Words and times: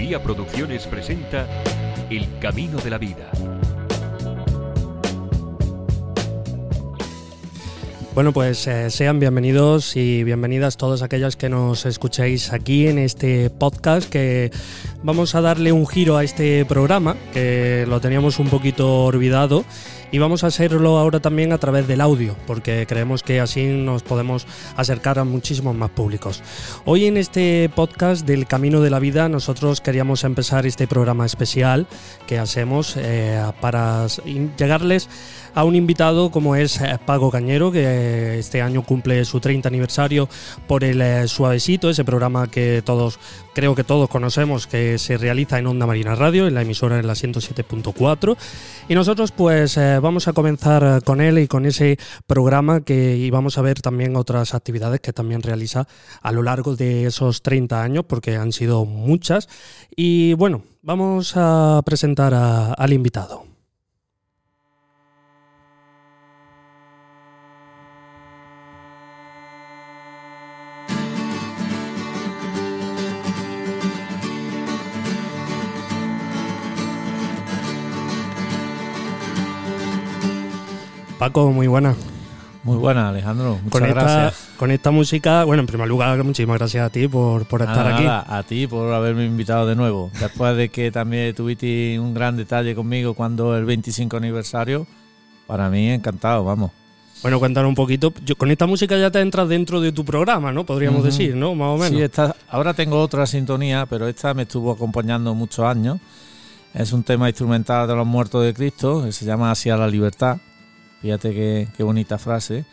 Uría 0.00 0.22
Producciones 0.22 0.86
presenta 0.86 1.46
El 2.08 2.26
Camino 2.38 2.78
de 2.78 2.88
la 2.88 2.96
Vida. 2.96 3.30
Bueno, 8.14 8.32
pues 8.32 8.66
eh, 8.66 8.90
sean 8.90 9.20
bienvenidos 9.20 9.96
y 9.96 10.24
bienvenidas 10.24 10.78
todas 10.78 11.02
aquellas 11.02 11.36
que 11.36 11.50
nos 11.50 11.84
escucháis 11.84 12.54
aquí 12.54 12.88
en 12.88 12.98
este 12.98 13.50
podcast 13.50 14.08
que 14.08 14.50
vamos 15.02 15.34
a 15.34 15.42
darle 15.42 15.70
un 15.70 15.86
giro 15.86 16.16
a 16.16 16.24
este 16.24 16.64
programa 16.64 17.14
que 17.34 17.84
lo 17.86 18.00
teníamos 18.00 18.38
un 18.38 18.48
poquito 18.48 19.04
olvidado 19.04 19.66
y 20.12 20.18
vamos 20.18 20.44
a 20.44 20.48
hacerlo 20.48 20.98
ahora 20.98 21.20
también 21.20 21.52
a 21.52 21.58
través 21.58 21.86
del 21.86 22.00
audio, 22.00 22.36
porque 22.46 22.86
creemos 22.88 23.22
que 23.22 23.40
así 23.40 23.66
nos 23.66 24.02
podemos 24.02 24.46
acercar 24.76 25.18
a 25.18 25.24
muchísimos 25.24 25.74
más 25.74 25.90
públicos. 25.90 26.42
Hoy 26.84 27.06
en 27.06 27.16
este 27.16 27.70
podcast 27.74 28.26
del 28.26 28.46
Camino 28.46 28.80
de 28.80 28.90
la 28.90 28.98
Vida 28.98 29.28
nosotros 29.28 29.80
queríamos 29.80 30.24
empezar 30.24 30.66
este 30.66 30.86
programa 30.86 31.26
especial 31.26 31.86
que 32.26 32.38
hacemos 32.38 32.96
eh, 32.96 33.40
para 33.60 34.06
llegarles 34.56 35.08
a 35.54 35.64
un 35.64 35.76
invitado 35.76 36.30
como 36.30 36.56
es 36.56 36.80
eh, 36.80 36.98
Pago 37.04 37.30
Cañero, 37.30 37.72
que 37.72 38.38
este 38.38 38.62
año 38.62 38.82
cumple 38.82 39.24
su 39.24 39.40
30 39.40 39.68
aniversario 39.68 40.28
por 40.66 40.84
el 40.84 41.00
eh, 41.00 41.28
Suavecito, 41.28 41.90
ese 41.90 42.04
programa 42.04 42.48
que 42.48 42.82
todos, 42.84 43.18
creo 43.54 43.74
que 43.74 43.84
todos 43.84 44.08
conocemos, 44.08 44.66
que 44.66 44.98
se 44.98 45.18
realiza 45.18 45.58
en 45.58 45.66
Onda 45.66 45.86
Marina 45.86 46.14
Radio, 46.14 46.46
en 46.46 46.54
la 46.54 46.62
emisora 46.62 46.98
en 46.98 47.06
la 47.06 47.14
107.4. 47.14 48.36
Y 48.88 48.94
nosotros 48.94 49.32
pues 49.32 49.76
eh, 49.76 49.98
vamos 50.00 50.28
a 50.28 50.32
comenzar 50.32 51.02
con 51.04 51.20
él 51.20 51.38
y 51.38 51.48
con 51.48 51.66
ese 51.66 51.98
programa 52.26 52.82
que 52.82 53.16
y 53.16 53.30
vamos 53.30 53.58
a 53.58 53.62
ver 53.62 53.80
también 53.80 54.16
otras 54.16 54.54
actividades 54.54 55.00
que 55.00 55.12
también 55.12 55.42
realiza 55.42 55.86
a 56.22 56.32
lo 56.32 56.42
largo 56.42 56.76
de 56.76 57.06
esos 57.06 57.42
30 57.42 57.82
años, 57.82 58.04
porque 58.06 58.36
han 58.36 58.52
sido 58.52 58.84
muchas. 58.84 59.48
Y 59.94 60.34
bueno, 60.34 60.62
vamos 60.82 61.32
a 61.36 61.82
presentar 61.84 62.34
al 62.34 62.92
invitado. 62.92 63.49
Paco, 81.20 81.52
muy 81.52 81.66
buena. 81.66 81.94
Muy 82.62 82.78
buena, 82.78 83.10
Alejandro. 83.10 83.58
Muchas 83.62 83.70
con 83.78 83.90
gracias. 83.90 84.48
Con 84.56 84.70
esta 84.70 84.90
música, 84.90 85.44
bueno, 85.44 85.60
en 85.60 85.66
primer 85.66 85.86
lugar, 85.86 86.24
muchísimas 86.24 86.56
gracias 86.56 86.86
a 86.86 86.88
ti 86.88 87.08
por, 87.08 87.44
por 87.44 87.60
estar 87.60 87.86
aquí. 87.86 88.06
a 88.06 88.42
ti 88.48 88.66
por 88.66 88.90
haberme 88.94 89.26
invitado 89.26 89.66
de 89.66 89.76
nuevo. 89.76 90.10
Después 90.18 90.56
de 90.56 90.70
que 90.70 90.90
también 90.90 91.34
tuviste 91.34 92.00
un 92.00 92.14
gran 92.14 92.38
detalle 92.38 92.74
conmigo 92.74 93.12
cuando 93.12 93.54
el 93.54 93.66
25 93.66 94.16
aniversario, 94.16 94.86
para 95.46 95.68
mí 95.68 95.90
encantado, 95.90 96.42
vamos. 96.42 96.70
Bueno, 97.20 97.38
cuéntanos 97.38 97.68
un 97.68 97.74
poquito. 97.74 98.14
Yo, 98.24 98.34
con 98.36 98.50
esta 98.50 98.66
música 98.66 98.96
ya 98.96 99.10
te 99.10 99.20
entras 99.20 99.46
dentro 99.46 99.78
de 99.82 99.92
tu 99.92 100.06
programa, 100.06 100.52
¿no? 100.52 100.64
Podríamos 100.64 101.04
decir, 101.04 101.36
¿no? 101.36 101.54
Más 101.54 101.68
o 101.68 101.76
menos. 101.76 101.90
Sí, 101.90 102.00
esta, 102.00 102.34
ahora 102.48 102.72
tengo 102.72 102.98
otra 102.98 103.26
sintonía, 103.26 103.84
pero 103.84 104.08
esta 104.08 104.32
me 104.32 104.44
estuvo 104.44 104.72
acompañando 104.72 105.34
muchos 105.34 105.66
años. 105.66 105.98
Es 106.72 106.94
un 106.94 107.02
tema 107.02 107.28
instrumental 107.28 107.86
de 107.86 107.94
los 107.94 108.06
muertos 108.06 108.42
de 108.42 108.54
Cristo, 108.54 109.04
que 109.04 109.12
se 109.12 109.26
llama 109.26 109.50
Hacia 109.50 109.76
la 109.76 109.86
Libertad 109.86 110.38
Fíjate 111.00 111.32
qué, 111.76 111.82
bonita 111.82 112.18
frase. 112.18 112.64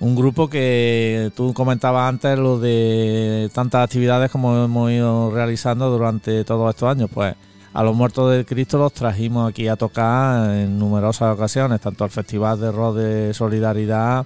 Un 0.00 0.14
grupo 0.14 0.48
que 0.48 1.32
tú 1.34 1.52
comentabas 1.52 2.08
antes 2.08 2.38
lo 2.38 2.60
de 2.60 3.50
tantas 3.52 3.84
actividades 3.84 4.30
como 4.30 4.64
hemos 4.64 4.92
ido 4.92 5.30
realizando 5.32 5.90
durante 5.90 6.44
todos 6.44 6.70
estos 6.70 6.88
años. 6.88 7.10
Pues 7.12 7.34
a 7.74 7.82
los 7.82 7.96
muertos 7.96 8.32
de 8.32 8.44
Cristo 8.44 8.78
los 8.78 8.92
trajimos 8.92 9.50
aquí 9.50 9.66
a 9.66 9.74
tocar 9.74 10.50
en 10.54 10.78
numerosas 10.78 11.34
ocasiones, 11.34 11.80
tanto 11.80 12.04
al 12.04 12.10
Festival 12.10 12.60
de 12.60 12.70
Rock 12.70 12.96
de 12.96 13.34
Solidaridad, 13.34 14.24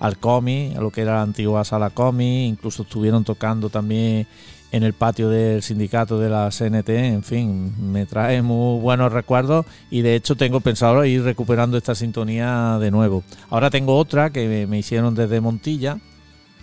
al 0.00 0.18
COMI, 0.18 0.74
a 0.76 0.80
lo 0.80 0.90
que 0.90 1.02
era 1.02 1.14
la 1.14 1.22
antigua 1.22 1.64
sala 1.64 1.90
COMI, 1.90 2.46
incluso 2.46 2.82
estuvieron 2.82 3.22
tocando 3.22 3.70
también 3.70 4.26
en 4.72 4.82
el 4.82 4.94
patio 4.94 5.28
del 5.28 5.62
sindicato 5.62 6.18
de 6.18 6.30
la 6.30 6.48
CNT, 6.50 6.88
en 6.88 7.22
fin, 7.22 7.74
me 7.92 8.06
trae 8.06 8.40
muy 8.40 8.80
buenos 8.80 9.12
recuerdos 9.12 9.66
y 9.90 10.00
de 10.00 10.14
hecho 10.16 10.34
tengo 10.34 10.60
pensado 10.60 11.04
ir 11.04 11.22
recuperando 11.22 11.76
esta 11.76 11.94
sintonía 11.94 12.78
de 12.80 12.90
nuevo. 12.90 13.22
Ahora 13.50 13.68
tengo 13.68 13.96
otra 13.98 14.30
que 14.30 14.66
me 14.66 14.78
hicieron 14.78 15.14
desde 15.14 15.42
Montilla, 15.42 15.98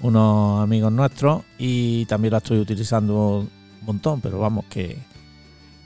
unos 0.01 0.59
amigos 0.61 0.91
nuestros, 0.91 1.43
y 1.59 2.05
también 2.05 2.31
la 2.31 2.39
estoy 2.39 2.57
utilizando 2.57 3.41
un 3.41 3.49
montón, 3.85 4.21
pero 4.21 4.39
vamos, 4.39 4.65
que, 4.65 4.97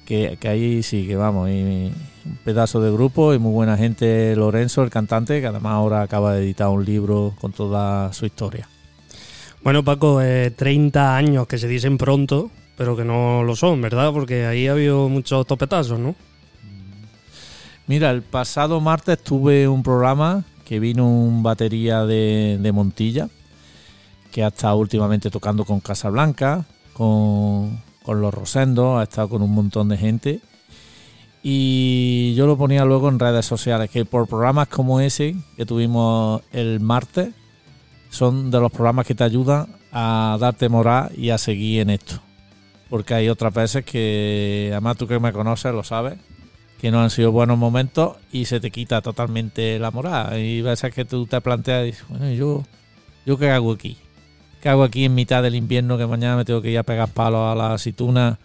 que, 0.05 0.37
ahí 0.47 0.81
sí 0.81 1.05
que 1.05 1.17
vamos, 1.17 1.49
y 1.49 1.91
un 2.25 2.37
pedazo 2.45 2.79
de 2.79 2.89
grupo 2.89 3.33
y 3.33 3.39
muy 3.39 3.51
buena 3.51 3.75
gente, 3.75 4.33
Lorenzo, 4.37 4.81
el 4.81 4.89
cantante, 4.89 5.41
que 5.41 5.47
además 5.47 5.73
ahora 5.73 6.01
acaba 6.01 6.33
de 6.33 6.43
editar 6.43 6.69
un 6.69 6.85
libro 6.85 7.35
con 7.41 7.51
toda 7.51 8.13
su 8.13 8.25
historia. 8.25 8.69
Bueno, 9.63 9.81
Paco, 9.81 10.19
30 10.19 10.99
eh, 10.99 11.17
años 11.17 11.47
que 11.47 11.57
se 11.57 11.69
dicen 11.69 11.97
pronto, 11.97 12.51
pero 12.75 12.97
que 12.97 13.05
no 13.05 13.43
lo 13.43 13.55
son, 13.55 13.81
¿verdad? 13.81 14.11
Porque 14.11 14.45
ahí 14.45 14.67
ha 14.67 14.73
habido 14.73 15.07
muchos 15.07 15.47
topetazos, 15.47 15.97
¿no? 15.97 16.15
Mira, 17.87 18.11
el 18.11 18.23
pasado 18.23 18.81
martes 18.81 19.23
tuve 19.23 19.69
un 19.69 19.81
programa 19.81 20.43
que 20.65 20.81
vino 20.81 21.07
un 21.07 21.43
batería 21.43 22.05
de, 22.05 22.71
Montilla, 22.73 23.29
que 24.33 24.43
ha 24.43 24.47
estado 24.47 24.75
últimamente 24.75 25.29
tocando 25.29 25.63
con 25.63 25.79
Casablanca, 25.79 26.65
con, 26.91 27.81
con 28.03 28.19
Los 28.19 28.33
Rosendos, 28.33 28.99
ha 28.99 29.03
estado 29.03 29.29
con 29.29 29.41
un 29.41 29.53
montón 29.53 29.87
de 29.87 29.97
gente. 29.97 30.41
Y 31.41 32.33
yo 32.35 32.47
lo 32.47 32.57
ponía 32.57 32.83
luego 32.83 33.07
en 33.07 33.17
redes 33.17 33.45
sociales, 33.45 33.89
que 33.89 34.03
por 34.03 34.27
programas 34.27 34.67
como 34.67 34.99
ese 34.99 35.37
que 35.55 35.65
tuvimos 35.65 36.41
el 36.51 36.81
martes, 36.81 37.33
son 38.13 38.51
de 38.51 38.59
los 38.59 38.71
programas 38.71 39.07
que 39.07 39.15
te 39.15 39.23
ayudan 39.23 39.65
a 39.91 40.37
darte 40.39 40.69
moral 40.69 41.11
y 41.17 41.31
a 41.31 41.39
seguir 41.39 41.81
en 41.81 41.89
esto. 41.89 42.19
Porque 42.87 43.15
hay 43.15 43.27
otras 43.27 43.51
veces 43.51 43.83
que, 43.83 44.69
además 44.71 44.97
tú 44.97 45.07
que 45.07 45.19
me 45.19 45.33
conoces 45.33 45.73
lo 45.73 45.83
sabes, 45.83 46.19
que 46.79 46.91
no 46.91 47.01
han 47.01 47.09
sido 47.09 47.31
buenos 47.31 47.57
momentos 47.57 48.17
y 48.31 48.45
se 48.45 48.59
te 48.59 48.69
quita 48.69 49.01
totalmente 49.01 49.79
la 49.79 49.89
moral. 49.89 50.37
Y 50.37 50.61
veces 50.61 50.93
que 50.93 51.05
tú 51.05 51.25
te 51.25 51.41
planteas 51.41 51.83
y 51.83 51.85
dices, 51.87 52.05
bueno, 52.07 52.31
¿yo, 52.31 52.63
¿yo 53.25 53.37
qué 53.39 53.49
hago 53.49 53.71
aquí? 53.71 53.97
¿Qué 54.61 54.69
hago 54.69 54.83
aquí 54.83 55.05
en 55.05 55.15
mitad 55.15 55.41
del 55.41 55.55
invierno 55.55 55.97
que 55.97 56.05
mañana 56.05 56.37
me 56.37 56.45
tengo 56.45 56.61
que 56.61 56.69
ir 56.69 56.77
a 56.77 56.83
pegar 56.83 57.09
palos 57.09 57.51
a 57.51 57.55
la 57.55 57.73
aceituna 57.73 58.37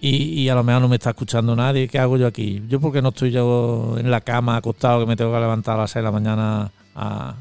y, 0.00 0.48
a 0.48 0.54
lo 0.54 0.62
mejor 0.62 0.82
no 0.82 0.88
me 0.88 0.96
está 0.96 1.10
escuchando 1.10 1.56
nadie? 1.56 1.88
¿Qué 1.88 1.98
hago 1.98 2.16
yo 2.16 2.28
aquí? 2.28 2.62
Yo 2.68 2.80
porque 2.80 3.02
no 3.02 3.08
estoy 3.08 3.32
yo 3.32 3.96
en 3.98 4.08
la 4.08 4.20
cama 4.20 4.56
acostado 4.56 5.00
que 5.00 5.06
me 5.06 5.16
tengo 5.16 5.32
que 5.32 5.40
levantar 5.40 5.74
a 5.74 5.82
las 5.82 5.90
6 5.90 6.00
de 6.00 6.04
la 6.04 6.12
mañana 6.12 6.72
a, 6.94 7.34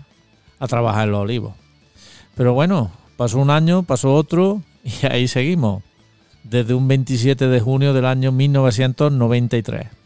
a 0.59 0.67
trabajar 0.67 1.05
en 1.05 1.11
los 1.11 1.21
olivos. 1.21 1.53
Pero 2.35 2.53
bueno, 2.53 2.91
pasó 3.17 3.39
un 3.39 3.49
año, 3.49 3.83
pasó 3.83 4.13
otro 4.13 4.61
y 4.83 5.05
ahí 5.05 5.27
seguimos. 5.27 5.83
Desde 6.43 6.73
un 6.73 6.87
27 6.87 7.47
de 7.47 7.59
junio 7.59 7.93
del 7.93 8.05
año 8.05 8.31
1993. 8.31 9.98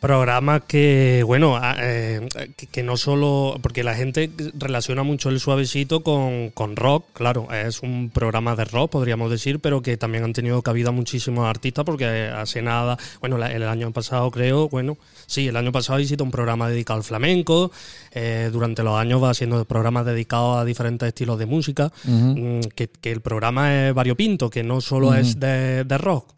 Programa 0.00 0.60
que, 0.60 1.24
bueno, 1.26 1.60
eh, 1.78 2.28
que, 2.70 2.82
no 2.84 2.96
solo. 2.96 3.58
Porque 3.60 3.82
la 3.82 3.96
gente 3.96 4.30
relaciona 4.54 5.02
mucho 5.02 5.28
el 5.28 5.40
suavecito 5.40 6.04
con, 6.04 6.50
con, 6.50 6.76
rock, 6.76 7.06
claro, 7.14 7.48
es 7.52 7.82
un 7.82 8.10
programa 8.10 8.54
de 8.54 8.64
rock, 8.64 8.92
podríamos 8.92 9.28
decir, 9.28 9.58
pero 9.58 9.82
que 9.82 9.96
también 9.96 10.22
han 10.22 10.32
tenido 10.32 10.62
cabida 10.62 10.92
muchísimos 10.92 11.48
artistas, 11.48 11.84
porque 11.84 12.06
hace 12.06 12.62
nada, 12.62 12.96
bueno, 13.20 13.44
el 13.44 13.62
año 13.64 13.90
pasado 13.92 14.30
creo, 14.30 14.68
bueno, 14.68 14.98
sí, 15.26 15.48
el 15.48 15.56
año 15.56 15.72
pasado 15.72 15.98
hiciste 15.98 16.22
un 16.22 16.30
programa 16.30 16.68
dedicado 16.68 16.98
al 16.98 17.04
flamenco, 17.04 17.72
eh, 18.12 18.50
durante 18.52 18.84
los 18.84 18.96
años 18.96 19.20
va 19.20 19.30
haciendo 19.30 19.64
programas 19.64 20.06
dedicados 20.06 20.58
a 20.58 20.64
diferentes 20.64 21.08
estilos 21.08 21.40
de 21.40 21.46
música, 21.46 21.92
mm, 22.04 22.60
que, 22.76 22.88
el 23.02 23.20
programa 23.20 23.88
es 23.88 23.94
variopinto, 23.94 24.48
que 24.48 24.62
no 24.62 24.80
solo 24.80 25.14
es 25.14 25.40
de, 25.40 25.82
de 25.82 25.98
rock. 25.98 26.34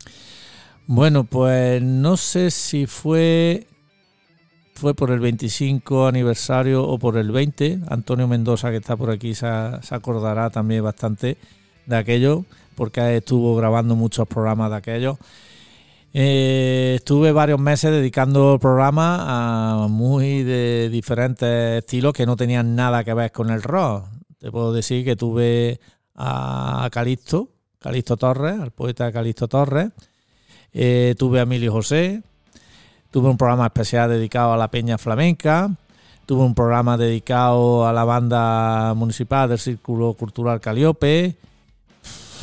Bueno, 0.93 1.23
pues 1.23 1.81
no 1.81 2.17
sé 2.17 2.51
si 2.51 2.85
fue 2.87 3.69
fue 4.75 4.93
por 4.93 5.13
el 5.13 5.21
25 5.21 6.09
aniversario 6.09 6.83
o 6.83 6.99
por 6.99 7.17
el 7.17 7.31
20. 7.31 7.79
Antonio 7.89 8.27
Mendoza, 8.27 8.73
que 8.73 8.79
está 8.79 8.97
por 8.97 9.11
aquí, 9.11 9.37
se, 9.37 9.47
acordará 9.47 10.51
también 10.51 10.83
bastante 10.83 11.39
de 11.87 11.97
aquello, 11.97 12.45
porque 12.75 13.19
estuvo 13.19 13.55
grabando 13.55 13.95
muchos 13.95 14.27
programas 14.27 14.71
de 14.73 14.77
aquello. 14.79 15.17
Eh, 16.13 16.95
estuve 16.97 17.31
varios 17.31 17.61
meses 17.61 17.93
dedicando 17.93 18.59
programas 18.61 19.21
a 19.23 19.87
muy 19.89 20.43
de 20.43 20.89
diferentes 20.91 21.85
estilos 21.85 22.15
que 22.15 22.27
no 22.27 22.35
tenían 22.35 22.75
nada 22.75 23.05
que 23.05 23.15
ver 23.15 23.31
con 23.31 23.51
el 23.51 23.63
rock. 23.63 24.07
Te 24.41 24.51
puedo 24.51 24.73
decir 24.73 25.05
que 25.05 25.15
tuve 25.15 25.79
a 26.17 26.89
Calixto, 26.91 27.49
Calixto 27.79 28.17
Torres, 28.17 28.59
al 28.59 28.73
poeta 28.73 29.13
Calixto 29.13 29.47
Torres, 29.47 29.93
eh, 30.73 31.15
tuve 31.19 31.41
a 31.41 31.43
Emilio 31.43 31.73
José, 31.73 32.23
tuve 33.11 33.29
un 33.29 33.37
programa 33.37 33.67
especial 33.67 34.11
dedicado 34.11 34.53
a 34.53 34.57
la 34.57 34.69
Peña 34.69 34.99
Flamenca, 34.99 35.71
tuve 36.27 36.43
un 36.43 36.55
programa 36.55 36.97
dedicado 36.97 37.87
a 37.87 37.93
la 37.93 38.05
banda 38.05 38.95
municipal 38.95 39.49
del 39.49 39.59
Círculo 39.59 40.15
Cultural 40.15 40.61
Caliope. 40.61 41.37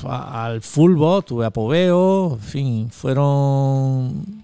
al 0.04 0.62
fútbol, 0.62 1.24
tuve 1.24 1.46
a 1.46 1.50
Poveo, 1.50 2.34
en 2.34 2.40
fin, 2.40 2.92
fueron 2.92 4.44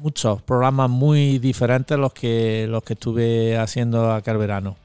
muchos 0.00 0.42
programas 0.42 0.90
muy 0.90 1.38
diferentes 1.38 1.96
los 1.96 2.12
que 2.12 2.66
los 2.68 2.82
que 2.82 2.92
estuve 2.94 3.56
haciendo 3.56 4.12
aquel 4.12 4.36
verano. 4.36 4.76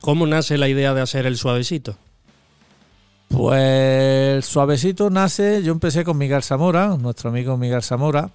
¿Cómo 0.00 0.26
nace 0.26 0.58
la 0.58 0.68
idea 0.68 0.92
de 0.92 1.00
hacer 1.00 1.24
el 1.24 1.36
suavecito? 1.36 1.96
Pues 3.28 4.44
suavecito 4.44 5.10
nace, 5.10 5.62
yo 5.62 5.72
empecé 5.72 6.04
con 6.04 6.18
Miguel 6.18 6.42
Zamora, 6.42 6.96
nuestro 6.98 7.30
amigo 7.30 7.56
Miguel 7.56 7.82
Zamora, 7.82 8.30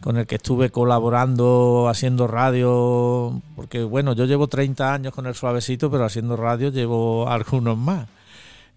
con 0.00 0.16
el 0.18 0.26
que 0.26 0.36
estuve 0.36 0.70
colaborando 0.70 1.88
haciendo 1.88 2.26
radio, 2.26 3.40
porque 3.56 3.82
bueno, 3.82 4.12
yo 4.12 4.26
llevo 4.26 4.46
30 4.46 4.92
años 4.92 5.14
con 5.14 5.26
el 5.26 5.34
suavecito, 5.34 5.90
pero 5.90 6.04
haciendo 6.04 6.36
radio 6.36 6.68
llevo 6.70 7.28
algunos 7.28 7.76
más. 7.76 8.06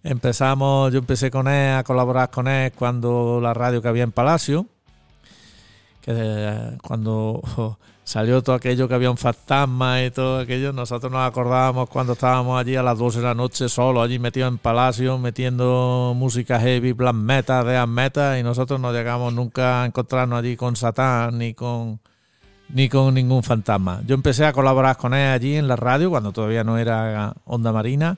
Empezamos, 0.04 0.94
yo 0.94 1.00
empecé 1.00 1.30
con 1.30 1.48
él 1.48 1.76
a 1.76 1.84
colaborar 1.84 2.30
con 2.30 2.48
él 2.48 2.72
cuando 2.72 3.40
la 3.42 3.54
radio 3.54 3.82
que 3.82 3.90
había 3.90 4.04
en 4.04 4.12
Palacio, 4.12 4.68
que 6.02 6.12
eh, 6.16 6.78
cuando 6.82 7.42
salió 8.08 8.42
todo 8.42 8.56
aquello 8.56 8.88
que 8.88 8.94
había 8.94 9.12
un 9.12 9.18
fantasma 9.18 10.02
y 10.02 10.12
todo 10.12 10.40
aquello, 10.40 10.72
nosotros 10.72 11.12
nos 11.12 11.28
acordábamos 11.28 11.90
cuando 11.90 12.14
estábamos 12.14 12.58
allí 12.58 12.78
a 12.78 12.82
las 12.82 12.98
12 12.98 13.18
de 13.20 13.26
la 13.26 13.34
noche 13.34 13.68
solo, 13.68 14.02
allí 14.02 14.18
metidos 14.18 14.48
en 14.48 14.58
Palacio, 14.60 15.18
metiendo 15.18 16.14
música 16.16 16.58
heavy, 16.58 16.94
black 16.94 17.14
metal, 17.14 17.66
death 17.66 17.86
metal, 17.86 18.40
y 18.40 18.44
nosotros 18.44 18.80
no 18.80 18.94
llegamos 18.94 19.34
nunca 19.34 19.84
a 19.84 19.86
encontrarnos 19.86 20.40
allí 20.40 20.56
con 20.56 20.78
Satán 20.78 21.38
ni 21.38 21.54
con 21.54 22.00
ni 22.70 22.88
con 22.88 23.14
ningún 23.14 23.44
fantasma. 23.44 24.02
Yo 24.08 24.16
empecé 24.16 24.46
a 24.46 24.54
colaborar 24.54 24.96
con 24.96 25.14
él 25.14 25.30
allí 25.30 25.56
en 25.56 25.68
la 25.68 25.76
radio 25.76 26.10
cuando 26.10 26.32
todavía 26.32 26.64
no 26.64 26.78
era 26.78 27.34
Onda 27.44 27.74
Marina. 27.74 28.18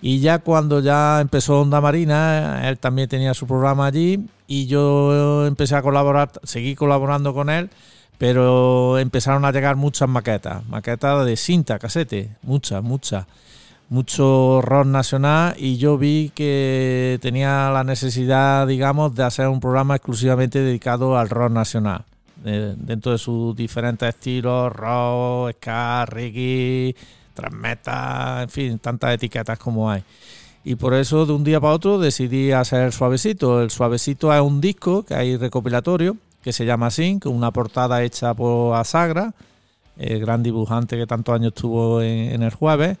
Y 0.00 0.20
ya 0.20 0.38
cuando 0.38 0.80
ya 0.80 1.20
empezó 1.20 1.60
Onda 1.60 1.82
Marina, 1.82 2.66
él 2.70 2.78
también 2.78 3.06
tenía 3.06 3.34
su 3.34 3.46
programa 3.46 3.84
allí 3.84 4.26
y 4.46 4.66
yo 4.66 5.46
empecé 5.46 5.76
a 5.76 5.82
colaborar, 5.82 6.30
seguí 6.42 6.74
colaborando 6.74 7.34
con 7.34 7.50
él, 7.50 7.68
pero 8.20 8.98
empezaron 8.98 9.46
a 9.46 9.50
llegar 9.50 9.76
muchas 9.76 10.06
maquetas, 10.06 10.62
maquetas 10.68 11.24
de 11.24 11.38
cinta, 11.38 11.78
casete, 11.78 12.36
muchas, 12.42 12.82
muchas, 12.82 13.24
mucho 13.88 14.60
rock 14.60 14.84
nacional 14.88 15.54
y 15.56 15.78
yo 15.78 15.96
vi 15.96 16.30
que 16.34 17.18
tenía 17.22 17.70
la 17.70 17.82
necesidad, 17.82 18.66
digamos, 18.66 19.14
de 19.14 19.22
hacer 19.22 19.48
un 19.48 19.58
programa 19.58 19.96
exclusivamente 19.96 20.58
dedicado 20.58 21.16
al 21.16 21.30
rock 21.30 21.50
nacional, 21.50 22.04
de- 22.44 22.74
dentro 22.76 23.12
de 23.12 23.16
sus 23.18 23.56
diferentes 23.56 24.06
estilos, 24.10 24.70
rock, 24.70 25.52
ska, 25.56 26.04
reggae, 26.04 26.94
transmeta, 27.32 28.42
en 28.42 28.50
fin, 28.50 28.78
tantas 28.80 29.14
etiquetas 29.14 29.58
como 29.58 29.90
hay. 29.90 30.04
Y 30.62 30.74
por 30.74 30.92
eso 30.92 31.24
de 31.24 31.32
un 31.32 31.42
día 31.42 31.58
para 31.58 31.72
otro 31.72 31.98
decidí 31.98 32.52
hacer 32.52 32.82
el 32.82 32.92
suavecito. 32.92 33.62
El 33.62 33.70
suavecito 33.70 34.30
es 34.34 34.42
un 34.42 34.60
disco 34.60 35.04
que 35.06 35.14
hay 35.14 35.38
recopilatorio 35.38 36.18
que 36.42 36.52
se 36.52 36.64
llama 36.64 36.86
así, 36.86 37.18
con 37.20 37.34
una 37.34 37.50
portada 37.50 38.02
hecha 38.02 38.34
por 38.34 38.74
Asagra, 38.76 39.34
el 39.96 40.20
gran 40.20 40.42
dibujante 40.42 40.96
que 40.96 41.06
tantos 41.06 41.34
años 41.34 41.52
estuvo 41.54 42.00
en, 42.02 42.42
el 42.42 42.54
jueves. 42.54 42.96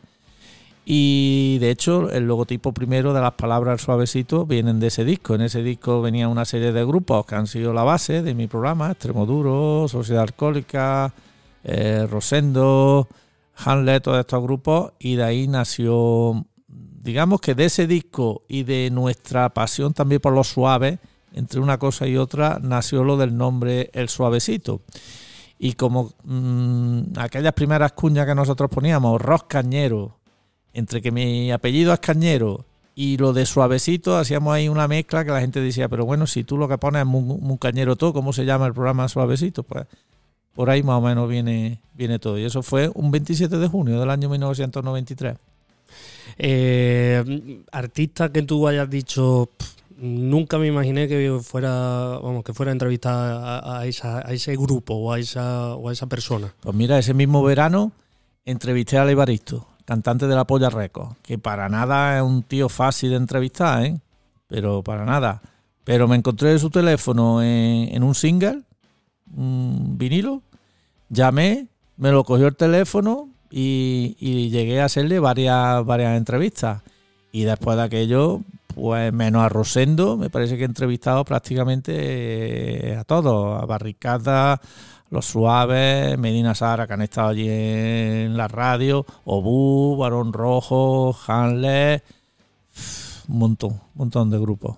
Y 0.84 1.58
de 1.60 1.70
hecho, 1.70 2.10
el 2.10 2.26
logotipo 2.26 2.72
primero 2.72 3.14
de 3.14 3.20
las 3.20 3.32
palabras 3.32 3.80
suavecito 3.80 4.44
vienen 4.44 4.80
de 4.80 4.88
ese 4.88 5.04
disco. 5.04 5.34
En 5.34 5.42
ese 5.42 5.62
disco 5.62 6.02
venía 6.02 6.28
una 6.28 6.44
serie 6.44 6.72
de 6.72 6.84
grupos 6.84 7.24
que 7.26 7.36
han 7.36 7.46
sido 7.46 7.72
la 7.72 7.84
base 7.84 8.22
de 8.22 8.34
mi 8.34 8.46
programa: 8.46 8.90
Extremoduro, 8.90 9.86
Sociedad 9.88 10.22
Alcohólica, 10.22 11.12
eh, 11.64 12.06
Rosendo, 12.10 13.08
Hamlet, 13.56 14.02
todos 14.02 14.20
estos 14.20 14.42
grupos. 14.42 14.92
Y 14.98 15.16
de 15.16 15.24
ahí 15.24 15.48
nació, 15.48 16.44
digamos 16.66 17.40
que 17.40 17.54
de 17.54 17.66
ese 17.66 17.86
disco 17.86 18.42
y 18.48 18.64
de 18.64 18.90
nuestra 18.90 19.48
pasión 19.50 19.94
también 19.94 20.20
por 20.20 20.32
los 20.32 20.48
suaves, 20.48 20.98
entre 21.34 21.60
una 21.60 21.78
cosa 21.78 22.06
y 22.06 22.16
otra, 22.16 22.58
nació 22.62 23.04
lo 23.04 23.16
del 23.16 23.36
nombre 23.36 23.90
El 23.92 24.08
Suavecito. 24.08 24.82
Y 25.58 25.74
como 25.74 26.12
mm, 26.24 27.18
aquellas 27.18 27.52
primeras 27.52 27.92
cuñas 27.92 28.26
que 28.26 28.34
nosotros 28.34 28.70
poníamos, 28.70 29.20
Ros 29.20 29.44
Cañero, 29.44 30.16
entre 30.72 31.02
que 31.02 31.10
mi 31.10 31.52
apellido 31.52 31.92
es 31.92 32.00
Cañero 32.00 32.64
y 32.94 33.16
lo 33.16 33.32
de 33.32 33.46
Suavecito, 33.46 34.16
hacíamos 34.16 34.54
ahí 34.54 34.68
una 34.68 34.88
mezcla 34.88 35.24
que 35.24 35.30
la 35.30 35.40
gente 35.40 35.60
decía, 35.60 35.88
pero 35.88 36.04
bueno, 36.04 36.26
si 36.26 36.44
tú 36.44 36.56
lo 36.56 36.68
que 36.68 36.78
pones 36.78 37.02
es 37.02 37.06
muy 37.06 37.58
cañero 37.58 37.96
todo, 37.96 38.12
¿cómo 38.12 38.32
se 38.32 38.44
llama 38.44 38.66
el 38.66 38.74
programa 38.74 39.08
Suavecito? 39.08 39.62
Pues 39.62 39.86
por 40.54 40.68
ahí 40.70 40.82
más 40.82 40.98
o 40.98 41.00
menos 41.00 41.28
viene, 41.28 41.80
viene 41.94 42.18
todo. 42.18 42.38
Y 42.38 42.44
eso 42.44 42.62
fue 42.62 42.90
un 42.94 43.10
27 43.10 43.56
de 43.56 43.68
junio 43.68 44.00
del 44.00 44.10
año 44.10 44.28
1993. 44.28 45.36
Eh, 46.38 47.62
artista 47.72 48.30
que 48.32 48.42
tú 48.42 48.66
hayas 48.66 48.88
dicho, 48.88 49.48
"Pff, 49.56 49.79
nunca 50.00 50.58
me 50.58 50.66
imaginé 50.66 51.06
que 51.06 51.38
fuera, 51.42 52.18
vamos, 52.22 52.42
que 52.42 52.54
fuera 52.54 52.70
a 52.70 52.72
entrevistar 52.72 53.62
a, 53.62 53.86
ese 53.86 54.56
grupo 54.56 54.94
o 54.94 55.12
a 55.12 55.18
esa, 55.18 55.74
o 55.74 55.88
a 55.88 55.92
esa 55.92 56.06
persona. 56.06 56.52
Pues 56.60 56.74
mira, 56.74 56.98
ese 56.98 57.14
mismo 57.14 57.42
verano 57.42 57.92
entrevisté 58.44 58.98
a 58.98 59.08
Evaristo, 59.08 59.66
cantante 59.84 60.26
de 60.26 60.34
la 60.34 60.46
Polla 60.46 60.70
Records, 60.70 61.16
que 61.22 61.38
para 61.38 61.68
nada 61.68 62.16
es 62.16 62.22
un 62.22 62.42
tío 62.42 62.68
fácil 62.68 63.10
de 63.10 63.16
entrevistar, 63.16 63.84
¿eh? 63.84 64.00
Pero 64.46 64.82
para 64.82 65.04
nada. 65.04 65.42
Pero 65.84 66.08
me 66.08 66.16
encontré 66.16 66.58
su 66.58 66.70
teléfono 66.70 67.42
en, 67.42 67.94
en 67.94 68.02
un 68.02 68.14
single, 68.14 68.62
un 69.36 69.98
vinilo, 69.98 70.42
llamé, 71.08 71.68
me 71.96 72.10
lo 72.10 72.24
cogió 72.24 72.46
el 72.48 72.56
teléfono 72.56 73.28
y, 73.50 74.16
y 74.18 74.48
llegué 74.50 74.80
a 74.80 74.86
hacerle 74.86 75.18
varias, 75.18 75.84
varias 75.84 76.16
entrevistas. 76.16 76.82
Y 77.32 77.44
después 77.44 77.76
de 77.76 77.84
aquello, 77.84 78.40
pues 78.80 79.12
menos 79.12 79.42
a 79.42 79.48
Rosendo, 79.48 80.16
me 80.16 80.30
parece 80.30 80.56
que 80.56 80.62
he 80.62 80.66
entrevistado 80.66 81.24
prácticamente 81.24 82.92
eh, 82.92 82.96
a 82.96 83.04
todos, 83.04 83.62
a 83.62 83.66
Barricada, 83.66 84.60
Los 85.10 85.26
Suaves, 85.26 86.16
Medina 86.18 86.54
Sara, 86.54 86.86
que 86.86 86.94
han 86.94 87.02
estado 87.02 87.28
allí 87.28 87.46
en 87.46 88.36
la 88.36 88.48
radio, 88.48 89.04
Obú, 89.24 89.96
Barón 89.98 90.32
Rojo, 90.32 91.14
Hanley, 91.26 92.00
un 93.28 93.38
montón, 93.38 93.72
un 93.72 93.80
montón 93.94 94.30
de 94.30 94.38
grupos. 94.38 94.76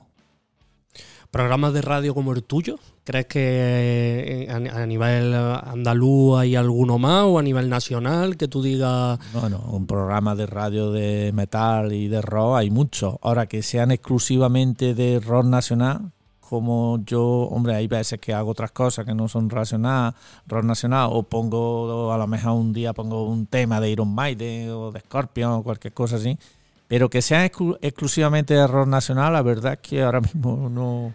¿Programas 1.31 1.72
de 1.72 1.82
radio 1.82 2.12
como 2.12 2.32
el 2.32 2.43
tuyo? 2.43 2.78
¿Crees 3.04 3.26
que 3.26 4.46
eh, 4.46 4.49
a, 4.50 4.87
nivel 4.87 5.34
andaluz 5.34 6.38
hay 6.38 6.54
alguno 6.54 6.99
más 6.99 7.25
o 7.25 7.38
a 7.40 7.43
nivel 7.43 7.69
nacional 7.69 8.37
que 8.37 8.46
tú 8.46 8.62
digas... 8.62 9.19
Bueno, 9.32 9.60
un 9.70 9.88
programa 9.88 10.37
de 10.37 10.46
radio 10.46 10.93
de 10.93 11.32
metal 11.34 11.93
y 11.93 12.06
de 12.06 12.22
rock 12.22 12.58
hay 12.58 12.70
muchos. 12.70 13.16
Ahora 13.22 13.46
que 13.46 13.62
sean 13.62 13.90
exclusivamente 13.90 14.94
de 14.94 15.19
rock 15.19 15.46
nacional, 15.46 16.12
como 16.38 17.02
yo, 17.04 17.25
hombre, 17.50 17.75
hay 17.75 17.88
veces 17.88 18.21
que 18.21 18.35
hago 18.35 18.50
otras 18.50 18.71
cosas 18.71 19.04
que 19.04 19.14
no 19.14 19.26
son 19.26 19.50
racional, 19.50 20.14
rock 20.47 20.64
nacional, 20.64 21.09
o 21.11 21.25
pongo, 21.25 22.12
a 22.12 22.18
lo 22.18 22.26
mejor 22.28 22.52
un 22.52 22.73
día 22.73 22.92
pongo 22.92 23.25
un 23.25 23.47
tema 23.47 23.80
de 23.80 23.90
Iron 23.90 24.14
Maiden 24.14 24.71
o 24.71 24.92
de 24.92 25.00
Scorpion 25.00 25.50
o 25.52 25.62
cualquier 25.64 25.92
cosa 25.92 26.16
así. 26.16 26.38
Pero 26.87 27.11
que 27.11 27.21
sean 27.23 27.49
exclu- 27.49 27.78
exclusivamente 27.80 28.54
de 28.54 28.66
rock 28.66 28.87
nacional, 28.87 29.32
la 29.32 29.42
verdad 29.42 29.73
es 29.73 29.78
que 29.80 30.02
ahora 30.02 30.21
mismo 30.21 30.68
no. 30.71 31.14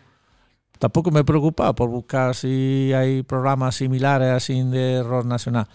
Tampoco 0.80 1.12
me 1.12 1.24
preocupa 1.24 1.74
por 1.74 1.90
buscar 1.90 2.36
si 2.36 2.92
hay 2.94 3.24
programas 3.24 3.76
similares 3.76 4.30
así 4.30 4.62
de 4.64 5.04
rock 5.04 5.26
nacional. 5.26 5.68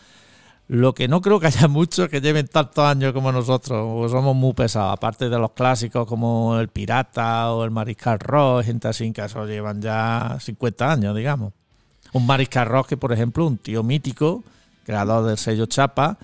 Lo 0.68 0.94
que 0.94 1.09
no 1.09 1.21
creo 1.21 1.40
que 1.40 1.49
haya 1.49 1.68
muchos 1.68 2.09
que 2.09 2.21
lleven 2.21 2.47
tantos 2.47 2.85
años 2.85 3.12
como 3.12 3.32
nosotros, 3.32 3.85
o 3.85 4.09
somos 4.09 4.35
muy 4.35 4.54
pesados, 4.54 4.92
aparte 4.92 5.28
de 5.28 5.38
los 5.38 5.52
clásicos 5.52 6.06
como 6.06 6.59
el 6.59 6.68
Pirata 6.68 7.52
o 7.52 7.64
el 7.64 7.71
Mariscal 7.71 8.18
Rock, 8.21 8.64
gente 8.64 8.88
así 8.88 9.12
que 9.12 9.23
eso 9.23 9.44
llevan 9.47 9.82
ya 9.82 10.38
50 10.40 10.92
años, 10.92 11.16
digamos. 11.16 11.52
Un 12.12 12.26
Mariscal 12.26 12.66
Rock 12.66 12.88
que, 12.88 12.97
por 12.97 13.12
ejemplo, 13.12 13.47
un 13.47 13.59
tío 13.59 13.82
mítico, 13.82 14.44
creador 14.85 15.26
del 15.26 15.38
sello 15.38 15.66
Chapa, 15.66 16.18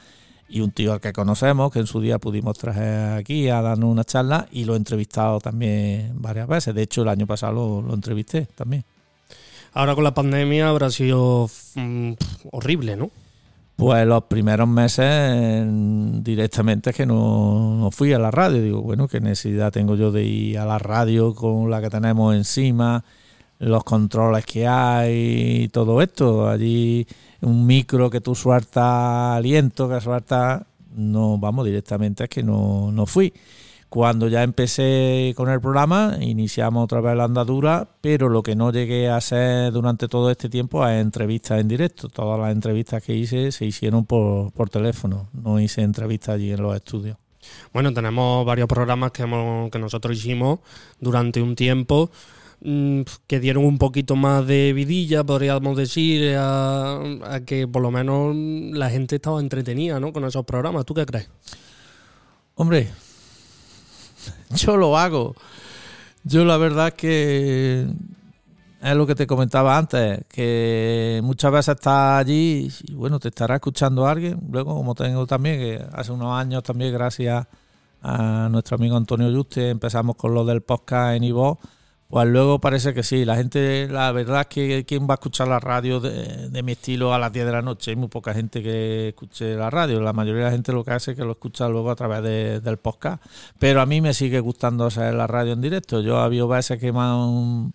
y 0.49 0.61
un 0.61 0.71
tío 0.71 0.93
al 0.93 1.01
que 1.01 1.13
conocemos, 1.13 1.73
que 1.73 1.81
en 1.81 1.87
su 1.87 2.01
día 2.01 2.19
pudimos 2.19 2.57
traer 2.59 3.19
aquí 3.19 3.49
a 3.49 3.61
darnos 3.61 3.91
una 3.91 4.05
charla, 4.05 4.47
y 4.51 4.65
lo 4.65 4.75
he 4.75 4.77
entrevistado 4.77 5.41
también 5.41 6.13
varias 6.15 6.49
veces. 6.49 6.75
De 6.75 6.83
hecho, 6.83 7.03
el 7.03 7.09
año 7.09 7.27
pasado 7.27 7.53
lo, 7.53 7.83
lo 7.83 7.95
entrevisté 7.95 8.47
también. 8.55 8.85
Ahora 9.75 9.95
con 9.95 10.05
la 10.05 10.15
pandemia 10.15 10.69
habrá 10.69 10.91
sido 10.91 11.49
mm, 11.75 12.13
horrible, 12.53 12.97
¿no? 12.97 13.11
Pues 13.79 14.05
los 14.09 14.25
primeros 14.25 14.67
meses 14.67 15.65
directamente 16.25 16.91
es 16.91 16.97
que 16.97 17.07
no, 17.07 17.77
no 17.79 17.91
fui 17.93 18.13
a 18.13 18.19
la 18.19 18.33
radio. 18.33 18.61
Digo, 18.61 18.83
bueno, 18.83 19.07
¿qué 19.07 19.21
necesidad 19.21 19.71
tengo 19.71 19.95
yo 19.95 20.11
de 20.11 20.25
ir 20.25 20.59
a 20.59 20.67
la 20.67 20.81
radio 20.81 21.33
con 21.33 21.71
la 21.71 21.81
que 21.81 21.89
tenemos 21.89 22.35
encima? 22.35 23.05
Los 23.61 23.85
controles 23.85 24.45
que 24.47 24.67
hay 24.67 25.63
y 25.63 25.69
todo 25.69 26.03
esto. 26.03 26.49
Allí 26.49 27.07
un 27.41 27.67
micro 27.67 28.11
que 28.11 28.21
tú 28.21 28.35
sueltas 28.35 29.37
aliento, 29.37 29.89
que 29.89 30.01
sueltas... 30.01 30.63
No, 30.95 31.39
vamos, 31.39 31.65
directamente 31.65 32.25
es 32.25 32.31
que 32.31 32.43
no, 32.43 32.91
no 32.91 33.07
fui. 33.07 33.33
Cuando 33.89 34.29
ya 34.29 34.43
empecé 34.43 35.33
con 35.35 35.49
el 35.49 35.61
programa, 35.61 36.17
iniciamos 36.21 36.85
otra 36.85 37.01
vez 37.01 37.17
la 37.17 37.25
andadura, 37.25 37.89
pero 38.03 38.29
lo 38.29 38.43
que 38.43 38.55
no 38.55 38.71
llegué 38.71 39.09
a 39.09 39.17
hacer 39.17 39.73
durante 39.73 40.09
todo 40.09 40.31
este 40.31 40.51
tiempo 40.51 40.87
es 40.87 41.01
entrevistas 41.01 41.61
en 41.61 41.69
directo. 41.69 42.09
Todas 42.09 42.39
las 42.39 42.53
entrevistas 42.53 43.03
que 43.03 43.15
hice 43.15 43.51
se 43.51 43.65
hicieron 43.65 44.05
por, 44.05 44.53
por 44.53 44.69
teléfono, 44.69 45.29
no 45.33 45.59
hice 45.59 45.83
entrevistas 45.83 46.35
allí 46.35 46.53
en 46.53 46.63
los 46.63 46.77
estudios. 46.77 47.17
Bueno, 47.73 47.95
tenemos 47.95 48.45
varios 48.45 48.69
programas 48.69 49.13
que, 49.13 49.23
hemos, 49.23 49.71
que 49.71 49.79
nosotros 49.79 50.17
hicimos 50.17 50.59
durante 51.01 51.41
un 51.41 51.55
tiempo 51.55 52.11
que 52.61 53.41
dieron 53.41 53.65
un 53.65 53.79
poquito 53.79 54.17
más 54.17 54.47
de 54.47 54.73
vidilla, 54.73 55.25
podríamos 55.25 55.77
decir, 55.77 56.35
a, 56.37 57.01
a 57.25 57.41
que 57.45 57.69
por 57.69 57.83
lo 57.83 57.91
menos 57.91 58.35
la 58.35 58.91
gente 58.91 59.17
estaba 59.17 59.41
entretenida 59.41 60.01
¿no? 60.01 60.13
con 60.13 60.25
esos 60.25 60.45
programas. 60.45 60.85
¿Tú 60.85 60.95
qué 60.95 61.07
crees? 61.07 61.31
Hombre, 62.55 62.91
yo 64.57 64.77
lo 64.77 64.99
hago. 64.99 65.35
Yo 66.25 66.45
la 66.45 66.57
verdad 66.57 66.93
que 66.93 67.87
es 68.81 68.97
lo 68.97 69.07
que 69.07 69.15
te 69.15 69.27
comentaba 69.27 69.77
antes, 69.77 70.25
que 70.29 71.21
muchas 71.23 71.51
veces 71.51 71.75
estás 71.77 72.21
allí 72.21 72.69
y 72.87 72.95
bueno, 72.95 73.19
te 73.19 73.29
estará 73.29 73.57
escuchando 73.57 74.07
alguien. 74.07 74.41
Luego, 74.51 74.75
como 74.75 74.95
tengo 74.95 75.27
también, 75.27 75.59
que 75.59 75.85
hace 75.93 76.13
unos 76.13 76.33
años 76.33 76.63
también, 76.63 76.93
gracias 76.93 77.47
a 78.03 78.49
nuestro 78.51 78.77
amigo 78.77 78.97
Antonio 78.97 79.33
Juste, 79.35 79.71
empezamos 79.71 80.17
con 80.17 80.35
lo 80.35 80.45
del 80.45 80.63
podcast 80.63 81.17
en 81.17 81.25
Ivo. 81.25 81.59
Pues 82.09 82.27
luego 82.27 82.59
parece 82.59 82.95
que 82.95 83.03
sí, 83.03 83.27
la 83.27 83.37
gente, 83.37 83.87
la 83.91 84.11
verdad 84.13 84.41
es 84.41 84.47
que 84.47 84.85
quién 84.87 85.03
va 85.07 85.13
a 85.13 85.17
escuchar 85.17 85.47
la 85.47 85.61
radio 85.61 86.01
de, 86.01 86.63
mi 86.63 86.73
estilo 86.73 87.13
a 87.13 87.19
las 87.19 87.31
10 87.31 87.45
de 87.45 87.53
la 87.53 87.61
noche, 87.61 87.91
hay 87.91 87.97
muy 87.97 88.09
poca 88.09 88.33
gente 88.33 88.63
que 88.63 89.09
escuche 89.09 89.55
la 89.57 89.69
radio, 89.69 90.01
la 90.01 90.15
mayoría 90.15 90.45
de 90.45 90.47
la 90.47 90.53
gente 90.53 90.73
lo 90.73 90.83
que 90.85 90.93
hace 90.93 91.11
es 91.11 91.19
que 91.19 91.25
lo 91.25 91.33
escucha 91.33 91.69
luego 91.69 91.91
a 91.91 91.97
través 91.97 92.23
de- 92.23 92.61
del 92.61 92.79
podcast, 92.79 93.23
pero 93.59 93.83
a 93.83 93.87
mí 93.87 94.01
me 94.01 94.15
sigue 94.15 94.41
gustando 94.41 94.87
hacer 94.87 95.13
la 95.13 95.27
radio 95.27 95.53
en 95.53 95.61
directo, 95.61 96.01
yo 96.01 96.17
ha 96.17 96.25
habido 96.25 96.49
veces 96.49 96.81
que 96.81 96.91
me 96.93 97.01
han 97.01 97.75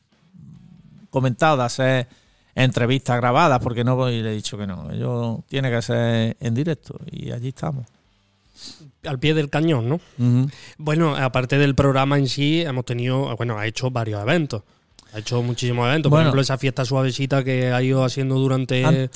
comentado 1.11 1.57
de 1.57 1.63
hacer 1.65 2.07
entrevistas 2.55 3.17
grabadas, 3.17 3.59
porque 3.61 3.83
no, 3.83 4.09
y 4.09 4.23
le 4.23 4.31
he 4.31 4.35
dicho 4.35 4.57
que 4.57 4.65
no, 4.65 4.91
yo 4.95 5.43
tiene 5.47 5.69
que 5.69 5.81
ser 5.83 6.37
en 6.39 6.55
directo, 6.55 6.99
y 7.11 7.31
allí 7.31 7.49
estamos. 7.49 7.85
Al 9.05 9.19
pie 9.19 9.33
del 9.33 9.49
cañón, 9.49 9.89
¿no? 9.89 9.99
Bueno, 10.77 11.15
aparte 11.15 11.57
del 11.57 11.75
programa 11.75 12.17
en 12.17 12.27
sí, 12.27 12.61
hemos 12.61 12.85
tenido, 12.85 13.35
bueno, 13.35 13.57
ha 13.57 13.67
hecho 13.67 13.91
varios 13.91 14.21
eventos. 14.21 14.63
Ha 15.13 15.19
hecho 15.19 15.43
muchísimos 15.43 15.87
eventos. 15.87 16.09
Por 16.09 16.21
ejemplo, 16.21 16.41
esa 16.41 16.57
fiesta 16.57 16.85
suavecita 16.85 17.43
que 17.43 17.71
ha 17.71 17.83
ido 17.83 18.03
haciendo 18.03 18.35
durante... 18.35 18.83
Antes 18.83 19.13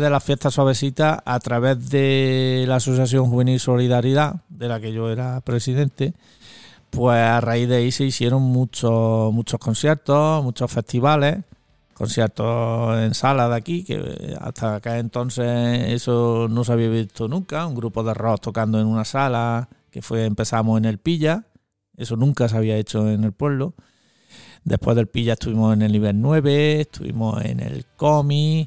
de 0.00 0.08
la 0.10 0.20
fiesta 0.20 0.50
suavecita, 0.50 1.22
a 1.26 1.38
través 1.40 1.90
de 1.90 2.64
la 2.66 2.76
Asociación 2.76 3.26
Juvenil 3.26 3.60
Solidaridad, 3.60 4.36
de 4.48 4.68
la 4.68 4.80
que 4.80 4.92
yo 4.92 5.10
era 5.10 5.40
presidente, 5.42 6.14
pues 6.88 7.18
a 7.18 7.40
raíz 7.40 7.68
de 7.68 7.76
ahí 7.76 7.92
se 7.92 8.04
hicieron 8.04 8.42
muchos, 8.42 9.32
muchos 9.32 9.60
conciertos, 9.60 10.42
muchos 10.42 10.72
festivales, 10.72 11.38
conciertos 12.00 12.98
en 12.98 13.12
sala 13.12 13.50
de 13.50 13.56
aquí, 13.56 13.84
que 13.84 14.34
hasta 14.40 14.76
acá 14.76 14.98
entonces 14.98 15.92
eso 15.92 16.46
no 16.48 16.64
se 16.64 16.72
había 16.72 16.88
visto 16.88 17.28
nunca, 17.28 17.66
un 17.66 17.74
grupo 17.74 18.02
de 18.02 18.14
rock 18.14 18.40
tocando 18.40 18.80
en 18.80 18.86
una 18.86 19.04
sala, 19.04 19.68
que 19.90 20.00
fue 20.00 20.24
empezamos 20.24 20.78
en 20.78 20.86
el 20.86 20.96
Pilla, 20.96 21.44
eso 21.98 22.16
nunca 22.16 22.48
se 22.48 22.56
había 22.56 22.78
hecho 22.78 23.06
en 23.10 23.22
el 23.24 23.32
pueblo. 23.32 23.74
Después 24.64 24.96
del 24.96 25.08
Pilla 25.08 25.34
estuvimos 25.34 25.74
en 25.74 25.82
el 25.82 25.92
nivel 25.92 26.18
9, 26.22 26.80
estuvimos 26.80 27.44
en 27.44 27.60
el 27.60 27.84
Comi, 27.96 28.66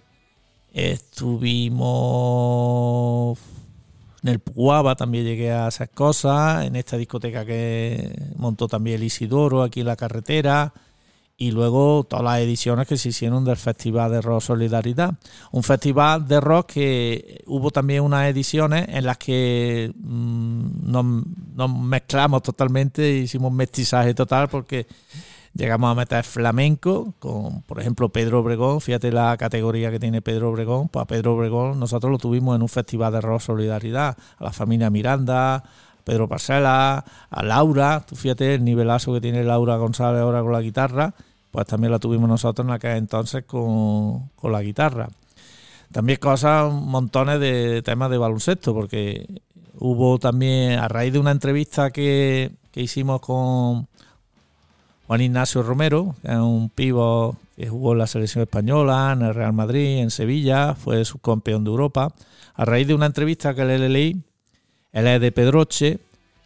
estuvimos 0.72 1.80
en 4.22 4.30
el 4.30 4.38
Puaba, 4.42 4.96
también 4.96 5.26
llegué 5.26 5.52
a 5.52 5.66
hacer 5.66 5.90
cosas, 5.90 6.66
en 6.66 6.76
esta 6.76 6.98
discoteca 6.98 7.46
que 7.46 8.16
montó 8.36 8.68
también 8.68 8.98
el 8.98 9.06
Isidoro 9.06 9.64
aquí 9.64 9.80
en 9.80 9.88
la 9.88 9.96
carretera, 9.96 10.72
y 11.38 11.52
luego 11.52 12.04
todas 12.04 12.24
las 12.24 12.40
ediciones 12.40 12.88
que 12.88 12.98
se 12.98 13.10
hicieron 13.10 13.44
del 13.44 13.58
Festival 13.58 14.12
de 14.12 14.22
Rock 14.22 14.42
Solidaridad. 14.42 15.16
Un 15.52 15.64
festival 15.64 16.28
de 16.28 16.40
rock 16.40 16.74
que 16.74 17.44
hubo 17.48 17.72
también 17.72 18.04
unas 18.04 18.30
ediciones 18.30 18.86
en 18.90 19.06
las 19.06 19.18
que 19.18 19.92
mm, 19.96 20.92
nos, 20.92 21.78
mezclamos 21.80 22.44
totalmente, 22.44 23.18
hicimos 23.18 23.52
un 23.52 23.58
mestizaje 23.58 24.14
total 24.14 24.48
porque 24.48 24.86
llegamos 25.56 25.92
a 25.92 25.96
meter 25.96 26.24
flamenco 26.24 27.14
con, 27.20 27.64
por 27.64 27.80
ejemplo, 27.80 28.10
Pedro 28.10 28.42
Obregón. 28.42 28.80
Fíjate 28.80 29.12
la 29.12 29.36
categoría 29.38 29.90
que 29.90 30.00
tiene 30.00 30.22
Pedro 30.22 30.52
Obregón. 30.52 30.90
Pues 30.90 31.02
a 31.04 31.08
Pedro 31.08 31.36
Obregón 31.36 31.80
nosotros 31.80 32.12
lo 32.12 32.20
tuvimos 32.20 32.56
en 32.56 32.62
un 32.62 32.70
festival 32.70 33.12
de 33.12 33.22
rock 33.22 33.42
solidaridad. 33.42 34.18
A 34.38 34.44
la 34.44 34.52
familia 34.52 34.92
Miranda, 34.92 35.64
Pedro 36.04 36.28
Parcela, 36.28 37.04
a 37.30 37.44
Laura. 37.44 38.04
Tú 38.08 38.16
fíjate 38.16 38.56
el 38.56 38.64
nivelazo 38.64 39.14
que 39.14 39.22
tiene 39.22 39.44
Laura 39.44 39.78
González 39.78 40.22
ahora 40.22 40.42
con 40.42 40.52
la 40.52 40.62
guitarra. 40.62 41.14
Pues 41.52 41.68
también 41.68 41.92
la 41.92 42.00
tuvimos 42.00 42.28
nosotros 42.28 42.66
en 42.68 42.74
aquel 42.74 42.98
entonces 42.98 43.44
con, 43.46 44.30
con 44.36 44.52
la 44.52 44.62
guitarra. 44.62 45.10
También 45.92 46.18
cosas, 46.20 46.74
montones 46.74 47.40
de 47.40 47.84
temas 47.84 48.10
de 48.10 48.18
baloncesto, 48.18 48.74
porque 48.74 49.28
hubo 49.78 50.18
también, 50.18 50.80
a 50.80 50.88
raíz 50.88 51.14
de 51.14 51.20
una 51.20 51.32
entrevista 51.32 51.92
que, 51.92 52.52
que 52.72 52.82
hicimos 52.82 53.22
con 53.22 53.88
Juan 55.06 55.22
Ignacio 55.22 55.62
Romero, 55.62 56.16
que 56.24 56.32
es 56.32 56.38
un 56.38 56.70
pivo 56.70 57.38
que 57.56 57.68
jugó 57.68 57.92
en 57.92 58.00
la 58.00 58.08
selección 58.08 58.42
española, 58.42 59.14
en 59.16 59.22
el 59.22 59.36
Real 59.36 59.54
Madrid, 59.54 60.00
en 60.00 60.10
Sevilla, 60.10 60.74
fue 60.74 61.06
subcampeón 61.06 61.64
de 61.64 61.70
Europa. 61.70 62.12
A 62.56 62.66
raíz 62.66 62.88
de 62.88 62.96
una 62.96 63.06
entrevista 63.06 63.54
que 63.54 63.64
le 63.64 63.90
leí, 63.90 64.24
él 64.94 65.08
es 65.08 65.20
de 65.20 65.32
Pedroche, 65.32 66.00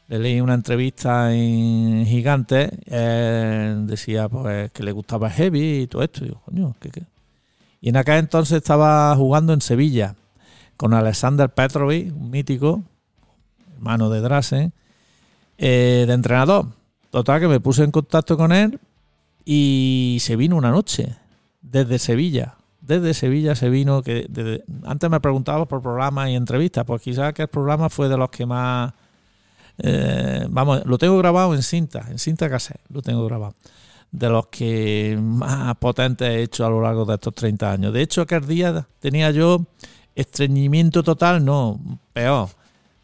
le 0.07 0.19
leí 0.19 0.41
una 0.41 0.53
entrevista 0.53 1.33
en 1.33 2.05
Gigante, 2.05 2.71
él 2.85 3.85
decía 3.87 4.29
pues 4.29 4.71
que 4.71 4.83
le 4.83 4.91
gustaba 4.91 5.29
heavy 5.29 5.81
y 5.81 5.87
todo 5.87 6.01
esto. 6.01 6.25
Y, 6.25 6.29
yo, 6.29 6.41
coño, 6.45 6.75
¿qué, 6.79 6.89
qué? 6.89 7.03
y 7.81 7.89
en 7.89 7.97
aquel 7.97 8.15
entonces 8.15 8.57
estaba 8.57 9.15
jugando 9.15 9.53
en 9.53 9.61
Sevilla 9.61 10.15
con 10.77 10.93
Alexander 10.93 11.49
Petrovic, 11.49 12.15
un 12.15 12.29
mítico, 12.29 12.83
hermano 13.75 14.09
de 14.09 14.21
Drasen, 14.21 14.73
eh, 15.57 16.05
de 16.07 16.13
entrenador. 16.13 16.67
Total, 17.09 17.39
que 17.39 17.47
me 17.47 17.59
puse 17.59 17.83
en 17.83 17.91
contacto 17.91 18.37
con 18.37 18.51
él 18.51 18.79
y 19.45 20.17
se 20.21 20.35
vino 20.35 20.55
una 20.55 20.71
noche 20.71 21.15
desde 21.61 21.99
Sevilla. 21.99 22.56
Desde 22.87 23.13
Sevilla 23.13 23.53
se 23.55 23.69
vino, 23.69 24.01
que 24.01 24.25
desde- 24.29 24.63
antes 24.85 25.09
me 25.09 25.19
preguntaba 25.19 25.65
por 25.67 25.81
programas 25.81 26.29
y 26.29 26.35
entrevistas, 26.35 26.85
pues 26.85 27.01
quizás 27.01 27.33
que 27.33 27.43
el 27.43 27.47
programa 27.49 27.89
fue 27.89 28.07
de 28.09 28.17
los 28.17 28.29
que 28.29 28.45
más... 28.45 28.93
eh, 29.79 30.45
vamos, 30.49 30.85
lo 30.85 30.97
tengo 30.97 31.17
grabado 31.17 31.53
en 31.53 31.61
cinta, 31.63 32.05
en 32.09 32.17
cinta 32.17 32.49
cassette, 32.49 32.79
lo 32.89 33.01
tengo 33.01 33.25
grabado. 33.25 33.55
De 34.09 34.29
los 34.29 34.47
que 34.47 35.19
más 35.21 35.75
potentes 35.77 36.29
he 36.29 36.41
hecho 36.43 36.65
a 36.65 36.69
lo 36.69 36.81
largo 36.81 37.03
de 37.05 37.15
estos 37.15 37.35
30 37.35 37.71
años. 37.73 37.93
De 37.93 38.01
hecho, 38.01 38.21
aquel 38.21 38.47
día 38.47 38.87
tenía 38.99 39.31
yo 39.31 39.65
estreñimiento 40.15 41.03
total, 41.03 41.43
no, 41.43 41.79
peor. 42.13 42.49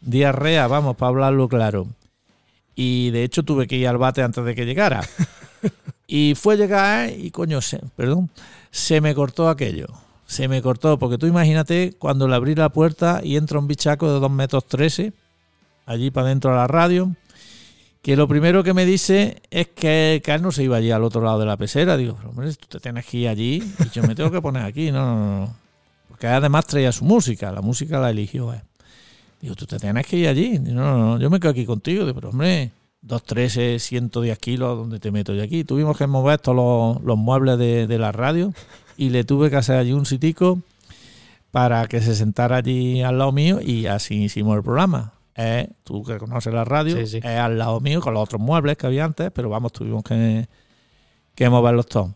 Diarrea, 0.00 0.66
vamos, 0.66 0.96
para 0.96 1.08
hablarlo 1.10 1.48
claro 1.48 1.86
y 2.76 3.10
de 3.10 3.22
hecho 3.22 3.44
tuve 3.44 3.68
que 3.68 3.76
ir 3.76 3.86
al 3.86 3.98
bate 3.98 4.22
antes 4.22 4.44
de 4.44 4.54
que 4.54 4.64
llegara. 4.66 5.02
Y 6.06 6.34
fue 6.34 6.58
llegar 6.58 7.08
y 7.10 7.30
coño, 7.30 7.62
se, 7.62 7.80
perdón, 7.96 8.28
se 8.74 9.00
me 9.00 9.14
cortó 9.14 9.48
aquello. 9.48 9.86
Se 10.26 10.48
me 10.48 10.60
cortó, 10.60 10.98
porque 10.98 11.16
tú 11.16 11.28
imagínate 11.28 11.94
cuando 11.96 12.26
le 12.26 12.34
abrí 12.34 12.56
la 12.56 12.70
puerta 12.70 13.20
y 13.22 13.36
entra 13.36 13.60
un 13.60 13.68
bichaco 13.68 14.12
de 14.12 14.18
2 14.18 14.30
metros 14.32 14.66
13 14.66 15.12
allí 15.86 16.10
para 16.10 16.30
dentro 16.30 16.50
de 16.50 16.56
la 16.56 16.66
radio, 16.66 17.14
que 18.02 18.16
lo 18.16 18.26
primero 18.26 18.64
que 18.64 18.74
me 18.74 18.84
dice 18.84 19.40
es 19.52 19.68
que, 19.68 20.20
que 20.24 20.34
él 20.34 20.42
no 20.42 20.50
se 20.50 20.64
iba 20.64 20.78
allí 20.78 20.90
al 20.90 21.04
otro 21.04 21.22
lado 21.22 21.38
de 21.38 21.46
la 21.46 21.56
pecera. 21.56 21.96
Digo, 21.96 22.16
pero 22.16 22.30
hombre, 22.30 22.52
tú 22.54 22.66
te 22.66 22.80
tienes 22.80 23.06
que 23.06 23.18
ir 23.18 23.28
allí 23.28 23.62
y 23.78 23.90
yo 23.90 24.02
me 24.02 24.16
tengo 24.16 24.32
que 24.32 24.42
poner 24.42 24.64
aquí. 24.64 24.90
No, 24.90 25.04
no, 25.04 25.40
no. 25.40 25.56
Porque 26.08 26.26
además 26.26 26.66
traía 26.66 26.90
su 26.90 27.04
música, 27.04 27.52
la 27.52 27.62
música 27.62 28.00
la 28.00 28.10
eligió 28.10 28.52
él. 28.52 28.62
Digo, 29.40 29.54
tú 29.54 29.66
te 29.66 29.78
tienes 29.78 30.04
que 30.04 30.16
ir 30.16 30.26
allí. 30.26 30.58
No, 30.58 30.72
no, 30.72 30.98
no, 30.98 31.20
yo 31.20 31.30
me 31.30 31.38
quedo 31.38 31.52
aquí 31.52 31.64
contigo. 31.64 32.04
Digo, 32.04 32.14
pero 32.16 32.30
hombre, 32.30 32.72
213, 33.04 33.78
110 33.78 34.38
kilos, 34.38 34.78
¿dónde 34.78 34.98
te 34.98 35.10
meto 35.10 35.34
yo 35.34 35.42
aquí? 35.42 35.62
Tuvimos 35.62 35.96
que 35.98 36.06
mover 36.06 36.38
todos 36.38 36.56
los, 36.56 37.04
los 37.04 37.18
muebles 37.18 37.58
de, 37.58 37.86
de 37.86 37.98
la 37.98 38.12
radio 38.12 38.52
y 38.96 39.10
le 39.10 39.24
tuve 39.24 39.50
que 39.50 39.56
hacer 39.56 39.76
allí 39.76 39.92
un 39.92 40.06
sitico 40.06 40.60
para 41.50 41.86
que 41.86 42.00
se 42.00 42.14
sentara 42.14 42.56
allí 42.56 43.02
al 43.02 43.18
lado 43.18 43.30
mío 43.32 43.60
y 43.60 43.86
así 43.86 44.24
hicimos 44.24 44.56
el 44.56 44.62
programa. 44.62 45.12
Eh, 45.36 45.68
tú 45.82 46.02
que 46.02 46.16
conoces 46.16 46.54
la 46.54 46.64
radio, 46.64 47.06
Sí, 47.06 47.20
al 47.20 47.58
lado 47.58 47.80
mío 47.80 48.00
con 48.00 48.14
los 48.14 48.22
otros 48.22 48.40
muebles 48.40 48.76
que 48.76 48.86
había 48.86 49.04
antes, 49.04 49.30
pero 49.32 49.50
vamos, 49.50 49.72
tuvimos 49.72 50.02
que, 50.02 50.48
que 51.34 51.48
moverlos 51.50 51.86
todos. 51.86 52.12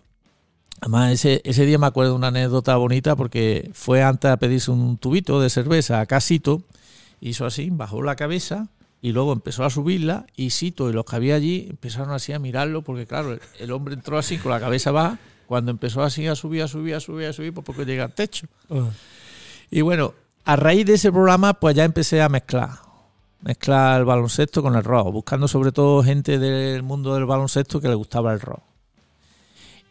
Además, 0.81 1.13
ese, 1.13 1.43
ese 1.45 1.67
día 1.67 1.79
me 1.79 1.87
acuerdo 1.87 2.13
de 2.13 2.17
una 2.17 2.29
anécdota 2.29 2.77
bonita 2.77 3.15
porque 3.15 3.71
fue 3.75 4.03
antes 4.03 4.31
a 4.31 4.37
pedirse 4.39 4.71
un 4.71 4.97
tubito 4.97 5.41
de 5.41 5.51
cerveza 5.51 6.01
a 6.01 6.07
Casito, 6.07 6.63
hizo 7.21 7.45
así, 7.45 7.69
bajó 7.71 8.03
la 8.03 8.17
cabeza 8.17 8.69
y 9.01 9.13
luego 9.13 9.33
empezó 9.33 9.65
a 9.65 9.71
subirla 9.71 10.27
y 10.37 10.51
Sito 10.51 10.91
y 10.91 10.93
los 10.93 11.05
que 11.05 11.17
había 11.17 11.37
allí 11.37 11.67
empezaron 11.71 12.13
así 12.13 12.33
a 12.33 12.39
mirarlo 12.39 12.83
porque 12.83 13.07
claro, 13.07 13.33
el, 13.33 13.41
el 13.59 13.71
hombre 13.71 13.95
entró 13.95 14.19
así 14.19 14.39
con 14.39 14.51
la 14.51 14.61
cabeza 14.61 14.91
baja, 14.91 15.19
cuando 15.47 15.71
empezó 15.71 16.03
así 16.03 16.27
a 16.27 16.35
subir, 16.35 16.63
a 16.63 16.69
subir, 16.69 16.95
a 16.95 17.01
subir, 17.01 17.27
a 17.27 17.33
subir, 17.33 17.55
pues 17.55 17.65
porque 17.65 17.85
llega 17.85 18.05
al 18.05 18.13
techo. 18.13 18.47
Y 19.71 19.81
bueno, 19.81 20.15
a 20.45 20.57
raíz 20.57 20.85
de 20.85 20.95
ese 20.95 21.11
programa 21.11 21.55
pues 21.55 21.75
ya 21.75 21.85
empecé 21.85 22.21
a 22.21 22.29
mezclar, 22.29 22.71
mezclar 23.43 24.01
el 24.01 24.05
baloncesto 24.05 24.63
con 24.63 24.75
el 24.75 24.85
rock, 24.85 25.13
buscando 25.13 25.49
sobre 25.49 25.73
todo 25.73 26.03
gente 26.03 26.39
del 26.39 26.83
mundo 26.83 27.15
del 27.15 27.25
baloncesto 27.25 27.81
que 27.81 27.89
le 27.89 27.95
gustaba 27.95 28.33
el 28.33 28.41
rock. 28.41 28.63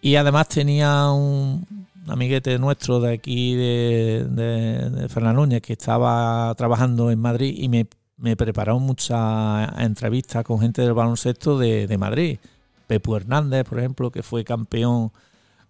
Y 0.01 0.15
además 0.15 0.47
tenía 0.49 1.09
un, 1.11 1.65
un 2.03 2.11
amiguete 2.11 2.59
nuestro 2.59 2.99
de 2.99 3.13
aquí, 3.13 3.55
de, 3.55 4.27
de, 4.29 4.89
de 4.89 5.09
Fernán 5.09 5.37
Núñez, 5.37 5.61
que 5.61 5.73
estaba 5.73 6.53
trabajando 6.55 7.09
en 7.09 7.19
Madrid 7.19 7.55
y 7.57 7.67
me 7.67 7.87
me 8.17 8.35
prepararon 8.35 8.81
muchas 8.83 9.69
entrevistas 9.79 10.43
con 10.43 10.59
gente 10.59 10.81
del 10.81 10.93
baloncesto 10.93 11.57
de, 11.57 11.87
de 11.87 11.97
Madrid. 11.97 12.39
Pepu 12.87 13.15
Hernández, 13.15 13.65
por 13.65 13.79
ejemplo, 13.79 14.11
que 14.11 14.23
fue 14.23 14.43
campeón 14.43 15.11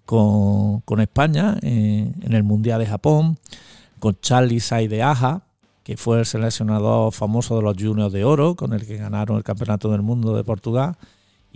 con, 0.06 0.82
con 0.82 1.02
España 1.02 1.58
en, 1.62 2.16
el 2.22 2.44
Mundial 2.44 2.80
de 2.80 2.86
Japón, 2.86 3.38
con 4.00 4.18
Charlie 4.22 4.60
Saideaja, 4.60 5.42
que 5.84 5.98
fue 5.98 6.20
el 6.20 6.26
seleccionador 6.26 7.12
famoso 7.12 7.58
de 7.58 7.64
los 7.64 7.76
Juniors 7.78 8.14
de 8.14 8.24
Oro, 8.24 8.56
con 8.56 8.74
el 8.74 8.86
que 8.86 8.98
ganaron 8.98 9.38
el 9.38 9.44
Campeonato 9.44 9.92
del 9.92 10.02
Mundo 10.02 10.36
de 10.36 10.44
Portugal. 10.44 10.96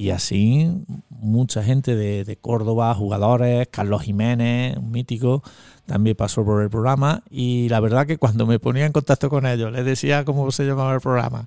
Y 0.01 0.10
así 0.10 0.67
mucha 1.10 1.63
gente 1.63 1.96
de, 1.96 2.24
de 2.24 2.36
Córdoba, 2.36 2.91
jugadores, 2.96 3.67
Carlos 3.70 4.01
Jiménez, 4.01 4.75
un 4.75 4.89
mítico, 4.89 5.43
también 5.86 6.15
pasó 6.15 6.43
por 6.43 6.63
el 6.63 6.72
programa. 6.72 7.22
Y 7.29 7.70
la 7.70 7.79
verdad 7.81 8.08
que 8.08 8.17
cuando 8.17 8.48
me 8.48 8.58
ponía 8.58 8.88
en 8.88 8.93
contacto 8.93 9.29
con 9.29 9.46
ellos, 9.46 9.72
les 9.72 9.86
decía 9.86 10.25
cómo 10.25 10.51
se 10.51 10.65
llamaba 10.65 10.96
el 10.96 11.01
programa. 11.01 11.46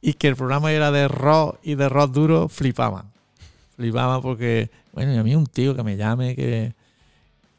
Y 0.00 0.12
que 0.12 0.28
el 0.28 0.36
programa 0.36 0.70
era 0.70 0.92
de 0.92 1.08
rock 1.08 1.58
y 1.64 1.74
de 1.74 1.88
rock 1.88 2.12
duro, 2.12 2.48
flipaban. 2.48 3.06
Flipaban 3.74 4.22
porque, 4.22 4.70
bueno, 4.92 5.12
y 5.12 5.16
a 5.16 5.24
mí 5.24 5.34
un 5.34 5.46
tío 5.46 5.74
que 5.74 5.82
me 5.82 5.96
llame, 5.96 6.36
que, 6.36 6.72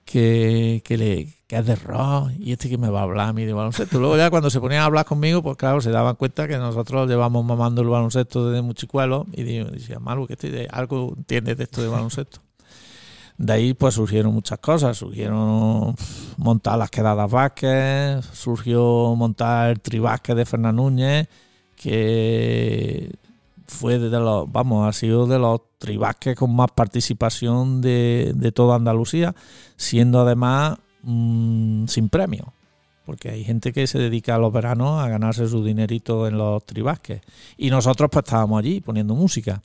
que, 0.07 0.81
que, 0.85 1.27
es 1.49 1.65
de 1.65 1.75
rock 1.75 2.31
y 2.39 2.53
este 2.53 2.69
que 2.69 2.77
me 2.77 2.89
va 2.89 3.01
a 3.01 3.03
hablar 3.03 3.27
a 3.27 3.33
mí 3.33 3.43
de 3.43 3.51
baloncesto. 3.51 3.99
Luego 3.99 4.15
ya 4.15 4.29
cuando 4.29 4.49
se 4.49 4.61
ponían 4.61 4.81
a 4.81 4.85
hablar 4.85 5.05
conmigo, 5.05 5.43
pues 5.43 5.57
claro, 5.57 5.81
se 5.81 5.91
daban 5.91 6.15
cuenta 6.15 6.47
que 6.47 6.57
nosotros 6.57 7.09
llevamos 7.09 7.43
mamando 7.43 7.81
el 7.81 7.89
baloncesto 7.89 8.49
desde 8.49 8.61
muy 8.61 8.73
chicuelo 8.73 9.27
y 9.33 9.43
digo, 9.43 9.65
decía, 9.69 9.99
Malu, 9.99 10.25
que 10.25 10.35
de- 10.37 10.67
algo 10.71 11.13
entiendes 11.17 11.57
de 11.57 11.65
esto 11.65 11.81
de 11.81 11.89
baloncesto. 11.89 12.39
De 13.37 13.53
ahí 13.53 13.73
pues 13.73 13.95
surgieron 13.95 14.33
muchas 14.33 14.59
cosas, 14.59 14.97
surgieron 14.97 15.93
montar 16.37 16.77
las 16.79 16.89
quedadas 16.89 17.29
Vázquez, 17.29 18.25
surgió 18.31 19.13
montar 19.15 19.71
el 19.71 19.81
tribásquet 19.81 20.37
de 20.37 20.45
Fernán 20.45 20.77
Núñez, 20.77 21.27
que 21.75 23.11
fue 23.67 23.99
de 23.99 24.09
los, 24.09 24.51
vamos, 24.51 24.87
ha 24.87 24.93
sido 24.93 25.27
de 25.27 25.39
los 25.39 25.61
tribásquet 25.77 26.37
con 26.37 26.55
más 26.55 26.71
participación 26.71 27.81
de, 27.81 28.31
de 28.35 28.51
toda 28.51 28.75
Andalucía, 28.75 29.35
siendo 29.75 30.21
además 30.21 30.77
mm, 31.03 31.85
sin 31.87 32.09
premio. 32.09 32.53
Porque 33.05 33.29
hay 33.29 33.43
gente 33.43 33.71
que 33.71 33.87
se 33.87 33.99
dedica 33.99 34.35
a 34.35 34.37
los 34.37 34.51
veranos 34.51 35.01
a 35.01 35.07
ganarse 35.07 35.47
su 35.47 35.63
dinerito 35.63 36.27
en 36.27 36.37
los 36.37 36.65
tribásquet. 36.65 37.23
Y 37.57 37.69
nosotros 37.69 38.09
pues 38.11 38.25
estábamos 38.25 38.59
allí 38.59 38.81
poniendo 38.81 39.15
música. 39.15 39.61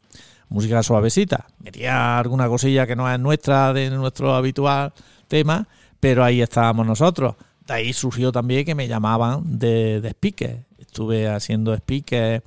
Música 0.49 0.83
suavecita. 0.83 1.47
Metía 1.59 2.19
alguna 2.19 2.47
cosilla 2.47 2.87
que 2.87 2.95
no 2.95 3.11
es 3.13 3.19
nuestra, 3.19 3.73
de 3.73 3.91
nuestro 3.91 4.35
habitual 4.35 4.93
tema, 5.27 5.67
pero 5.99 6.23
ahí 6.23 6.43
estábamos 6.43 6.87
nosotros. 6.87 7.35
De 7.67 7.75
ahí 7.75 7.93
surgió 7.93 8.31
también 8.31 8.65
que 8.65 8.75
me 8.75 8.87
llamaban 8.87 9.59
de, 9.59 10.01
de. 10.01 10.65
Estuve 10.79 11.29
haciendo 11.29 11.75
speaker 11.75 12.45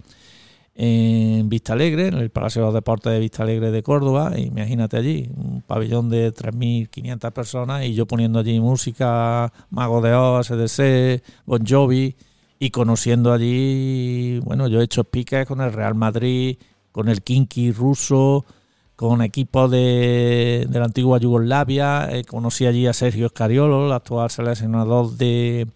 en 0.75 1.47
Vista 1.47 1.73
Alegre, 1.73 2.07
en 2.07 2.15
el 2.15 2.29
Palacio 2.29 2.61
de 2.61 2.67
los 2.67 2.73
Deportes 2.73 3.11
de 3.13 3.19
Vista 3.19 3.43
Alegre 3.43 3.71
de 3.71 3.81
Córdoba. 3.81 4.33
Imagínate 4.37 4.97
allí, 4.97 5.29
un 5.35 5.61
pabellón 5.61 6.09
de 6.09 6.33
3.500 6.33 7.31
personas 7.31 7.85
y 7.85 7.93
yo 7.93 8.05
poniendo 8.05 8.39
allí 8.39 8.59
música, 8.59 9.51
Mago 9.69 10.01
de 10.01 10.13
Oz, 10.13 10.47
SDC, 10.47 11.23
Bon 11.45 11.65
Jovi 11.65 12.15
y 12.59 12.69
conociendo 12.71 13.31
allí, 13.31 14.39
bueno, 14.39 14.67
yo 14.67 14.81
he 14.81 14.83
hecho 14.83 15.03
speakers 15.03 15.47
con 15.47 15.61
el 15.61 15.71
Real 15.71 15.95
Madrid, 15.95 16.57
con 16.91 17.07
el 17.07 17.21
Kinky 17.21 17.71
ruso, 17.71 18.45
con 18.97 19.21
equipos 19.21 19.71
de, 19.71 20.65
de 20.69 20.79
la 20.79 20.85
antigua 20.85 21.19
Yugoslavia. 21.19 22.09
Eh, 22.11 22.25
conocí 22.25 22.65
allí 22.65 22.87
a 22.87 22.93
Sergio 22.93 23.27
Escariolo, 23.27 23.87
el 23.87 23.93
actual 23.93 24.29
seleccionador 24.29 25.15
de, 25.15 25.67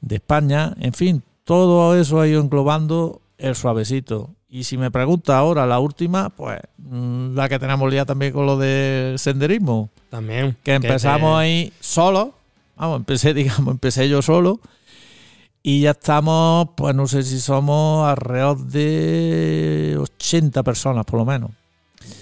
de 0.00 0.14
España. 0.14 0.74
En 0.80 0.92
fin, 0.92 1.22
todo 1.44 1.96
eso 1.96 2.20
ha 2.20 2.28
ido 2.28 2.40
englobando 2.40 3.20
el 3.38 3.54
suavecito. 3.54 4.30
Y 4.48 4.64
si 4.64 4.78
me 4.78 4.90
pregunta 4.90 5.36
ahora 5.38 5.66
la 5.66 5.78
última, 5.80 6.30
pues 6.30 6.58
mm, 6.78 7.34
la 7.34 7.48
que 7.48 7.58
tenemos 7.58 7.92
ya 7.92 8.04
también 8.04 8.32
con 8.32 8.46
lo 8.46 8.56
del 8.56 9.18
senderismo, 9.18 9.90
También. 10.08 10.56
que 10.62 10.74
empezamos 10.74 11.32
te- 11.38 11.42
ahí 11.44 11.72
solo, 11.80 12.34
vamos, 12.76 12.96
empecé, 12.98 13.34
digamos, 13.34 13.72
empecé 13.72 14.08
yo 14.08 14.22
solo. 14.22 14.60
Y 15.62 15.80
ya 15.80 15.90
estamos, 15.90 16.68
pues 16.76 16.94
no 16.94 17.08
sé 17.08 17.24
si 17.24 17.40
somos 17.40 18.06
alrededor 18.08 18.58
de 18.66 19.96
80 20.00 20.62
personas 20.62 21.04
por 21.04 21.18
lo 21.18 21.26
menos. 21.26 21.50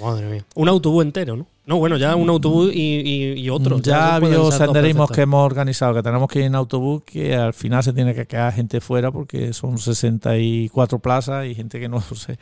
Madre 0.00 0.26
mía. 0.30 0.44
Un 0.54 0.68
autobús 0.70 1.04
entero, 1.04 1.36
¿no? 1.36 1.46
No, 1.66 1.78
bueno, 1.78 1.96
ya 1.96 2.14
un 2.14 2.28
autobús 2.28 2.72
y, 2.74 3.00
y, 3.00 3.40
y 3.40 3.50
otro. 3.50 3.78
ya 3.78 4.12
ha 4.12 4.14
habido 4.16 4.52
senderismos 4.52 5.10
que 5.10 5.22
hemos 5.22 5.46
organizado, 5.46 5.94
que 5.94 6.02
tenemos 6.02 6.28
que 6.28 6.40
ir 6.40 6.44
en 6.44 6.54
autobús, 6.54 7.02
que 7.04 7.34
al 7.34 7.54
final 7.54 7.82
se 7.82 7.94
tiene 7.94 8.14
que 8.14 8.26
quedar 8.26 8.52
gente 8.52 8.82
fuera 8.82 9.10
porque 9.10 9.54
son 9.54 9.78
64 9.78 10.98
plazas 10.98 11.46
y 11.46 11.54
gente 11.54 11.80
que 11.80 11.88
no 11.88 12.02
se, 12.02 12.38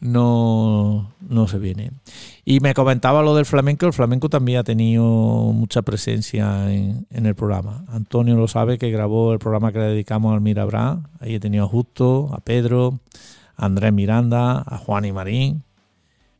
no, 0.00 1.12
no 1.28 1.46
se 1.46 1.58
viene. 1.60 1.92
Y 2.44 2.58
me 2.58 2.74
comentaba 2.74 3.22
lo 3.22 3.36
del 3.36 3.46
flamenco, 3.46 3.86
el 3.86 3.92
flamenco 3.92 4.28
también 4.28 4.58
ha 4.58 4.64
tenido 4.64 5.04
mucha 5.04 5.82
presencia 5.82 6.72
en, 6.72 7.06
en 7.10 7.26
el 7.26 7.36
programa. 7.36 7.84
Antonio 7.88 8.34
lo 8.34 8.48
sabe 8.48 8.78
que 8.78 8.90
grabó 8.90 9.32
el 9.32 9.38
programa 9.38 9.72
que 9.72 9.78
le 9.78 9.86
dedicamos 9.86 10.34
al 10.34 10.40
Mirabra, 10.40 10.98
ahí 11.20 11.36
he 11.36 11.40
tenido 11.40 11.66
a 11.66 11.68
Justo, 11.68 12.30
a 12.32 12.40
Pedro, 12.40 12.98
a 13.56 13.66
Andrés 13.66 13.92
Miranda, 13.92 14.64
a 14.66 14.76
Juan 14.78 15.04
y 15.04 15.12
Marín. 15.12 15.62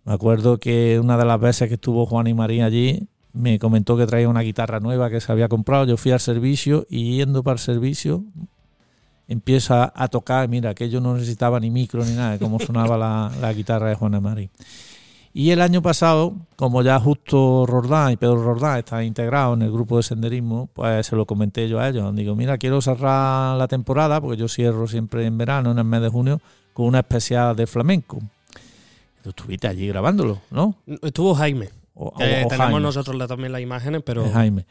Me 0.04 0.12
acuerdo 0.12 0.58
que 0.58 1.00
una 1.00 1.16
de 1.16 1.24
las 1.24 1.40
veces 1.40 1.68
que 1.68 1.74
estuvo 1.74 2.06
Juan 2.06 2.26
y 2.26 2.34
Marín 2.34 2.62
allí, 2.62 3.08
me 3.32 3.58
comentó 3.58 3.96
que 3.96 4.06
traía 4.06 4.28
una 4.28 4.42
guitarra 4.42 4.80
nueva 4.80 5.10
que 5.10 5.20
se 5.20 5.32
había 5.32 5.48
comprado. 5.48 5.86
Yo 5.86 5.96
fui 5.96 6.12
al 6.12 6.20
servicio 6.20 6.86
y 6.88 7.16
yendo 7.16 7.42
para 7.42 7.54
el 7.54 7.58
servicio 7.58 8.22
empieza 9.28 9.92
a 9.94 10.08
tocar. 10.08 10.48
Mira, 10.48 10.74
que 10.74 10.88
yo 10.88 11.00
no 11.00 11.14
necesitaba 11.14 11.58
ni 11.60 11.70
micro 11.70 12.04
ni 12.04 12.12
nada, 12.12 12.32
de 12.32 12.38
cómo 12.38 12.58
sonaba 12.60 12.96
la, 12.96 13.52
guitarra 13.52 13.88
de 13.88 13.94
Juan 13.94 14.14
y 14.14 14.20
Marín. 14.20 14.50
Y 15.32 15.50
el 15.50 15.60
año 15.60 15.82
pasado, 15.82 16.34
como 16.54 16.82
ya 16.82 17.00
justo 17.00 17.66
Rordán 17.66 18.12
y 18.12 18.16
Pedro 18.16 18.36
Rordán 18.36 18.78
están 18.78 19.02
integrados 19.02 19.56
en 19.56 19.62
el 19.62 19.72
grupo 19.72 19.96
de 19.96 20.04
senderismo, 20.04 20.68
pues 20.72 21.06
se 21.06 21.16
lo 21.16 21.26
comenté 21.26 21.68
yo 21.68 21.80
a 21.80 21.88
ellos. 21.88 22.14
Digo, 22.14 22.36
mira, 22.36 22.56
quiero 22.56 22.80
cerrar 22.80 23.56
la 23.56 23.66
temporada, 23.66 24.20
porque 24.20 24.36
yo 24.36 24.46
cierro 24.46 24.86
siempre 24.86 25.26
en 25.26 25.36
verano, 25.36 25.72
en 25.72 25.78
el 25.78 25.84
mes 25.84 26.02
de 26.02 26.08
junio, 26.08 26.40
con 26.72 26.86
una 26.86 27.00
especial 27.00 27.56
de 27.56 27.66
flamenco. 27.66 28.20
Tú 29.24 29.30
estuviste 29.30 29.66
allí 29.66 29.88
grabándolo, 29.88 30.38
¿no? 30.50 30.76
Estuvo 31.02 31.34
Jaime. 31.34 31.70
O- 31.94 32.08
o 32.08 32.12
tenemos 32.18 32.52
Jaime. 32.58 32.80
nosotros 32.80 33.16
la- 33.16 33.26
también 33.26 33.50
las 33.52 33.62
imágenes, 33.62 34.02
pero. 34.04 34.24
Es 34.26 34.32
Jaime. 34.32 34.66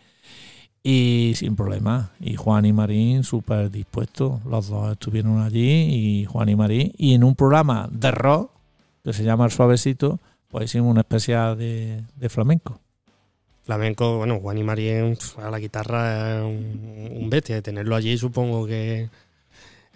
Y 0.83 1.33
sin 1.35 1.55
problema. 1.55 2.11
Y 2.19 2.35
Juan 2.35 2.65
y 2.65 2.71
Marín 2.73 3.23
súper 3.23 3.71
dispuestos. 3.71 4.43
Los 4.45 4.67
dos 4.67 4.91
estuvieron 4.91 5.41
allí 5.41 6.21
y 6.21 6.25
Juan 6.25 6.49
y 6.49 6.55
Marín. 6.55 6.93
Y 6.97 7.15
en 7.15 7.23
un 7.23 7.33
programa 7.35 7.89
de 7.91 8.11
rock 8.11 8.51
que 9.03 9.11
se 9.13 9.23
llama 9.23 9.45
El 9.45 9.51
Suavecito, 9.51 10.19
pues 10.49 10.65
hicimos 10.65 10.91
una 10.91 11.01
especial 11.01 11.57
de, 11.57 12.03
de 12.15 12.29
flamenco. 12.29 12.79
Flamenco, 13.63 14.17
bueno, 14.17 14.39
Juan 14.39 14.57
y 14.59 14.63
Marín 14.63 15.17
a 15.41 15.49
la 15.49 15.57
guitarra 15.57 16.35
es 16.39 16.43
un, 16.43 17.17
un 17.23 17.29
bestia. 17.29 17.55
De 17.55 17.61
tenerlo 17.63 17.95
allí, 17.95 18.17
supongo 18.19 18.67
que. 18.67 19.09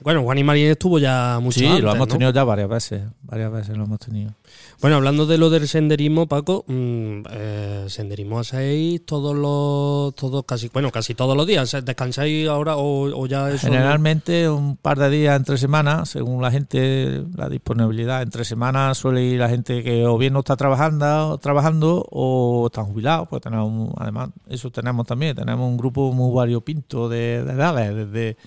Bueno, 0.01 0.21
Juan 0.21 0.38
y 0.38 0.43
Marín 0.43 0.67
estuvo 0.67 0.99
ya 0.99 1.39
mucho 1.41 1.60
sí, 1.60 1.65
antes, 1.65 1.83
lo 1.83 1.89
hemos 1.89 2.07
¿no? 2.07 2.13
tenido 2.13 2.31
ya 2.31 2.43
varias 2.43 2.69
veces. 2.69 3.03
Varias 3.23 3.51
veces 3.51 3.75
lo 3.75 3.86
hemos 3.86 3.99
tenido. 3.99 4.31
Bueno, 4.79 4.97
hablando 4.97 5.25
de 5.25 5.39
lo 5.39 5.49
del 5.49 5.67
senderismo, 5.67 6.27
Paco, 6.27 6.65
mm, 6.67 7.21
eh, 7.31 7.86
senderismo 7.88 8.39
hacéis 8.39 9.03
todos 9.07 9.36
los, 9.36 10.13
todos 10.13 10.45
casi, 10.45 10.69
bueno, 10.69 10.91
casi 10.91 11.15
todos 11.15 11.36
los 11.36 11.47
días. 11.47 11.75
¿Descansáis 11.83 12.47
ahora 12.47 12.77
o, 12.77 13.05
o 13.05 13.25
ya 13.25 13.49
eso? 13.49 13.67
no? 13.67 13.73
Generalmente 13.73 14.47
un 14.47 14.77
par 14.77 14.99
de 14.99 15.10
días 15.10 15.36
entre 15.36 15.57
semanas, 15.57 16.10
según 16.10 16.43
la 16.43 16.51
gente, 16.51 17.23
la 17.36 17.49
disponibilidad. 17.49 18.21
Entre 18.21 18.45
semanas 18.45 18.99
suele 18.99 19.23
ir 19.23 19.39
la 19.39 19.49
gente 19.49 19.83
que 19.83 20.05
o 20.05 20.15
bien 20.19 20.33
no 20.33 20.39
está 20.39 20.55
trabajando, 20.55 21.39
trabajando 21.39 22.05
o 22.12 22.67
están 22.67 22.86
jubilados. 22.86 23.27
Pues 23.29 23.41
tenemos, 23.41 23.89
además, 23.97 24.29
eso 24.47 24.69
tenemos 24.69 25.07
también. 25.07 25.36
Tenemos 25.36 25.67
un 25.67 25.75
grupo 25.75 26.13
muy 26.13 26.36
variopinto 26.36 27.10
de, 27.10 27.43
de 27.43 27.51
edades, 27.51 27.95
desde 27.95 28.38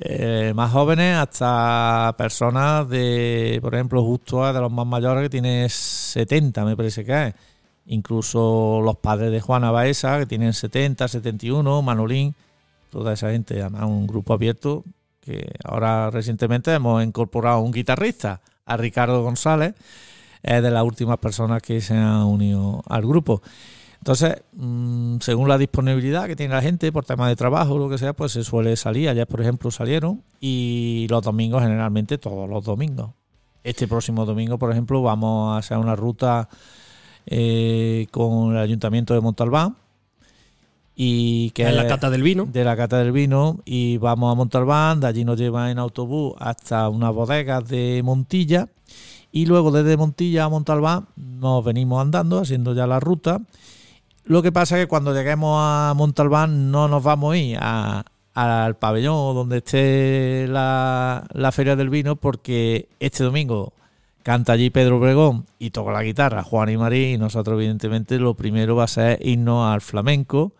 eh, 0.00 0.52
más 0.54 0.70
jóvenes 0.70 1.16
hasta 1.16 2.14
personas 2.16 2.88
de, 2.88 3.58
por 3.60 3.74
ejemplo, 3.74 4.04
justo 4.04 4.52
de 4.52 4.60
los 4.60 4.70
más 4.70 4.86
mayores 4.86 5.24
que 5.24 5.30
tiene 5.30 5.68
70, 5.68 6.64
me 6.64 6.76
parece 6.76 7.04
que 7.04 7.28
es. 7.28 7.34
Incluso 7.86 8.80
los 8.84 8.96
padres 8.98 9.32
de 9.32 9.40
Juana 9.40 9.70
Baeza, 9.70 10.18
que 10.20 10.26
tienen 10.26 10.52
70, 10.52 11.08
71, 11.08 11.82
Manolín, 11.82 12.34
toda 12.90 13.14
esa 13.14 13.30
gente, 13.30 13.60
además 13.60 13.84
un 13.84 14.06
grupo 14.06 14.34
abierto 14.34 14.84
que 15.20 15.50
ahora 15.64 16.10
recientemente 16.10 16.72
hemos 16.72 17.02
incorporado 17.04 17.60
un 17.60 17.72
guitarrista, 17.72 18.40
a 18.68 18.76
Ricardo 18.76 19.22
González, 19.22 19.74
es 20.42 20.62
de 20.62 20.70
las 20.70 20.84
últimas 20.84 21.18
personas 21.18 21.60
que 21.60 21.80
se 21.80 21.94
han 21.94 22.22
unido 22.22 22.82
al 22.86 23.02
grupo. 23.02 23.42
Entonces, 24.08 24.42
mm, 24.54 25.18
según 25.20 25.50
la 25.50 25.58
disponibilidad 25.58 26.26
que 26.26 26.34
tiene 26.34 26.54
la 26.54 26.62
gente 26.62 26.90
por 26.92 27.04
temas 27.04 27.28
de 27.28 27.36
trabajo 27.36 27.74
o 27.74 27.78
lo 27.78 27.90
que 27.90 27.98
sea, 27.98 28.14
pues 28.14 28.32
se 28.32 28.42
suele 28.42 28.74
salir. 28.74 29.10
Ayer, 29.10 29.26
por 29.26 29.42
ejemplo, 29.42 29.70
salieron 29.70 30.22
y 30.40 31.06
los 31.10 31.22
domingos, 31.22 31.62
generalmente 31.62 32.16
todos 32.16 32.48
los 32.48 32.64
domingos. 32.64 33.10
Este 33.62 33.86
próximo 33.86 34.24
domingo, 34.24 34.56
por 34.58 34.72
ejemplo, 34.72 35.02
vamos 35.02 35.52
a 35.52 35.58
hacer 35.58 35.76
una 35.76 35.94
ruta 35.94 36.48
eh, 37.26 38.06
con 38.10 38.52
el 38.52 38.56
Ayuntamiento 38.62 39.12
de 39.12 39.20
Montalbán 39.20 39.76
y 40.96 41.50
que 41.50 41.68
en 41.68 41.76
la 41.76 41.86
cata 41.86 42.08
del 42.08 42.22
vino. 42.22 42.46
De 42.50 42.64
la 42.64 42.78
cata 42.78 42.96
del 42.96 43.12
vino 43.12 43.60
y 43.66 43.98
vamos 43.98 44.32
a 44.32 44.34
Montalbán, 44.34 45.00
de 45.00 45.06
allí 45.06 45.26
nos 45.26 45.38
lleva 45.38 45.70
en 45.70 45.78
autobús 45.78 46.32
hasta 46.38 46.88
unas 46.88 47.12
bodegas 47.12 47.68
de 47.68 48.00
Montilla 48.02 48.68
y 49.32 49.44
luego 49.44 49.70
desde 49.70 49.98
Montilla 49.98 50.44
a 50.44 50.48
Montalbán 50.48 51.08
nos 51.16 51.62
venimos 51.62 52.00
andando 52.00 52.38
haciendo 52.38 52.72
ya 52.72 52.86
la 52.86 53.00
ruta. 53.00 53.42
Lo 54.28 54.42
que 54.42 54.52
pasa 54.52 54.76
es 54.76 54.84
que 54.84 54.88
cuando 54.88 55.14
lleguemos 55.14 55.56
a 55.58 55.94
Montalbán 55.96 56.70
no 56.70 56.86
nos 56.86 57.02
vamos 57.02 57.32
a 57.32 57.36
ir 57.38 57.58
al 58.34 58.76
pabellón 58.76 59.34
donde 59.34 59.56
esté 59.56 60.46
la, 60.46 61.50
feria 61.50 61.76
del 61.76 61.88
vino 61.88 62.14
porque 62.16 62.90
este 63.00 63.24
domingo 63.24 63.72
canta 64.22 64.52
allí 64.52 64.68
Pedro 64.68 65.00
Bregón 65.00 65.46
y 65.58 65.70
toca 65.70 65.92
la 65.92 66.02
guitarra 66.02 66.42
Juan 66.42 66.68
y 66.68 66.76
María 66.76 67.12
y 67.12 67.16
nosotros 67.16 67.56
evidentemente 67.56 68.18
lo 68.18 68.34
primero 68.34 68.76
va 68.76 68.84
a 68.84 68.88
ser 68.88 69.18
irnos 69.26 69.72
al 69.72 69.80
flamenco 69.80 70.52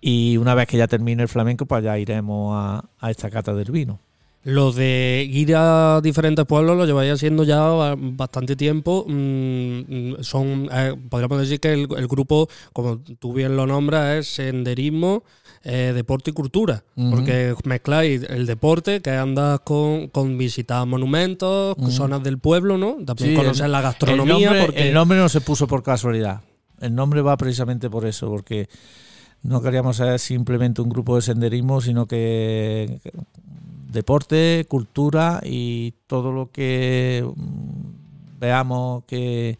y 0.00 0.36
una 0.36 0.54
vez 0.54 0.68
que 0.68 0.76
ya 0.76 0.86
termine 0.86 1.24
el 1.24 1.28
flamenco, 1.28 1.66
pues 1.66 1.82
ya 1.82 1.98
iremos 1.98 2.54
a, 2.56 3.10
esta 3.10 3.28
cata 3.28 3.54
del 3.54 3.72
vino. 3.72 3.98
Lo 4.44 4.72
de 4.72 5.26
ir 5.28 5.54
a 5.56 6.02
diferentes 6.02 6.44
pueblos 6.44 6.76
lo 6.76 6.84
lleváis 6.84 7.12
haciendo 7.12 7.44
ya 7.44 7.94
bastante 7.96 8.56
tiempo. 8.56 9.06
Mm, 9.08 10.20
son, 10.20 10.68
eh, 10.70 10.94
podríamos 11.08 11.40
decir 11.40 11.60
que 11.60 11.72
el, 11.72 12.08
grupo, 12.08 12.48
como 12.74 12.98
tú 12.98 13.32
bien 13.32 13.56
lo 13.56 13.66
nombras, 13.66 14.18
es 14.18 14.28
senderismo, 14.28 15.24
eh, 15.62 15.92
deporte 15.94 16.30
y 16.30 16.34
cultura. 16.34 16.84
Porque 16.94 17.54
mezcláis 17.64 18.22
el 18.28 18.44
deporte, 18.44 19.00
que 19.00 19.12
andas 19.12 19.60
con, 19.60 20.08
con 20.08 20.36
visitar 20.36 20.86
monumentos, 20.86 21.74
zonas 21.88 22.22
del 22.22 22.38
pueblo, 22.38 22.76
¿no? 22.76 22.98
También 23.02 23.34
conocer 23.34 23.70
la 23.70 23.80
gastronomía. 23.80 24.52
El 24.52 24.66
porque... 24.66 24.88
el 24.88 24.94
nombre 24.94 25.16
no 25.16 25.30
se 25.30 25.40
puso 25.40 25.66
por 25.66 25.82
casualidad. 25.82 26.42
El 26.80 26.94
nombre 26.94 27.22
va 27.22 27.34
precisamente 27.38 27.88
por 27.88 28.04
eso, 28.04 28.28
porque 28.28 28.68
no 29.42 29.62
queríamos 29.62 29.96
ser 29.96 30.18
simplemente 30.18 30.82
un 30.82 30.90
grupo 30.90 31.16
de 31.16 31.22
senderismo, 31.22 31.80
sino 31.80 32.06
que 32.06 33.00
deporte, 33.94 34.66
cultura 34.68 35.40
y 35.42 35.94
todo 36.06 36.32
lo 36.32 36.50
que 36.50 37.24
mm, 37.24 38.38
veamos 38.38 39.04
que, 39.06 39.56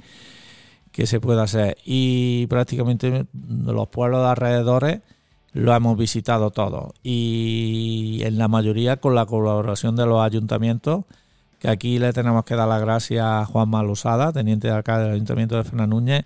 que 0.92 1.06
se 1.06 1.20
pueda 1.20 1.44
hacer. 1.44 1.78
Y 1.84 2.46
prácticamente 2.48 3.26
los 3.32 3.88
pueblos 3.88 4.20
de 4.20 4.28
alrededores 4.28 5.00
lo 5.54 5.74
hemos 5.74 5.96
visitado 5.96 6.50
todos. 6.50 6.92
Y 7.02 8.20
en 8.24 8.36
la 8.36 8.48
mayoría 8.48 8.98
con 8.98 9.14
la 9.14 9.24
colaboración 9.24 9.96
de 9.96 10.04
los 10.04 10.20
ayuntamientos, 10.20 11.04
que 11.60 11.68
aquí 11.68 11.98
le 11.98 12.12
tenemos 12.12 12.44
que 12.44 12.56
dar 12.56 12.68
las 12.68 12.82
gracias 12.82 13.24
a 13.24 13.46
Juan 13.46 13.70
Malusada, 13.70 14.32
teniente 14.32 14.68
de 14.68 14.74
alcalde 14.74 15.04
del 15.04 15.14
Ayuntamiento 15.14 15.56
de 15.56 15.64
Fernández 15.64 15.88
Núñez, 15.88 16.24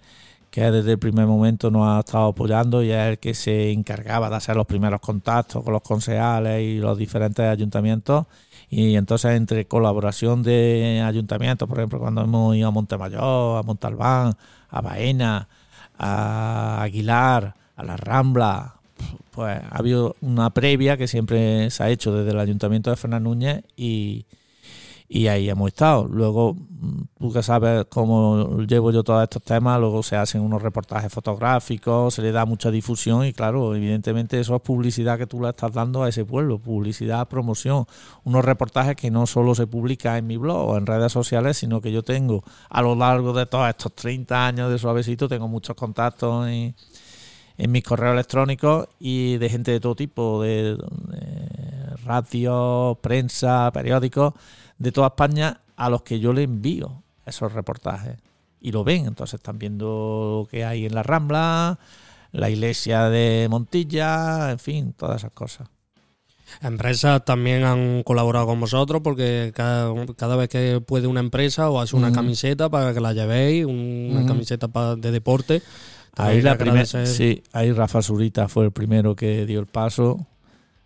que 0.50 0.70
desde 0.70 0.92
el 0.92 0.98
primer 0.98 1.26
momento 1.26 1.70
nos 1.70 1.86
ha 1.86 2.00
estado 2.00 2.28
apoyando 2.28 2.82
y 2.82 2.90
es 2.90 3.08
el 3.10 3.18
que 3.18 3.34
se 3.34 3.70
encargaba 3.70 4.30
de 4.30 4.36
hacer 4.36 4.56
los 4.56 4.66
primeros 4.66 5.00
contactos 5.00 5.62
con 5.62 5.72
los 5.72 5.82
concejales 5.82 6.62
y 6.62 6.78
los 6.78 6.96
diferentes 6.96 7.44
ayuntamientos. 7.44 8.26
Y 8.70 8.96
entonces 8.96 9.32
entre 9.36 9.66
colaboración 9.66 10.42
de 10.42 11.02
ayuntamientos, 11.04 11.68
por 11.68 11.78
ejemplo, 11.78 11.98
cuando 11.98 12.22
hemos 12.22 12.56
ido 12.56 12.68
a 12.68 12.70
Montemayor, 12.70 13.58
a 13.58 13.62
Montalbán, 13.62 14.34
a 14.70 14.80
Baena, 14.80 15.48
a 15.98 16.82
Aguilar, 16.82 17.54
a 17.76 17.82
La 17.82 17.96
Rambla, 17.96 18.74
pues 19.30 19.60
ha 19.62 19.78
habido 19.78 20.16
una 20.20 20.50
previa 20.50 20.96
que 20.96 21.08
siempre 21.08 21.70
se 21.70 21.82
ha 21.82 21.90
hecho 21.90 22.12
desde 22.12 22.32
el 22.32 22.40
ayuntamiento 22.40 22.90
de 22.90 22.96
Fernández 22.96 23.24
Núñez 23.24 23.64
y, 23.76 24.26
y 25.08 25.28
ahí 25.28 25.48
hemos 25.48 25.68
estado. 25.68 26.06
Luego, 26.06 26.54
mm, 26.54 27.02
tú 27.18 27.32
que 27.32 27.42
sabes 27.42 27.86
cómo 27.88 28.58
llevo 28.66 28.92
yo 28.92 29.02
todos 29.02 29.22
estos 29.22 29.42
temas, 29.42 29.80
luego 29.80 30.02
se 30.02 30.16
hacen 30.16 30.42
unos 30.42 30.60
reportajes 30.60 31.10
fotográficos, 31.10 32.14
se 32.14 32.22
le 32.22 32.30
da 32.30 32.44
mucha 32.44 32.70
difusión 32.70 33.24
y 33.24 33.32
claro, 33.32 33.74
evidentemente 33.74 34.38
eso 34.38 34.54
es 34.54 34.60
publicidad 34.60 35.16
que 35.16 35.26
tú 35.26 35.40
le 35.40 35.48
estás 35.48 35.72
dando 35.72 36.02
a 36.02 36.10
ese 36.10 36.26
pueblo, 36.26 36.58
publicidad, 36.58 37.26
promoción, 37.26 37.86
unos 38.24 38.44
reportajes 38.44 38.96
que 38.96 39.10
no 39.10 39.26
solo 39.26 39.54
se 39.54 39.66
publican 39.66 40.16
en 40.16 40.26
mi 40.26 40.36
blog 40.36 40.68
o 40.70 40.76
en 40.76 40.84
redes 40.84 41.10
sociales, 41.10 41.56
sino 41.56 41.80
que 41.80 41.90
yo 41.90 42.02
tengo 42.02 42.44
a 42.68 42.82
lo 42.82 42.94
largo 42.94 43.32
de 43.32 43.46
todos 43.46 43.68
estos 43.68 43.94
30 43.94 44.46
años 44.46 44.70
de 44.70 44.78
suavecito, 44.78 45.26
tengo 45.26 45.48
muchos 45.48 45.74
contactos 45.74 46.46
en, 46.48 46.74
en 47.56 47.72
mis 47.72 47.82
correos 47.82 48.12
electrónicos 48.12 48.88
y 49.00 49.38
de 49.38 49.48
gente 49.48 49.70
de 49.70 49.80
todo 49.80 49.94
tipo, 49.94 50.42
de, 50.42 50.76
de 50.76 51.96
radio, 52.04 52.98
prensa, 53.00 53.70
periódicos 53.72 54.34
de 54.78 54.92
toda 54.92 55.08
España 55.08 55.60
a 55.76 55.90
los 55.90 56.02
que 56.02 56.20
yo 56.20 56.32
le 56.32 56.42
envío 56.42 57.02
esos 57.26 57.52
reportajes. 57.52 58.18
Y 58.60 58.72
lo 58.72 58.82
ven, 58.82 59.06
entonces 59.06 59.34
están 59.34 59.58
viendo 59.58 60.42
lo 60.42 60.48
que 60.50 60.64
hay 60.64 60.86
en 60.86 60.94
la 60.94 61.02
Rambla, 61.02 61.78
la 62.32 62.50
iglesia 62.50 63.08
de 63.08 63.46
Montilla, 63.48 64.50
en 64.50 64.58
fin, 64.58 64.92
todas 64.92 65.18
esas 65.18 65.32
cosas. 65.32 65.68
Empresas 66.62 67.24
también 67.24 67.64
han 67.64 68.02
colaborado 68.02 68.46
con 68.46 68.58
vosotros 68.58 69.02
porque 69.02 69.52
cada, 69.54 70.36
vez 70.36 70.48
que 70.48 70.80
puede 70.84 71.06
una 71.06 71.20
empresa 71.20 71.70
o 71.70 71.80
hace 71.80 71.94
una 71.94 72.10
camiseta 72.10 72.68
para 72.68 72.94
que 72.94 73.00
la 73.00 73.12
llevéis, 73.12 73.66
una 73.66 74.26
camiseta 74.26 74.68
de 74.96 75.10
deporte. 75.10 75.62
Ahí, 76.16 76.42
la 76.42 76.58
primera, 76.58 76.84
sí, 76.84 77.44
ahí 77.52 77.70
Rafa 77.70 78.02
Zurita 78.02 78.48
fue 78.48 78.64
el 78.64 78.72
primero 78.72 79.14
que 79.14 79.46
dio 79.46 79.60
el 79.60 79.66
paso, 79.66 80.26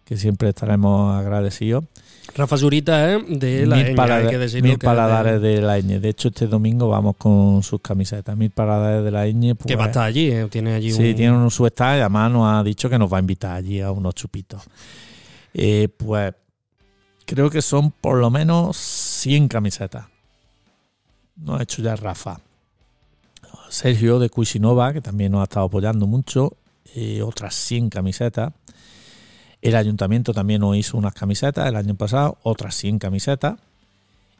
que 0.04 0.18
siempre 0.18 0.50
estaremos 0.50 1.14
agradecidos. 1.14 1.84
Rafa 2.34 2.56
Zurita, 2.56 3.12
¿eh? 3.12 3.22
de 3.28 3.66
la 3.66 3.76
mil, 3.76 4.00
hay 4.00 4.26
que 4.28 4.38
decirlo 4.38 4.68
mil 4.68 4.78
paladares 4.78 5.40
de... 5.42 5.60
la 5.60 5.78
ñ. 5.78 6.00
De 6.00 6.08
hecho, 6.08 6.28
este 6.28 6.46
domingo 6.46 6.88
vamos 6.88 7.16
con 7.16 7.62
sus 7.62 7.80
camisetas. 7.80 8.36
Mil 8.36 8.50
paladares 8.50 9.04
de 9.04 9.10
la 9.10 9.26
ñ. 9.26 9.54
Pues, 9.54 9.66
que 9.66 9.76
va 9.76 9.84
a 9.84 9.86
estar 9.88 10.04
allí, 10.04 10.30
¿eh? 10.30 10.46
tiene 10.50 10.74
allí 10.74 10.92
Sí, 10.92 11.14
tiene 11.14 11.32
un 11.32 11.50
su 11.50 11.66
y 11.66 11.70
además 11.76 12.30
nos 12.30 12.46
ha 12.46 12.62
dicho 12.62 12.88
que 12.88 12.98
nos 12.98 13.12
va 13.12 13.18
a 13.18 13.20
invitar 13.20 13.56
allí 13.56 13.80
a 13.80 13.90
unos 13.90 14.14
chupitos. 14.14 14.62
Eh, 15.52 15.88
pues 15.94 16.32
creo 17.26 17.50
que 17.50 17.60
son 17.60 17.90
por 17.90 18.18
lo 18.18 18.30
menos 18.30 18.76
100 18.76 19.48
camisetas. 19.48 20.06
Nos 21.36 21.60
ha 21.60 21.62
hecho 21.62 21.82
ya 21.82 21.96
Rafa. 21.96 22.40
Sergio 23.68 24.18
de 24.18 24.28
Cuisinova, 24.28 24.92
que 24.92 25.00
también 25.00 25.32
nos 25.32 25.40
ha 25.42 25.44
estado 25.44 25.66
apoyando 25.66 26.06
mucho. 26.06 26.56
Eh, 26.94 27.22
otras 27.22 27.54
100 27.54 27.90
camisetas. 27.90 28.52
El 29.62 29.76
ayuntamiento 29.76 30.34
también 30.34 30.60
nos 30.60 30.76
hizo 30.76 30.98
unas 30.98 31.14
camisetas 31.14 31.68
el 31.68 31.76
año 31.76 31.94
pasado, 31.94 32.36
otras 32.42 32.74
100 32.74 32.98
camisetas. 32.98 33.60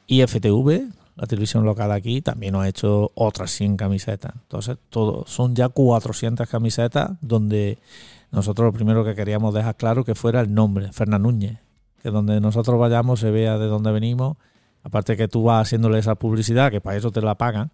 Y 0.09 0.21
FTV, 0.27 0.89
la 1.15 1.27
televisión 1.29 1.65
local 1.65 1.93
aquí, 1.93 2.21
también 2.21 2.55
nos 2.55 2.65
ha 2.65 2.69
hecho 2.69 3.13
otras 3.15 3.53
100 3.53 3.77
camisetas. 3.77 4.33
Entonces, 4.35 4.79
todo, 4.91 5.25
son 5.29 5.55
ya 5.55 5.69
400 5.69 6.49
camisetas 6.49 7.13
donde 7.21 7.79
nosotros 8.33 8.67
lo 8.67 8.73
primero 8.73 9.05
que 9.05 9.15
queríamos 9.15 9.55
dejar 9.55 9.77
claro 9.77 10.05
que 10.05 10.17
fuera 10.17 10.41
el 10.41 10.53
nombre, 10.53 10.93
Fernán 10.93 11.23
Núñez. 11.23 11.59
Que 12.03 12.11
donde 12.11 12.41
nosotros 12.41 12.81
vayamos 12.81 13.21
se 13.21 13.31
vea 13.31 13.59
de 13.59 13.67
dónde 13.67 13.93
venimos. 13.93 14.37
Aparte 14.83 15.17
que 15.17 15.29
tú 15.29 15.45
vas 15.45 15.69
haciéndole 15.69 16.01
esa 16.01 16.17
publicidad, 16.17 16.73
que 16.73 16.81
para 16.81 16.97
eso 16.97 17.13
te 17.13 17.23
la 17.23 17.37
pagan 17.37 17.71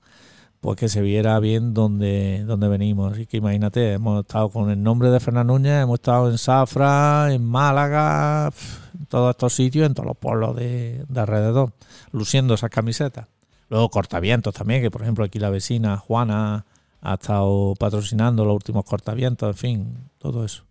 pues 0.61 0.77
que 0.77 0.89
se 0.89 1.01
viera 1.01 1.39
bien 1.39 1.73
dónde, 1.75 2.45
dónde 2.45 2.69
venimos. 2.69 3.13
Así 3.13 3.27
que 3.27 3.37
imagínate, 3.37 3.93
hemos 3.93 4.21
estado 4.21 4.49
con 4.51 4.71
el 4.71 4.83
nombre 4.83 5.11
de 5.11 5.21
Fernán 5.21 5.47
Núñez, 5.47 5.83
hemos 5.83 5.95
estado 5.95 6.31
en 6.31 6.39
Zafra, 6.39 7.33
en 7.33 7.45
Málaga, 7.45 8.51
en 8.99 9.07
todos 9.07 9.31
estos 9.31 9.55
sitios, 9.55 9.87
en 9.87 9.95
todos 9.95 10.09
los 10.09 10.17
pueblos 10.17 10.57
de, 10.57 11.05
alrededor, 11.15 11.73
luciendo 12.13 12.55
esas 12.55 12.71
camisetas. 12.71 13.27
Luego 13.71 13.89
cortavientos 13.91 14.55
también, 14.55 14.83
que 14.83 14.91
por 14.91 15.03
ejemplo 15.03 15.25
aquí 15.25 15.39
la 15.39 15.51
vecina 15.51 15.97
Juana 15.99 16.65
ha 17.01 17.15
estado 17.15 17.75
patrocinando 17.79 18.45
los 18.45 18.55
últimos 18.55 18.85
cortavientos, 18.85 19.49
en 19.49 19.57
fin, 19.57 19.99
todo 20.19 20.45
eso. 20.45 20.68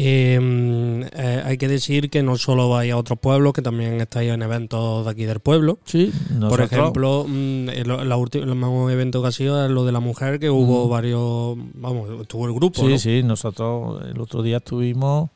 Em, 0.00 1.02
eh, 1.02 1.42
hay 1.44 1.58
que 1.58 1.66
decir 1.66 2.08
que 2.08 2.22
no 2.22 2.36
solo 2.36 2.68
vais 2.68 2.92
a 2.92 2.96
otros 2.96 3.18
pueblos, 3.18 3.52
que 3.52 3.62
también 3.62 4.00
estáis 4.00 4.30
en 4.30 4.42
eventos 4.42 5.04
de 5.04 5.10
aquí 5.10 5.24
del 5.24 5.40
pueblo. 5.40 5.80
Sí, 5.86 6.12
Por 6.38 6.60
ejemplo, 6.60 7.26
mm, 7.26 7.68
el, 7.70 7.88
la 7.88 8.02
el 8.04 8.12
último 8.12 8.90
evento 8.90 9.22
que 9.22 9.26
ha 9.26 9.32
sido 9.32 9.64
es 9.64 9.68
lo 9.72 9.84
de 9.84 9.90
la 9.90 9.98
mujer, 9.98 10.38
que 10.38 10.50
hubo 10.50 10.88
varios. 10.88 11.56
Vamos, 11.74 12.08
estuvo 12.20 12.46
el 12.46 12.54
grupo. 12.54 12.80
Sí, 12.86 12.96
sí, 13.00 13.24
nosotros 13.24 14.00
el 14.08 14.20
otro 14.20 14.44
día 14.44 14.58
estuvimos 14.58 15.30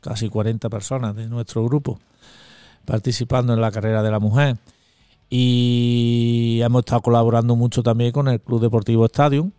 casi 0.00 0.30
40 0.30 0.70
personas 0.70 1.14
de 1.14 1.26
nuestro 1.26 1.62
grupo 1.66 2.00
participando 2.86 3.52
en 3.52 3.60
la 3.60 3.70
carrera 3.70 4.02
de 4.02 4.10
la 4.10 4.18
mujer. 4.18 4.56
Y 5.28 6.60
hemos 6.62 6.80
estado 6.80 7.02
colaborando 7.02 7.54
mucho 7.54 7.82
también 7.82 8.12
con 8.12 8.28
el 8.28 8.40
Club 8.40 8.62
Deportivo 8.62 9.04
Stadium, 9.04 9.50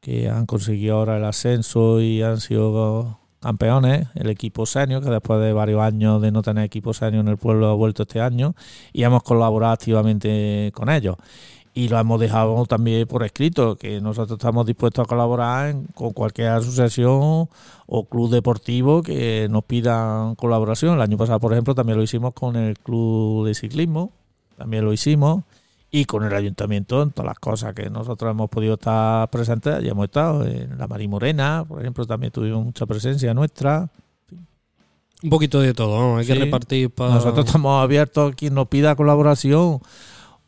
que 0.00 0.28
han 0.28 0.46
conseguido 0.46 0.96
ahora 0.96 1.18
el 1.18 1.24
ascenso 1.24 2.00
y 2.00 2.22
han 2.22 2.40
sido 2.40 3.19
campeones, 3.40 4.08
el 4.14 4.28
equipo 4.28 4.66
senior, 4.66 5.02
que 5.02 5.10
después 5.10 5.40
de 5.40 5.52
varios 5.52 5.80
años 5.80 6.20
de 6.20 6.30
no 6.30 6.42
tener 6.42 6.64
equipo 6.64 6.92
senior 6.92 7.22
en 7.22 7.28
el 7.28 7.38
pueblo 7.38 7.68
ha 7.68 7.74
vuelto 7.74 8.02
este 8.02 8.20
año 8.20 8.54
y 8.92 9.02
hemos 9.02 9.22
colaborado 9.22 9.72
activamente 9.72 10.70
con 10.74 10.90
ellos. 10.90 11.16
Y 11.72 11.88
lo 11.88 11.98
hemos 11.98 12.20
dejado 12.20 12.66
también 12.66 13.06
por 13.06 13.22
escrito, 13.22 13.76
que 13.76 14.00
nosotros 14.00 14.38
estamos 14.38 14.66
dispuestos 14.66 15.04
a 15.04 15.08
colaborar 15.08 15.74
con 15.94 16.12
cualquier 16.12 16.48
asociación 16.48 17.48
o 17.86 18.04
club 18.08 18.30
deportivo 18.30 19.02
que 19.02 19.46
nos 19.48 19.64
pidan 19.64 20.34
colaboración. 20.34 20.94
El 20.94 21.00
año 21.00 21.16
pasado, 21.16 21.38
por 21.38 21.52
ejemplo, 21.52 21.74
también 21.74 21.96
lo 21.96 22.02
hicimos 22.02 22.34
con 22.34 22.56
el 22.56 22.76
club 22.78 23.46
de 23.46 23.54
ciclismo, 23.54 24.10
también 24.56 24.84
lo 24.84 24.92
hicimos. 24.92 25.44
Y 25.90 26.04
con 26.04 26.24
el 26.24 26.34
ayuntamiento 26.34 27.02
en 27.02 27.10
todas 27.10 27.26
las 27.26 27.38
cosas 27.38 27.74
que 27.74 27.90
nosotros 27.90 28.30
hemos 28.30 28.48
podido 28.48 28.74
estar 28.74 29.28
presentes, 29.30 29.82
ya 29.82 29.90
hemos 29.90 30.04
estado 30.04 30.44
en 30.46 30.78
la 30.78 30.86
Marimorena, 30.86 31.64
por 31.66 31.80
ejemplo, 31.80 32.06
también 32.06 32.32
tuvimos 32.32 32.64
mucha 32.64 32.86
presencia 32.86 33.34
nuestra. 33.34 33.88
Un 35.22 35.30
poquito 35.30 35.60
de 35.60 35.74
todo, 35.74 35.98
¿no? 35.98 36.16
hay 36.18 36.26
que 36.26 36.34
repartir 36.34 36.90
para... 36.90 37.14
Nosotros 37.14 37.44
estamos 37.44 37.82
abiertos 37.82 38.32
a 38.32 38.34
quien 38.34 38.54
nos 38.54 38.68
pida 38.68 38.94
colaboración 38.94 39.80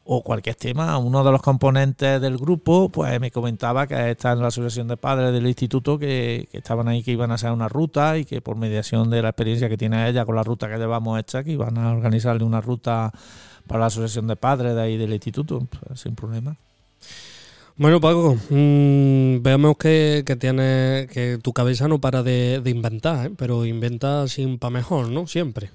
o 0.05 0.23
cualquier 0.23 0.55
tema. 0.55 0.97
Uno 0.99 1.25
de 1.25 1.33
los 1.33 1.43
componentes 1.43 2.21
del 2.21 2.39
grupo, 2.39 2.89
pues 2.89 3.21
me 3.21 3.31
comentaba 3.31 3.87
que 3.87 4.11
está 4.11 4.33
en 4.33 4.41
la 4.41 4.49
asociación 4.49 4.89
de 4.89 4.97
padres 4.97 5.33
del 5.33 5.47
instituto 5.47 5.99
que, 5.99 6.49
que 6.51 6.59
estaban 6.59 6.89
ahí, 6.89 7.03
que 7.03 7.13
iban 7.13 7.33
a 7.33 7.35
hacer 7.35 7.51
una 7.51 7.69
ruta 7.69 8.17
y 8.17 8.25
que 8.25 8.41
por 8.41 8.57
mediación 8.57 9.11
de 9.11 9.23
la 9.23 9.31
experiencia 9.31 9.69
que 9.69 9.77
tiene 9.77 10.09
ella 10.09 10.25
con 10.25 10.37
la 10.37 10.45
ruta 10.45 10.69
que 10.69 10.79
llevamos 10.79 11.19
hecha, 11.19 11.45
que 11.45 11.53
iban 11.53 11.77
a 11.79 11.93
organizarle 11.93 12.45
una 12.45 12.61
ruta 12.61 13.13
para 13.73 13.81
la 13.81 13.87
asociación 13.87 14.27
de 14.27 14.37
padres 14.37 14.75
de 14.75 14.83
ahí 14.83 14.99
del 14.99 15.15
instituto, 15.15 15.67
pues, 15.67 15.99
sin 15.99 16.15
problema. 16.15 16.59
Bueno, 17.79 18.03
Paco, 18.03 18.37
mm, 18.51 19.41
veamos 19.41 19.79
que, 19.79 20.25
que 20.27 20.37
tiene 20.37 21.09
que 21.11 21.39
tu 21.43 21.55
cabeza 21.55 21.89
no 21.89 21.99
para 21.99 22.23
de, 22.23 22.61
de 22.63 22.69
inventar, 22.69 23.29
¿eh? 23.29 23.33
pero 23.35 23.65
inventa 23.65 24.29
sin 24.29 24.59
pa' 24.59 24.69
mejor, 24.69 25.09
¿no? 25.09 25.27
Siempre. 25.27 25.71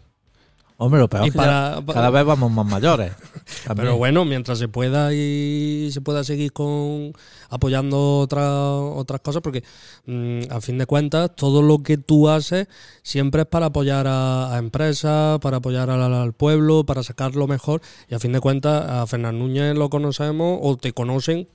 Hombre, 0.80 1.00
lo 1.00 1.10
peor 1.10 1.26
Y 1.26 1.30
es 1.30 1.34
que 1.34 1.40
ya 1.40 1.82
para- 1.84 1.94
cada 1.94 2.10
vez 2.12 2.24
vamos 2.24 2.52
más 2.52 2.66
mayores. 2.66 3.12
También. 3.66 3.76
Pero 3.88 3.98
bueno, 3.98 4.26
mientras 4.26 4.60
se 4.60 4.68
pueda 4.68 5.12
y 5.12 5.90
se 5.92 6.02
pueda 6.02 6.24
seguir 6.24 6.54
con 6.54 7.14
apoyando 7.50 8.20
otras 8.20 8.48
otras 8.48 9.22
cosas, 9.22 9.42
porque 9.42 9.64
mm, 10.06 10.42
a 10.52 10.62
fin 10.62 10.78
de 10.78 10.86
cuentas 10.86 11.32
todo 11.36 11.64
lo 11.64 11.80
que 11.82 11.98
tú 11.98 12.30
haces 12.30 12.68
siempre 13.02 13.42
es 13.42 13.48
para 13.48 13.68
apoyar 13.68 14.06
a, 14.08 14.54
a 14.54 14.60
empresas, 14.60 15.40
para 15.40 15.58
apoyar 15.58 15.90
al, 15.90 16.14
al 16.14 16.34
pueblo, 16.34 16.84
para 16.86 17.02
sacar 17.02 17.36
lo 17.36 17.48
mejor. 17.48 17.82
Y 18.08 18.14
a 18.14 18.20
fin 18.20 18.32
de 18.32 18.40
cuentas 18.40 18.86
a 18.88 19.08
Fernán 19.08 19.40
Núñez 19.40 19.76
lo 19.76 19.90
conocemos 19.90 20.60
o 20.62 20.78
te 20.78 20.94
conocen. 20.94 21.48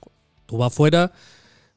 Tú 0.47 0.57
vas 0.57 0.73
fuera, 0.73 1.13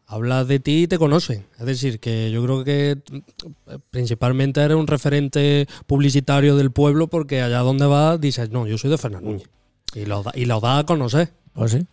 hablas 0.06 0.46
de 0.48 0.60
ti 0.60 0.82
y 0.82 0.86
te 0.86 0.98
conocen. 0.98 1.44
Es 1.58 1.66
decir, 1.66 2.00
que 2.00 2.30
yo 2.30 2.42
creo 2.44 2.64
que 2.64 2.98
mm, 3.10 3.74
principalmente 3.90 4.60
eres 4.60 4.76
un 4.76 4.86
referente 4.86 5.66
publicitario 5.86 6.56
del 6.56 6.70
pueblo 6.70 7.08
porque 7.08 7.42
allá 7.42 7.58
donde 7.60 7.86
vas 7.86 8.20
dices, 8.20 8.50
no, 8.50 8.66
yo 8.66 8.78
soy 8.78 8.90
de 8.90 8.98
Fernán 8.98 9.24
Núñez. 9.24 9.48
Y 9.94 10.04
lo, 10.04 10.22
da, 10.22 10.32
y 10.34 10.44
lo 10.44 10.60
da 10.60 10.78
a 10.78 10.86
conocer. 10.86 11.32
Pues 11.52 11.72
sí. 11.72 11.86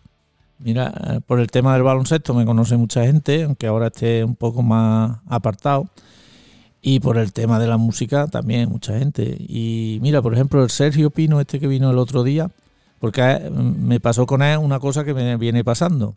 Mira, 0.58 0.92
eh, 1.08 1.20
por 1.26 1.40
el 1.40 1.50
tema 1.50 1.74
del 1.74 1.82
baloncesto 1.82 2.34
me 2.34 2.44
conoce 2.44 2.76
mucha 2.76 3.04
gente, 3.04 3.42
aunque 3.42 3.66
ahora 3.66 3.88
esté 3.88 4.22
un 4.24 4.36
poco 4.36 4.62
más 4.62 5.18
apartado. 5.26 5.88
Y 6.80 7.00
por 7.00 7.16
el 7.16 7.32
tema 7.32 7.58
de 7.58 7.66
la 7.66 7.78
música 7.78 8.26
también 8.26 8.68
mucha 8.68 8.98
gente. 8.98 9.36
Y 9.38 9.98
mira, 10.02 10.20
por 10.20 10.34
ejemplo, 10.34 10.62
el 10.62 10.70
Sergio 10.70 11.10
Pino, 11.10 11.40
este 11.40 11.58
que 11.58 11.66
vino 11.66 11.90
el 11.90 11.96
otro 11.96 12.22
día, 12.22 12.50
porque 13.00 13.22
eh, 13.22 13.50
me 13.50 14.00
pasó 14.00 14.26
con 14.26 14.42
él 14.42 14.58
una 14.58 14.78
cosa 14.78 15.02
que 15.02 15.14
me 15.14 15.36
viene 15.38 15.64
pasando. 15.64 16.14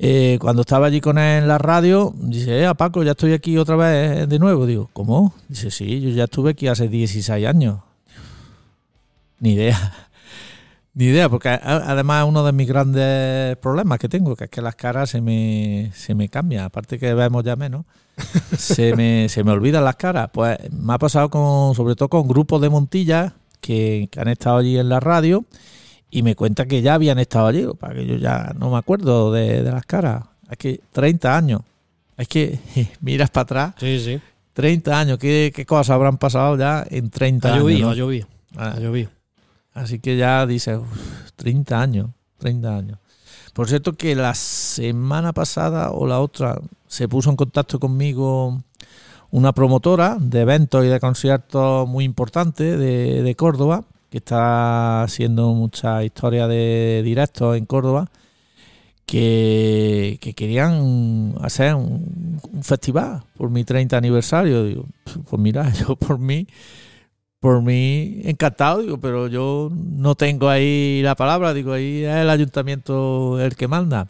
Eh, 0.00 0.38
cuando 0.40 0.62
estaba 0.62 0.86
allí 0.86 1.00
con 1.00 1.18
él 1.18 1.42
en 1.42 1.48
la 1.48 1.58
radio, 1.58 2.14
dice, 2.16 2.62
eh, 2.62 2.74
Paco, 2.76 3.02
ya 3.02 3.12
estoy 3.12 3.32
aquí 3.32 3.58
otra 3.58 3.74
vez 3.74 4.28
de 4.28 4.38
nuevo. 4.38 4.64
Digo, 4.64 4.88
¿cómo? 4.92 5.34
Dice, 5.48 5.72
sí, 5.72 6.00
yo 6.00 6.10
ya 6.10 6.24
estuve 6.24 6.50
aquí 6.50 6.68
hace 6.68 6.88
16 6.88 7.44
años. 7.46 7.80
Ni 9.40 9.54
idea. 9.54 9.94
Ni 10.94 11.06
idea, 11.06 11.28
porque 11.28 11.48
además 11.48 12.24
es 12.24 12.28
uno 12.28 12.44
de 12.44 12.52
mis 12.52 12.66
grandes 12.66 13.56
problemas 13.58 13.98
que 13.98 14.08
tengo, 14.08 14.34
que 14.34 14.44
es 14.44 14.50
que 14.50 14.62
las 14.62 14.74
caras 14.74 15.10
se 15.10 15.20
me, 15.20 15.92
se 15.94 16.14
me 16.14 16.28
cambian, 16.28 16.64
aparte 16.64 16.98
que 16.98 17.14
vemos 17.14 17.44
ya 17.44 17.54
menos, 17.54 17.84
se 18.58 18.96
me, 18.96 19.28
se 19.28 19.44
me 19.44 19.52
olvidan 19.52 19.84
las 19.84 19.94
caras. 19.94 20.30
Pues 20.32 20.58
me 20.72 20.94
ha 20.94 20.98
pasado 20.98 21.28
con, 21.28 21.74
sobre 21.74 21.94
todo 21.94 22.08
con 22.08 22.26
grupos 22.26 22.60
de 22.60 22.68
Montilla 22.68 23.34
que, 23.60 24.08
que 24.10 24.20
han 24.20 24.28
estado 24.28 24.58
allí 24.58 24.76
en 24.78 24.88
la 24.88 24.98
radio 24.98 25.44
y 26.10 26.22
me 26.22 26.34
cuentan 26.34 26.68
que 26.68 26.80
ya 26.82 26.94
habían 26.94 27.18
estado 27.18 27.46
allí, 27.48 27.66
para 27.78 27.94
que 27.94 28.06
yo 28.06 28.16
ya 28.16 28.52
no 28.58 28.70
me 28.70 28.78
acuerdo 28.78 29.32
de, 29.32 29.62
de 29.62 29.70
las 29.70 29.84
caras. 29.86 30.24
Es 30.50 30.56
que 30.56 30.80
30 30.92 31.36
años, 31.36 31.60
es 32.16 32.28
que 32.28 32.58
miras 33.00 33.30
para 33.30 33.42
atrás, 33.42 33.74
Sí, 33.78 33.98
sí. 34.00 34.20
30 34.54 34.98
años, 35.00 35.18
¿qué, 35.18 35.52
qué 35.54 35.64
cosas 35.66 35.90
habrán 35.90 36.18
pasado 36.18 36.56
ya 36.56 36.84
en 36.90 37.10
30 37.10 37.48
Ha 37.48 37.52
años? 37.52 37.62
llovido, 37.64 37.80
no? 37.86 37.90
ha 37.90 37.94
llovido. 37.94 38.26
Ah, 38.56 38.72
Ha 38.76 38.80
llovido. 38.80 39.10
Así 39.74 40.00
que 40.00 40.16
ya 40.16 40.44
dice, 40.46 40.76
"Uf, 40.76 40.86
30 41.36 41.80
años, 41.80 42.10
30 42.38 42.74
años. 42.76 42.98
Por 43.52 43.68
cierto 43.68 43.92
que 43.92 44.14
la 44.16 44.34
semana 44.34 45.32
pasada 45.32 45.90
o 45.92 46.06
la 46.06 46.18
otra 46.20 46.58
se 46.88 47.06
puso 47.08 47.30
en 47.30 47.36
contacto 47.36 47.78
conmigo 47.78 48.60
una 49.30 49.52
promotora 49.52 50.16
de 50.18 50.40
eventos 50.40 50.84
y 50.84 50.88
de 50.88 50.98
conciertos 51.00 51.86
muy 51.88 52.04
importante 52.04 52.76
de, 52.76 53.22
de 53.22 53.34
Córdoba, 53.36 53.84
que 54.10 54.18
está 54.18 55.02
haciendo 55.02 55.52
mucha 55.54 56.04
historia 56.04 56.46
de 56.48 57.02
directos 57.04 57.56
en 57.56 57.66
Córdoba, 57.66 58.10
que, 59.06 60.18
que 60.20 60.34
querían 60.34 61.34
hacer 61.40 61.74
un, 61.74 62.40
un 62.52 62.62
festival 62.62 63.22
por 63.36 63.50
mi 63.50 63.64
30 63.64 63.96
aniversario. 63.96 64.64
Digo, 64.64 64.86
pues 65.28 65.40
mira, 65.40 65.72
yo 65.72 65.96
por 65.96 66.18
mí 66.18 66.46
por 67.40 67.62
mí 67.62 68.20
encantado, 68.24 68.82
digo, 68.82 68.98
pero 68.98 69.28
yo 69.28 69.70
no 69.72 70.14
tengo 70.14 70.48
ahí 70.48 71.00
la 71.02 71.14
palabra, 71.14 71.54
digo, 71.54 71.72
ahí 71.72 72.04
es 72.04 72.16
el 72.16 72.30
ayuntamiento 72.30 73.40
el 73.40 73.54
que 73.54 73.68
manda. 73.68 74.08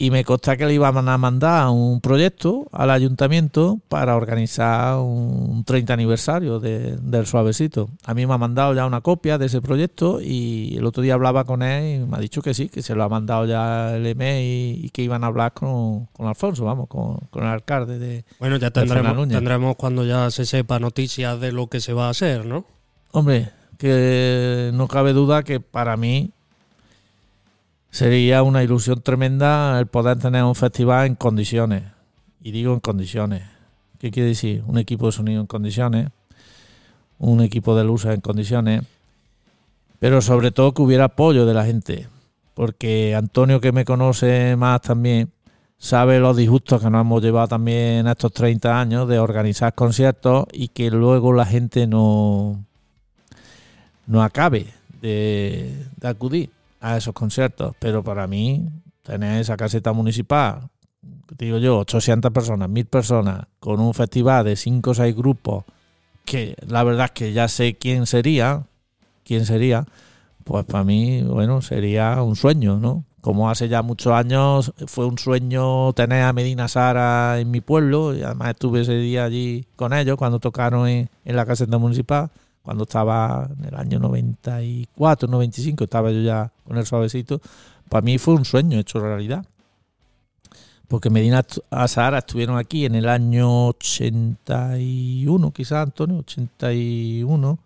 Y 0.00 0.12
me 0.12 0.24
consta 0.24 0.56
que 0.56 0.64
le 0.64 0.74
iban 0.74 1.08
a 1.08 1.18
mandar 1.18 1.70
un 1.70 2.00
proyecto 2.00 2.68
al 2.70 2.90
ayuntamiento 2.90 3.80
para 3.88 4.14
organizar 4.14 4.98
un 4.98 5.64
30 5.66 5.92
aniversario 5.92 6.60
de- 6.60 6.96
del 6.98 7.26
suavecito. 7.26 7.90
A 8.04 8.14
mí 8.14 8.24
me 8.24 8.32
ha 8.32 8.38
mandado 8.38 8.72
ya 8.74 8.86
una 8.86 9.00
copia 9.00 9.38
de 9.38 9.46
ese 9.46 9.60
proyecto 9.60 10.20
y 10.20 10.76
el 10.76 10.86
otro 10.86 11.02
día 11.02 11.14
hablaba 11.14 11.42
con 11.42 11.62
él 11.64 12.02
y 12.02 12.06
me 12.06 12.16
ha 12.16 12.20
dicho 12.20 12.42
que 12.42 12.54
sí, 12.54 12.68
que 12.68 12.80
se 12.80 12.94
lo 12.94 13.02
ha 13.02 13.08
mandado 13.08 13.44
ya 13.46 13.96
el 13.96 14.06
EME 14.06 14.44
y, 14.44 14.86
y 14.86 14.90
que 14.90 15.02
iban 15.02 15.24
a 15.24 15.26
hablar 15.26 15.52
con, 15.52 16.06
con 16.12 16.28
Alfonso, 16.28 16.64
vamos, 16.64 16.86
con, 16.86 17.16
con 17.30 17.42
el 17.42 17.48
alcalde 17.48 17.98
de, 17.98 18.24
Bueno, 18.38 18.56
ya 18.56 18.70
tendremos, 18.70 19.02
tendremos 19.38 19.74
cuando 19.74 20.04
ya 20.04 20.30
se 20.30 20.46
sepa 20.46 20.78
noticias 20.78 21.40
de 21.40 21.50
lo 21.50 21.66
que 21.66 21.80
se 21.80 21.92
va 21.92 22.06
a 22.06 22.10
hacer, 22.10 22.46
¿no? 22.46 22.64
Hombre, 23.10 23.50
que 23.78 24.70
no 24.74 24.86
cabe 24.86 25.12
duda 25.12 25.42
que 25.42 25.58
para 25.58 25.96
mí 25.96 26.30
sería 27.90 28.42
una 28.42 28.62
ilusión 28.62 29.00
tremenda 29.00 29.78
el 29.78 29.86
poder 29.86 30.18
tener 30.18 30.44
un 30.44 30.54
festival 30.54 31.06
en 31.06 31.14
condiciones. 31.14 31.84
Y 32.42 32.52
digo 32.52 32.72
en 32.72 32.80
condiciones. 32.80 33.42
¿Qué 33.98 34.10
quiere 34.10 34.28
decir? 34.28 34.62
Un 34.66 34.78
equipo 34.78 35.06
de 35.06 35.12
sonido 35.12 35.40
en 35.40 35.46
condiciones, 35.46 36.08
un 37.18 37.40
equipo 37.40 37.76
de 37.76 37.84
luces 37.84 38.14
en 38.14 38.20
condiciones, 38.20 38.82
pero 39.98 40.22
sobre 40.22 40.52
todo 40.52 40.72
que 40.72 40.82
hubiera 40.82 41.04
apoyo 41.04 41.46
de 41.46 41.54
la 41.54 41.64
gente. 41.64 42.06
Porque 42.54 43.14
Antonio, 43.16 43.60
que 43.60 43.72
me 43.72 43.84
conoce 43.84 44.54
más 44.56 44.82
también, 44.82 45.30
sabe 45.78 46.20
los 46.20 46.36
disgustos 46.36 46.80
que 46.80 46.90
nos 46.90 47.00
hemos 47.00 47.22
llevado 47.22 47.48
también 47.48 48.06
estos 48.06 48.32
30 48.32 48.80
años 48.80 49.08
de 49.08 49.18
organizar 49.18 49.74
conciertos 49.74 50.46
y 50.52 50.68
que 50.68 50.90
luego 50.90 51.32
la 51.32 51.46
gente 51.46 51.88
no, 51.88 52.64
no 54.06 54.22
acabe 54.22 54.66
de, 55.00 55.86
de 55.96 56.08
acudir 56.08 56.50
a 56.80 56.96
esos 56.96 57.14
conciertos. 57.14 57.74
Pero 57.78 58.02
para 58.02 58.26
mí, 58.26 58.68
tener 59.02 59.40
esa 59.40 59.56
caseta 59.56 59.92
municipal, 59.92 60.68
digo 61.36 61.58
yo, 61.58 61.78
800 61.78 62.32
personas, 62.32 62.68
1000 62.68 62.86
personas, 62.86 63.46
con 63.60 63.80
un 63.80 63.94
festival 63.94 64.44
de 64.44 64.56
5 64.56 64.90
o 64.90 64.94
6 64.94 65.16
grupos, 65.16 65.64
que 66.24 66.56
la 66.66 66.84
verdad 66.84 67.06
es 67.06 67.10
que 67.12 67.32
ya 67.32 67.48
sé 67.48 67.76
quién 67.76 68.06
sería, 68.06 68.64
quién 69.24 69.46
sería, 69.46 69.86
pues 70.44 70.64
para 70.64 70.84
mí, 70.84 71.22
bueno, 71.22 71.62
sería 71.62 72.22
un 72.22 72.36
sueño, 72.36 72.78
¿no? 72.78 73.04
Como 73.20 73.50
hace 73.50 73.68
ya 73.68 73.82
muchos 73.82 74.12
años 74.12 74.72
fue 74.86 75.06
un 75.06 75.18
sueño 75.18 75.92
tener 75.92 76.22
a 76.22 76.32
Medina 76.32 76.68
Sara 76.68 77.38
en 77.40 77.50
mi 77.50 77.60
pueblo, 77.60 78.14
y 78.14 78.22
además 78.22 78.50
estuve 78.50 78.82
ese 78.82 78.94
día 78.94 79.24
allí 79.24 79.66
con 79.76 79.92
ellos 79.92 80.16
cuando 80.16 80.38
tocaron 80.38 80.88
en, 80.88 81.10
en 81.24 81.36
la 81.36 81.44
caseta 81.44 81.78
municipal, 81.78 82.30
cuando 82.68 82.84
estaba 82.84 83.48
en 83.58 83.64
el 83.64 83.74
año 83.74 83.98
94, 83.98 85.26
95, 85.26 85.84
estaba 85.84 86.10
yo 86.10 86.20
ya 86.20 86.52
con 86.66 86.76
el 86.76 86.84
suavecito. 86.84 87.40
Para 87.88 88.02
mí 88.02 88.18
fue 88.18 88.34
un 88.34 88.44
sueño 88.44 88.78
hecho 88.78 89.00
realidad. 89.00 89.46
Porque 90.86 91.08
Medina 91.08 91.42
Sara 91.86 92.18
estuvieron 92.18 92.58
aquí 92.58 92.84
en 92.84 92.94
el 92.94 93.08
año 93.08 93.68
81, 93.68 95.50
quizás, 95.52 95.82
Antonio, 95.82 96.18
81 96.18 97.58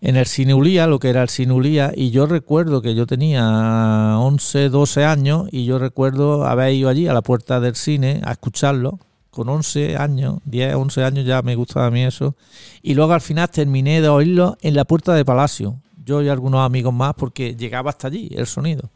en 0.00 0.16
el 0.16 0.24
Cineulía, 0.24 0.86
lo 0.86 1.00
que 1.00 1.10
era 1.10 1.20
el 1.20 1.28
Cineulía, 1.28 1.92
y 1.94 2.08
yo 2.10 2.24
recuerdo 2.24 2.80
que 2.80 2.94
yo 2.94 3.06
tenía 3.06 4.16
11, 4.18 4.70
12 4.70 5.04
años 5.04 5.48
y 5.52 5.66
yo 5.66 5.78
recuerdo 5.78 6.46
haber 6.46 6.72
ido 6.72 6.88
allí 6.88 7.08
a 7.08 7.12
la 7.12 7.20
puerta 7.20 7.60
del 7.60 7.74
cine 7.74 8.22
a 8.24 8.32
escucharlo. 8.32 9.00
Con 9.30 9.48
11 9.48 9.96
años, 9.96 10.38
10, 10.44 10.74
11 10.74 11.04
años 11.04 11.24
ya 11.26 11.42
me 11.42 11.54
gustaba 11.54 11.86
a 11.86 11.90
mí 11.90 12.02
eso. 12.04 12.34
Y 12.82 12.94
luego 12.94 13.12
al 13.12 13.20
final 13.20 13.50
terminé 13.50 14.00
de 14.00 14.08
oírlo 14.08 14.56
en 14.62 14.74
la 14.74 14.84
puerta 14.84 15.14
de 15.14 15.24
Palacio. 15.24 15.76
Yo 16.04 16.22
y 16.22 16.28
algunos 16.28 16.64
amigos 16.64 16.92
más 16.94 17.14
porque 17.14 17.54
llegaba 17.54 17.90
hasta 17.90 18.08
allí 18.08 18.30
el 18.34 18.46
sonido. 18.46 18.90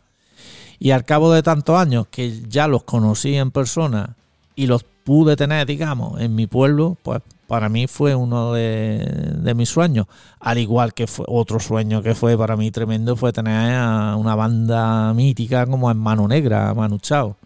Y 0.79 0.91
al 0.91 1.05
cabo 1.05 1.33
de 1.33 1.43
tantos 1.43 1.79
años 1.79 2.07
que 2.11 2.43
ya 2.49 2.67
los 2.67 2.83
conocí 2.85 3.37
en 3.37 3.51
persona 3.51 4.17
y 4.57 4.67
los 4.67 4.85
pude 5.05 5.37
tener, 5.37 5.67
digamos, 5.67 6.21
en 6.21 6.35
mi 6.35 6.47
pueblo, 6.47 6.97
pues 7.03 7.21
para 7.47 7.69
mí 7.69 7.87
fue 7.87 8.15
uno 8.15 8.53
de, 8.53 9.53
mis 9.55 9.69
sueños. 9.69 10.07
Al 10.41 10.59
igual 10.59 10.95
que 10.95 11.07
fue 11.07 11.27
otro 11.29 11.61
sueño 11.61 12.03
que 12.03 12.15
fue 12.15 12.37
para 12.39 12.57
mí 12.57 12.71
tremendo 12.71 13.15
fue 13.15 13.33
tener 13.33 13.75
a 13.75 14.17
una 14.17 14.35
banda 14.35 15.13
mítica 15.13 15.67
como 15.67 15.91
en 15.91 15.99
Mano 15.99 16.27
Negra, 16.27 16.73
Manu 16.75 16.99
Chao 16.99 17.37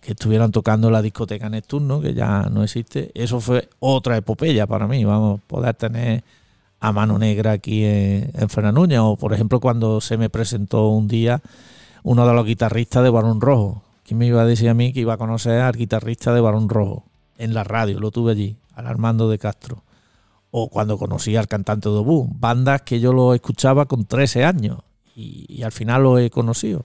que 0.00 0.12
estuvieran 0.12 0.50
tocando 0.50 0.90
la 0.90 1.02
discoteca 1.02 1.48
Neptuno, 1.48 2.00
que 2.00 2.14
ya 2.14 2.48
no 2.50 2.62
existe. 2.62 3.10
Eso 3.14 3.40
fue 3.40 3.68
otra 3.78 4.16
epopeya 4.16 4.66
para 4.66 4.86
mí, 4.86 5.04
vamos, 5.04 5.40
poder 5.46 5.74
tener 5.74 6.24
a 6.80 6.92
mano 6.92 7.18
negra 7.18 7.52
aquí 7.52 7.84
en, 7.84 8.32
en 8.34 8.98
O, 8.98 9.16
por 9.16 9.34
ejemplo, 9.34 9.60
cuando 9.60 10.00
se 10.00 10.16
me 10.16 10.30
presentó 10.30 10.88
un 10.88 11.08
día 11.08 11.42
uno 12.02 12.26
de 12.26 12.32
los 12.32 12.46
guitarristas 12.46 13.02
de 13.02 13.10
Barón 13.10 13.40
Rojo. 13.40 13.82
¿Quién 14.04 14.18
me 14.18 14.26
iba 14.26 14.40
a 14.40 14.46
decir 14.46 14.70
a 14.70 14.74
mí 14.74 14.92
que 14.92 15.00
iba 15.00 15.14
a 15.14 15.18
conocer 15.18 15.60
al 15.60 15.76
guitarrista 15.76 16.32
de 16.32 16.40
Barón 16.40 16.68
Rojo? 16.68 17.04
En 17.36 17.52
la 17.52 17.64
radio, 17.64 18.00
lo 18.00 18.10
tuve 18.10 18.32
allí, 18.32 18.56
al 18.74 18.86
Armando 18.86 19.28
de 19.28 19.38
Castro. 19.38 19.82
O 20.50 20.68
cuando 20.68 20.98
conocí 20.98 21.36
al 21.36 21.46
cantante 21.46 21.90
de 21.90 21.96
Obú. 21.96 22.28
Bandas 22.32 22.82
que 22.82 23.00
yo 23.00 23.12
lo 23.12 23.34
escuchaba 23.34 23.84
con 23.84 24.06
13 24.06 24.44
años 24.44 24.78
y 25.14 25.62
al 25.62 25.72
final 25.72 26.02
lo 26.02 26.18
he 26.18 26.30
conocido. 26.30 26.82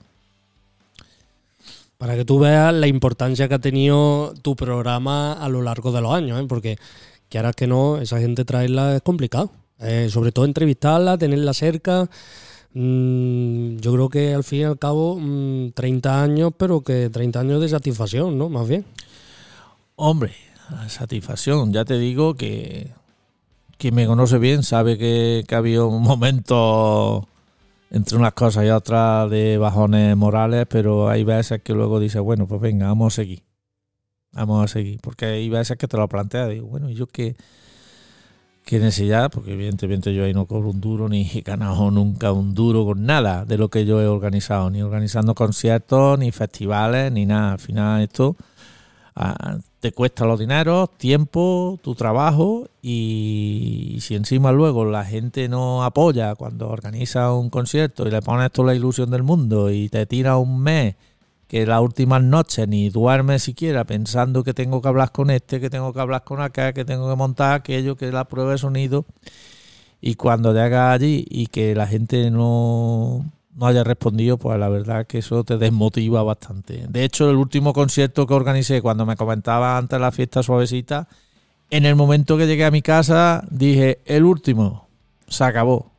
Para 1.98 2.14
que 2.14 2.24
tú 2.24 2.38
veas 2.38 2.74
la 2.74 2.86
importancia 2.86 3.48
que 3.48 3.54
ha 3.54 3.58
tenido 3.58 4.34
tu 4.42 4.54
programa 4.54 5.32
a 5.32 5.48
lo 5.48 5.62
largo 5.62 5.92
de 5.92 6.00
los 6.02 6.12
años, 6.12 6.40
¿eh? 6.40 6.46
porque 6.46 6.78
quieras 7.28 7.56
que 7.56 7.66
no, 7.66 7.98
esa 7.98 8.18
gente 8.18 8.44
traerla 8.44 8.96
es 8.96 9.02
complicado. 9.02 9.50
Eh, 9.78 10.08
sobre 10.10 10.32
todo 10.32 10.44
entrevistarla, 10.44 11.18
tenerla 11.18 11.52
cerca. 11.54 12.08
Mm, 12.72 13.76
yo 13.78 13.92
creo 13.92 14.08
que 14.08 14.34
al 14.34 14.44
fin 14.44 14.60
y 14.60 14.64
al 14.64 14.78
cabo 14.78 15.18
30 15.74 16.10
mm, 16.10 16.22
años, 16.22 16.52
pero 16.56 16.82
que 16.82 17.10
30 17.10 17.40
años 17.40 17.60
de 17.60 17.68
satisfacción, 17.68 18.36
¿no? 18.36 18.48
Más 18.48 18.68
bien. 18.68 18.84
Hombre, 19.96 20.32
satisfacción. 20.88 21.72
Ya 21.72 21.84
te 21.84 21.98
digo 21.98 22.34
que 22.34 22.92
quien 23.78 23.94
me 23.94 24.06
conoce 24.06 24.38
bien 24.38 24.62
sabe 24.62 24.98
que, 24.98 25.44
que 25.46 25.54
ha 25.54 25.58
habido 25.58 25.88
un 25.88 26.02
momento 26.02 27.26
entre 27.90 28.18
unas 28.18 28.32
cosas 28.32 28.64
y 28.64 28.70
otras 28.70 29.30
de 29.30 29.58
bajones 29.58 30.16
morales, 30.16 30.66
pero 30.68 31.08
hay 31.08 31.24
veces 31.24 31.62
que 31.62 31.72
luego 31.72 32.00
dices, 32.00 32.20
bueno, 32.20 32.46
pues 32.46 32.60
venga, 32.60 32.86
vamos 32.88 33.14
a 33.14 33.16
seguir. 33.16 33.42
Vamos 34.32 34.64
a 34.64 34.68
seguir. 34.68 35.00
Porque 35.00 35.26
hay 35.26 35.48
veces 35.48 35.76
que 35.78 35.88
te 35.88 35.96
lo 35.96 36.08
planteas, 36.08 36.50
digo, 36.50 36.66
bueno, 36.66 36.90
¿y 36.90 36.94
yo 36.94 37.06
qué, 37.06 37.36
qué 38.64 38.78
necesidad? 38.78 39.30
Porque 39.30 39.52
evidentemente 39.52 40.14
yo 40.14 40.24
ahí 40.24 40.34
no 40.34 40.46
cobro 40.46 40.70
un 40.70 40.80
duro, 40.80 41.08
ni 41.08 41.30
he 41.34 41.40
ganado 41.40 41.90
nunca 41.90 42.32
un 42.32 42.54
duro 42.54 42.84
con 42.84 43.06
nada 43.06 43.44
de 43.44 43.56
lo 43.56 43.70
que 43.70 43.86
yo 43.86 44.00
he 44.00 44.06
organizado, 44.06 44.68
ni 44.70 44.82
organizando 44.82 45.34
conciertos, 45.34 46.18
ni 46.18 46.32
festivales, 46.32 47.12
ni 47.12 47.24
nada. 47.24 47.52
Al 47.52 47.60
final 47.60 48.02
esto 48.02 48.36
te 49.80 49.92
cuesta 49.92 50.26
los 50.26 50.38
dineros, 50.38 50.90
tiempo, 50.98 51.78
tu 51.82 51.94
trabajo 51.94 52.68
y, 52.82 53.98
si 54.00 54.14
encima 54.14 54.52
luego 54.52 54.84
la 54.84 55.04
gente 55.04 55.48
no 55.48 55.84
apoya 55.84 56.34
cuando 56.34 56.68
organiza 56.68 57.32
un 57.32 57.48
concierto 57.48 58.06
y 58.06 58.10
le 58.10 58.20
pones 58.20 58.52
toda 58.52 58.68
la 58.68 58.74
ilusión 58.74 59.10
del 59.10 59.22
mundo 59.22 59.70
y 59.70 59.88
te 59.88 60.04
tira 60.06 60.36
un 60.36 60.60
mes 60.60 60.96
que 61.48 61.64
las 61.64 61.80
últimas 61.80 62.22
noches 62.22 62.66
ni 62.68 62.90
duermes 62.90 63.42
siquiera 63.44 63.84
pensando 63.84 64.42
que 64.44 64.52
tengo 64.52 64.82
que 64.82 64.88
hablar 64.88 65.12
con 65.12 65.30
este, 65.30 65.60
que 65.60 65.70
tengo 65.70 65.92
que 65.92 66.00
hablar 66.00 66.24
con 66.24 66.40
acá, 66.40 66.72
que 66.72 66.84
tengo 66.84 67.08
que 67.08 67.16
montar 67.16 67.54
aquello, 67.54 67.96
que 67.96 68.10
la 68.12 68.24
prueba 68.24 68.52
de 68.52 68.58
sonido 68.58 69.06
y 70.00 70.16
cuando 70.16 70.52
llegas 70.52 70.94
allí 70.94 71.24
y 71.30 71.46
que 71.46 71.74
la 71.74 71.86
gente 71.86 72.30
no 72.30 73.24
no 73.56 73.66
haya 73.66 73.84
respondido, 73.84 74.36
pues 74.36 74.58
la 74.58 74.68
verdad 74.68 75.06
que 75.06 75.18
eso 75.18 75.42
te 75.44 75.56
desmotiva 75.56 76.22
bastante. 76.22 76.86
De 76.88 77.04
hecho, 77.04 77.30
el 77.30 77.36
último 77.36 77.72
concierto 77.72 78.26
que 78.26 78.34
organicé 78.34 78.82
cuando 78.82 79.06
me 79.06 79.16
comentaba 79.16 79.78
antes 79.78 79.98
la 79.98 80.12
fiesta 80.12 80.42
suavecita, 80.42 81.08
en 81.70 81.86
el 81.86 81.96
momento 81.96 82.36
que 82.36 82.46
llegué 82.46 82.64
a 82.64 82.70
mi 82.70 82.82
casa 82.82 83.44
dije, 83.50 84.00
el 84.04 84.24
último, 84.24 84.86
se 85.26 85.44
acabó. 85.44 85.90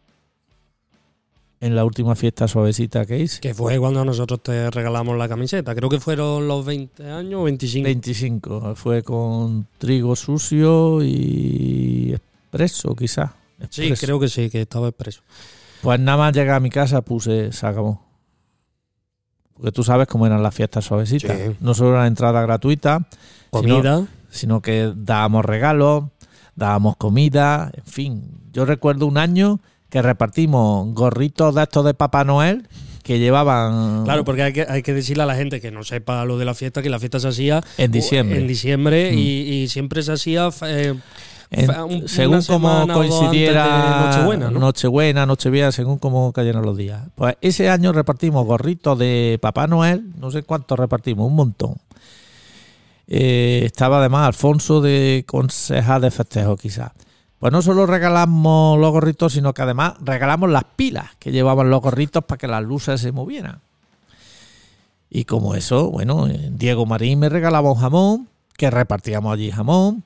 En 1.59 1.75
la 1.75 1.83
última 1.83 2.15
fiesta 2.15 2.47
suavecita 2.47 3.07
que 3.07 3.17
hice. 3.17 3.41
Que 3.41 3.55
fue 3.55 3.79
cuando 3.79 4.05
nosotros 4.05 4.43
te 4.43 4.69
regalamos 4.69 5.17
la 5.17 5.27
camiseta. 5.27 5.73
Creo 5.73 5.89
que 5.89 5.99
fueron 5.99 6.47
los 6.47 6.63
20 6.63 7.09
años 7.09 7.41
o 7.41 7.43
25. 7.45 7.83
25. 7.83 8.75
Fue 8.75 9.01
con 9.01 9.65
trigo 9.79 10.15
sucio 10.15 11.03
y 11.03 12.13
expreso, 12.13 12.95
quizás. 12.95 13.31
Sí, 13.71 13.91
creo 13.99 14.19
que 14.19 14.29
sí, 14.29 14.51
que 14.51 14.61
estaba 14.61 14.89
expreso. 14.89 15.23
Pues 15.81 15.99
nada 15.99 16.17
más 16.17 16.33
llegar 16.35 16.55
a 16.55 16.59
mi 16.59 16.69
casa 16.69 17.01
puse, 17.01 17.51
se 17.51 17.67
acabó. 17.67 18.05
Porque 19.53 19.71
tú 19.71 19.83
sabes 19.83 20.07
cómo 20.07 20.27
eran 20.27 20.43
las 20.43 20.53
fiestas 20.53 20.85
suavecitas. 20.85 21.37
No 21.59 21.73
solo 21.73 21.95
era 21.95 22.07
entrada 22.07 22.41
gratuita, 22.41 23.07
comida, 23.49 24.05
sino, 24.29 24.61
que 24.61 24.93
dábamos 24.95 25.45
regalos, 25.45 26.05
dábamos 26.55 26.95
comida, 26.97 27.71
en 27.73 27.85
fin. 27.85 28.31
Yo 28.51 28.65
recuerdo 28.65 29.07
un 29.07 29.17
año 29.17 29.59
que 29.89 30.01
repartimos 30.01 30.93
gorritos 30.93 31.55
de 31.55 31.63
estos 31.63 31.85
de 31.85 31.93
Papá 31.93 32.23
Noel 32.23 32.67
que 33.07 33.19
llevaban. 33.19 34.03
Claro, 34.03 34.25
porque 34.25 34.43
hay 34.43 34.53
que, 34.53 34.65
hay 34.67 34.83
que 34.83 34.93
decirle 34.93 35.23
a 35.23 35.25
la 35.25 35.35
gente 35.35 35.61
que 35.61 35.71
no 35.71 35.83
sepa 35.83 36.25
lo 36.25 36.37
de 36.37 36.45
la 36.45 36.53
fiesta, 36.53 36.81
que 36.81 36.89
la 36.89 36.99
fiesta 36.99 37.19
se 37.19 37.29
hacía 37.29 37.63
en 37.77 37.91
diciembre. 37.91 38.37
En 38.37 38.47
diciembre 38.47 39.13
y, 39.13 39.15
mm. 39.15 39.53
y, 39.53 39.67
siempre 39.69 40.03
se 40.03 40.11
hacía. 40.11 40.49
Eh, 40.63 40.93
según 42.07 42.41
como 42.43 42.87
coincidiera 42.87 44.05
Nochebuena, 44.05 44.51
¿no? 44.51 44.59
Nochebuena, 44.59 45.25
Nochevieja, 45.25 45.71
según 45.71 45.97
como 45.97 46.31
cayeron 46.33 46.65
los 46.65 46.77
días. 46.77 47.03
Pues 47.15 47.37
ese 47.41 47.69
año 47.69 47.93
repartimos 47.93 48.45
gorritos 48.45 48.97
de 48.99 49.39
Papá 49.41 49.67
Noel, 49.67 50.11
no 50.19 50.31
sé 50.31 50.43
cuántos 50.43 50.77
repartimos, 50.77 51.27
un 51.27 51.35
montón. 51.35 51.75
Eh, 53.07 53.61
estaba 53.63 53.99
además 53.99 54.27
Alfonso 54.27 54.81
de 54.81 55.23
concejal 55.25 56.01
de 56.01 56.11
festejo, 56.11 56.57
quizás. 56.57 56.91
Pues 57.39 57.53
no 57.53 57.61
solo 57.61 57.85
regalamos 57.85 58.79
los 58.79 58.91
gorritos, 58.91 59.33
sino 59.33 59.53
que 59.53 59.61
además 59.61 59.93
regalamos 60.01 60.49
las 60.49 60.63
pilas 60.75 61.11
que 61.19 61.31
llevaban 61.31 61.69
los 61.69 61.81
gorritos 61.81 62.25
para 62.25 62.37
que 62.37 62.47
las 62.47 62.63
luces 62.63 62.99
se 62.99 63.11
movieran. 63.11 63.61
Y 65.09 65.25
como 65.25 65.55
eso, 65.55 65.89
bueno, 65.89 66.27
Diego 66.27 66.85
Marín 66.85 67.19
me 67.19 67.29
regalaba 67.29 67.71
un 67.71 67.79
jamón, 67.79 68.27
que 68.57 68.69
repartíamos 68.71 69.33
allí 69.33 69.51
jamón. 69.51 70.03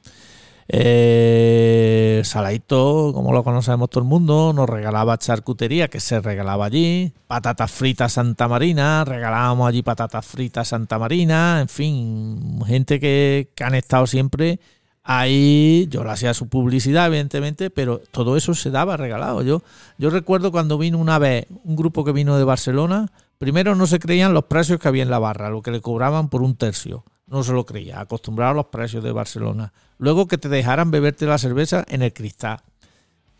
Eh, 0.73 2.21
Saladito, 2.23 3.11
como 3.13 3.33
lo 3.33 3.43
conocemos 3.43 3.89
todo 3.89 4.03
el 4.05 4.07
mundo, 4.07 4.53
nos 4.53 4.69
regalaba 4.69 5.17
charcutería 5.17 5.89
que 5.89 5.99
se 5.99 6.21
regalaba 6.21 6.65
allí, 6.65 7.11
patatas 7.27 7.69
fritas 7.71 8.13
Santa 8.13 8.47
Marina, 8.47 9.03
regalábamos 9.03 9.67
allí 9.67 9.81
patatas 9.81 10.25
fritas 10.25 10.69
Santa 10.69 10.97
Marina, 10.97 11.59
en 11.59 11.67
fin, 11.67 12.61
gente 12.65 13.01
que, 13.01 13.49
han 13.59 13.75
estado 13.75 14.07
siempre 14.07 14.61
ahí, 15.03 15.87
yo 15.89 16.05
le 16.05 16.11
hacía 16.11 16.33
su 16.33 16.47
publicidad, 16.47 17.07
evidentemente, 17.07 17.69
pero 17.69 17.99
todo 18.11 18.37
eso 18.37 18.53
se 18.53 18.71
daba 18.71 18.95
regalado. 18.95 19.41
Yo, 19.43 19.63
yo 19.97 20.09
recuerdo 20.09 20.53
cuando 20.53 20.77
vino 20.77 20.99
una 20.99 21.19
vez 21.19 21.47
un 21.65 21.75
grupo 21.75 22.05
que 22.05 22.13
vino 22.13 22.37
de 22.37 22.45
Barcelona, 22.45 23.11
primero 23.41 23.73
no 23.73 23.87
se 23.87 23.97
creían 23.97 24.35
los 24.35 24.43
precios 24.43 24.79
que 24.79 24.87
había 24.87 25.01
en 25.01 25.09
la 25.09 25.17
barra, 25.17 25.49
lo 25.49 25.63
que 25.63 25.71
le 25.71 25.81
cobraban 25.81 26.29
por 26.29 26.43
un 26.43 26.55
tercio 26.55 27.03
no 27.25 27.41
se 27.41 27.53
lo 27.53 27.65
creía, 27.65 27.99
acostumbrado 27.99 28.51
a 28.51 28.53
los 28.53 28.67
precios 28.67 29.03
de 29.03 29.11
Barcelona. 29.11 29.73
Luego 29.97 30.27
que 30.27 30.37
te 30.37 30.47
dejaran 30.47 30.91
beberte 30.91 31.25
la 31.25 31.39
cerveza 31.39 31.83
en 31.87 32.03
el 32.03 32.13
cristal. 32.13 32.59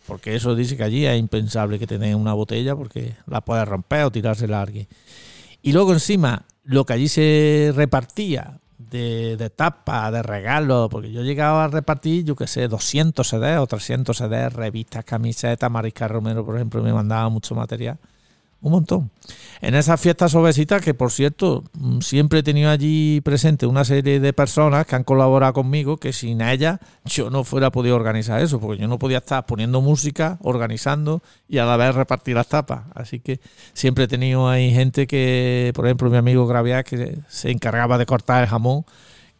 Porque 0.07 0.35
eso 0.35 0.55
dice 0.55 0.75
que 0.75 0.83
allí 0.83 1.05
es 1.05 1.19
impensable 1.19 1.77
que 1.77 1.85
tenés 1.85 2.15
una 2.15 2.33
botella 2.33 2.75
porque 2.75 3.13
la 3.27 3.41
puedes 3.41 3.67
romper 3.67 4.05
o 4.05 4.11
tirársela 4.11 4.57
a 4.57 4.63
alguien. 4.63 4.87
Y 5.61 5.71
luego 5.71 5.93
encima, 5.93 6.45
lo 6.63 6.83
que 6.83 6.93
allí 6.93 7.07
se 7.07 7.71
repartía 7.75 8.59
de, 8.79 9.37
de 9.37 9.49
tapa, 9.51 10.09
de 10.09 10.23
regalo, 10.23 10.89
porque 10.89 11.11
yo 11.11 11.21
llegaba 11.21 11.65
a 11.65 11.67
repartir, 11.67 12.25
yo 12.25 12.35
qué 12.35 12.47
sé, 12.47 12.67
200 12.67 13.27
CDs 13.27 13.59
o 13.59 13.67
300 13.67 14.17
CDs, 14.17 14.51
revistas, 14.51 15.05
camisetas, 15.05 15.69
Mariscal 15.69 16.09
Romero, 16.09 16.43
por 16.43 16.55
ejemplo, 16.55 16.81
me 16.81 16.91
mandaba 16.91 17.29
mucho 17.29 17.53
material 17.53 17.99
un 18.61 18.71
montón. 18.71 19.11
En 19.61 19.75
esas 19.75 19.99
fiestas 19.99 20.33
obesitas, 20.35 20.81
que 20.81 20.93
por 20.93 21.11
cierto, 21.11 21.63
mm, 21.73 21.99
siempre 22.01 22.39
he 22.39 22.43
tenido 22.43 22.69
allí 22.69 23.21
presente 23.21 23.65
una 23.65 23.83
serie 23.85 24.19
de 24.19 24.33
personas 24.33 24.85
que 24.85 24.95
han 24.95 25.03
colaborado 25.03 25.53
conmigo, 25.53 25.97
que 25.97 26.13
sin 26.13 26.41
ellas 26.41 26.79
yo 27.05 27.29
no 27.29 27.43
fuera 27.43 27.71
podido 27.71 27.95
organizar 27.95 28.41
eso, 28.41 28.59
porque 28.59 28.81
yo 28.81 28.87
no 28.87 28.99
podía 28.99 29.19
estar 29.19 29.45
poniendo 29.45 29.81
música, 29.81 30.37
organizando 30.41 31.21
y 31.47 31.59
a 31.59 31.65
la 31.65 31.77
vez 31.77 31.95
repartir 31.95 32.35
las 32.35 32.47
tapas. 32.47 32.83
Así 32.95 33.19
que 33.19 33.39
siempre 33.73 34.05
he 34.05 34.07
tenido 34.07 34.49
ahí 34.49 34.71
gente 34.71 35.07
que, 35.07 35.71
por 35.75 35.85
ejemplo, 35.85 36.09
mi 36.09 36.17
amigo 36.17 36.47
Graviar, 36.47 36.83
que 36.83 37.19
se 37.27 37.51
encargaba 37.51 37.97
de 37.97 38.05
cortar 38.05 38.43
el 38.43 38.49
jamón 38.49 38.85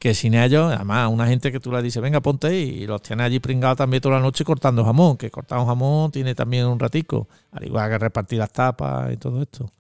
que 0.02 0.16
sin 0.16 0.34
ellos, 0.34 0.74
además, 0.74 1.12
una 1.12 1.28
gente 1.28 1.52
que 1.52 1.60
tú 1.60 1.72
le 1.72 1.80
dices, 1.84 2.02
venga, 2.02 2.22
ponte 2.22 2.48
ahí, 2.48 2.80
y 2.82 2.88
los 2.88 3.04
tienes 3.04 3.24
allí 3.28 3.40
pringados 3.40 3.78
también 3.78 4.02
toda 4.02 4.16
la 4.16 4.22
noche 4.22 4.44
cortando 4.44 4.84
jamón, 4.84 5.16
que 5.16 5.30
cortar 5.30 5.60
un 5.60 5.68
jamón 5.68 6.10
tiene 6.10 6.34
también 6.34 6.66
un 6.66 6.80
ratico, 6.80 7.28
al 7.52 7.68
igual 7.68 7.88
que 7.88 8.00
repartir 8.00 8.40
las 8.40 8.52
tapas 8.52 9.14
y 9.14 9.18
todo 9.18 9.44
esto. 9.44 9.72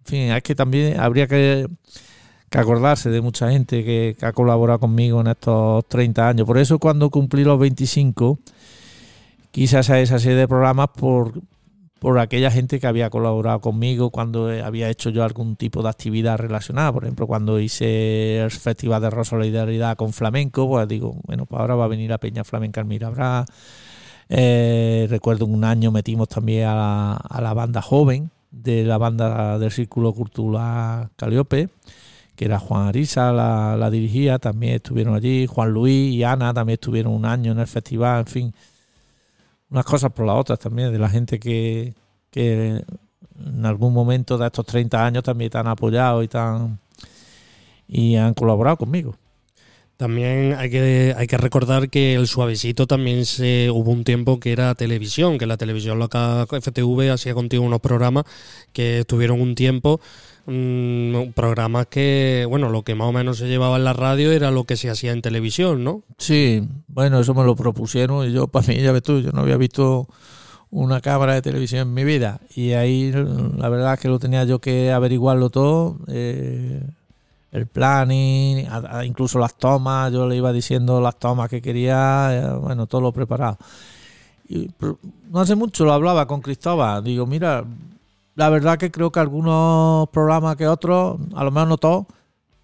En 0.00 0.04
fin, 0.04 0.20
es 0.32 0.42
que 0.42 0.54
también 0.54 1.00
habría 1.00 1.26
que, 1.26 1.66
acordarse 2.50 3.08
de 3.08 3.22
mucha 3.22 3.50
gente 3.50 3.82
que, 3.82 4.14
ha 4.20 4.32
colaborado 4.34 4.80
conmigo 4.80 5.22
en 5.22 5.28
estos 5.28 5.88
30 5.88 6.28
años. 6.28 6.46
Por 6.46 6.58
eso 6.58 6.78
cuando 6.78 7.08
cumplí 7.08 7.42
los 7.42 7.58
25, 7.58 8.38
quise 9.50 9.78
hacer 9.78 10.00
esa 10.00 10.18
serie 10.18 10.36
de 10.36 10.46
programas 10.46 10.88
por, 10.94 11.40
por 12.00 12.18
aquella 12.18 12.50
gente 12.50 12.80
que 12.80 12.86
había 12.86 13.10
colaborado 13.10 13.60
conmigo 13.60 14.10
cuando 14.10 14.50
eh, 14.50 14.62
había 14.62 14.88
hecho 14.88 15.10
yo 15.10 15.22
algún 15.22 15.54
tipo 15.54 15.82
de 15.82 15.90
actividad 15.90 16.38
relacionada. 16.38 16.92
Por 16.92 17.04
ejemplo, 17.04 17.26
cuando 17.26 17.60
hice 17.60 18.40
el 18.40 18.50
Festival 18.50 19.02
de 19.02 19.24
Solidaridad 19.24 19.98
con 19.98 20.14
Flamenco, 20.14 20.66
pues 20.66 20.88
digo, 20.88 21.16
bueno, 21.26 21.44
pues 21.44 21.60
ahora 21.60 21.74
va 21.74 21.84
a 21.84 21.88
venir 21.88 22.08
la 22.08 22.16
Peña 22.16 22.42
Flamenca 22.42 22.80
en 22.80 22.88
Mirabra. 22.88 23.44
Eh, 24.30 25.08
recuerdo 25.10 25.44
un 25.44 25.62
año 25.62 25.92
metimos 25.92 26.28
también 26.28 26.68
a 26.68 27.20
la, 27.38 27.52
banda 27.52 27.82
joven 27.82 28.30
de 28.50 28.84
la 28.84 28.96
banda 28.96 29.58
del 29.58 29.70
Círculo 29.70 30.14
Cultural 30.14 31.10
Caliope, 31.16 31.68
que 32.34 32.46
era 32.46 32.58
Juan 32.58 32.88
Arisa, 32.88 33.30
la, 33.30 33.76
la 33.76 33.90
dirigía, 33.90 34.38
también 34.38 34.76
estuvieron 34.76 35.14
allí, 35.14 35.46
Juan 35.46 35.70
Luis 35.70 36.14
y 36.14 36.24
Ana 36.24 36.54
también 36.54 36.74
estuvieron 36.74 37.12
un 37.12 37.26
año 37.26 37.52
en 37.52 37.58
el 37.58 37.66
festival, 37.66 38.20
en 38.20 38.26
fin 38.26 38.54
unas 39.70 39.84
cosas 39.84 40.12
por 40.12 40.26
las 40.26 40.36
otras 40.36 40.58
también, 40.58 40.92
de 40.92 40.98
la 40.98 41.08
gente 41.08 41.38
que, 41.38 41.94
que 42.30 42.84
en 43.38 43.66
algún 43.66 43.92
momento 43.92 44.36
de 44.36 44.46
estos 44.46 44.66
30 44.66 45.04
años 45.04 45.22
también 45.24 45.50
te 45.50 45.58
han 45.58 45.68
apoyado 45.68 46.22
y, 46.22 46.28
tan, 46.28 46.78
y 47.88 48.16
han 48.16 48.34
colaborado 48.34 48.76
conmigo. 48.76 49.14
También 50.00 50.54
hay 50.54 50.70
que, 50.70 51.14
hay 51.14 51.26
que 51.26 51.36
recordar 51.36 51.90
que 51.90 52.14
el 52.14 52.26
suavecito 52.26 52.86
también 52.86 53.26
se 53.26 53.70
hubo 53.70 53.90
un 53.90 54.02
tiempo 54.02 54.40
que 54.40 54.50
era 54.50 54.74
televisión, 54.74 55.36
que 55.36 55.44
la 55.44 55.58
televisión 55.58 55.98
local 55.98 56.46
FTV 56.50 57.10
hacía 57.12 57.34
contigo 57.34 57.62
unos 57.62 57.80
programas 57.80 58.24
que 58.72 59.00
estuvieron 59.00 59.42
un 59.42 59.54
tiempo 59.54 60.00
Mm, 60.46 61.32
programas 61.34 61.86
que, 61.86 62.46
bueno, 62.48 62.70
lo 62.70 62.82
que 62.82 62.94
más 62.94 63.08
o 63.08 63.12
menos 63.12 63.38
se 63.38 63.46
llevaba 63.46 63.76
en 63.76 63.84
la 63.84 63.92
radio 63.92 64.32
era 64.32 64.50
lo 64.50 64.64
que 64.64 64.76
se 64.76 64.90
hacía 64.90 65.12
en 65.12 65.22
televisión, 65.22 65.84
¿no? 65.84 66.02
Sí, 66.18 66.66
bueno, 66.88 67.20
eso 67.20 67.34
me 67.34 67.44
lo 67.44 67.54
propusieron 67.54 68.28
y 68.28 68.32
yo, 68.32 68.48
para 68.48 68.66
mí, 68.66 68.80
ya 68.80 68.90
ves 68.90 69.02
tú, 69.02 69.20
yo 69.20 69.32
no 69.32 69.42
había 69.42 69.56
visto 69.56 70.08
una 70.70 71.00
cámara 71.00 71.34
de 71.34 71.42
televisión 71.42 71.88
en 71.88 71.94
mi 71.94 72.04
vida 72.04 72.40
y 72.54 72.72
ahí 72.72 73.12
la 73.12 73.68
verdad 73.68 73.94
es 73.94 74.00
que 74.00 74.08
lo 74.08 74.18
tenía 74.18 74.44
yo 74.44 74.60
que 74.60 74.92
averiguarlo 74.92 75.50
todo, 75.50 75.98
eh, 76.08 76.82
el 77.52 77.66
planning, 77.66 78.66
incluso 79.04 79.38
las 79.38 79.54
tomas, 79.56 80.12
yo 80.12 80.26
le 80.28 80.36
iba 80.36 80.52
diciendo 80.52 81.00
las 81.00 81.18
tomas 81.18 81.48
que 81.48 81.60
quería, 81.60 82.28
eh, 82.32 82.58
bueno, 82.58 82.86
todo 82.86 83.00
lo 83.00 83.12
preparado. 83.12 83.58
No 85.30 85.40
hace 85.40 85.54
mucho 85.54 85.84
lo 85.84 85.92
hablaba 85.92 86.26
con 86.26 86.40
Cristóbal, 86.40 87.04
digo, 87.04 87.26
mira, 87.26 87.64
la 88.34 88.48
verdad 88.48 88.78
que 88.78 88.90
creo 88.90 89.12
que 89.12 89.20
algunos 89.20 90.08
programas 90.10 90.56
que 90.56 90.66
otros, 90.66 91.18
a 91.34 91.44
lo 91.44 91.50
mejor 91.50 91.68
no 91.68 91.78
todos, 91.78 92.06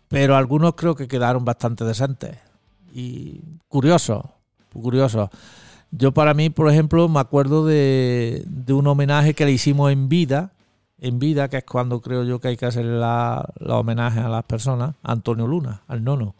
pero 0.09 0.37
algunos 0.37 0.74
creo 0.74 0.95
que 0.95 1.09
quedaron 1.09 1.45
bastante 1.45 1.84
decentes. 1.84 2.37
Y 2.95 3.41
curiosos, 3.68 4.24
curiosos. 4.72 5.28
Yo 5.91 6.12
para 6.12 6.34
mí, 6.34 6.51
por 6.51 6.70
ejemplo, 6.70 7.09
me 7.09 7.20
acuerdo 7.20 7.64
de, 7.66 8.45
un 8.68 8.87
homenaje 8.87 9.34
que 9.34 9.45
le 9.45 9.53
hicimos 9.53 9.93
en 9.93 10.09
vida, 10.09 10.53
en 10.99 11.18
vida, 11.18 11.49
que 11.49 11.59
es 11.59 11.64
cuando 11.64 12.01
creo 12.01 12.24
yo 12.24 12.40
que 12.40 12.49
hay 12.49 12.57
que 12.57 12.66
hacer 12.66 12.84
la, 12.84 13.49
homenaje 13.68 14.20
a 14.20 14.28
las 14.28 14.44
personas, 14.44 14.94
a 15.03 15.12
Antonio 15.12 15.47
Luna, 15.47 15.82
al 15.88 16.03
nono. 16.03 16.34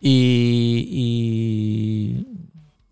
Y, 0.00 0.86
y 0.90 2.26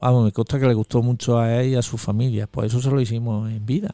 vamos, 0.00 0.24
me 0.24 0.32
consta 0.32 0.58
que 0.58 0.66
le 0.66 0.74
gustó 0.74 1.02
mucho 1.02 1.38
a 1.38 1.60
él 1.60 1.70
y 1.70 1.74
a 1.76 1.82
su 1.82 1.98
familia, 1.98 2.46
pues 2.46 2.72
eso 2.72 2.80
se 2.80 2.90
lo 2.90 3.00
hicimos 3.00 3.50
en 3.50 3.64
vida. 3.64 3.90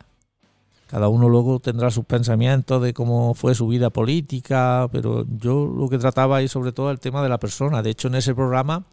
Cada 0.93 1.09
uno 1.09 1.31
luego 1.31 1.59
tendrá 1.59 1.91
sus 1.91 2.05
pensamientos 2.05 2.83
de 2.83 2.93
cómo 2.93 3.33
fue 3.33 3.55
su 3.55 3.67
vida 3.67 3.89
política, 3.89 4.91
pero 4.93 5.25
yo 5.39 5.67
lo 5.67 5.89
que 5.89 5.97
trataba 5.97 6.37
ahí 6.37 6.49
sobre 6.49 6.73
todo 6.73 6.91
el 6.91 7.01
tema 7.01 7.23
de 7.23 7.31
la 7.31 7.39
persona. 7.39 7.83
De 7.83 7.89
hecho, 7.89 8.09
en 8.09 8.17
ese 8.17 8.35
programa 8.35 8.85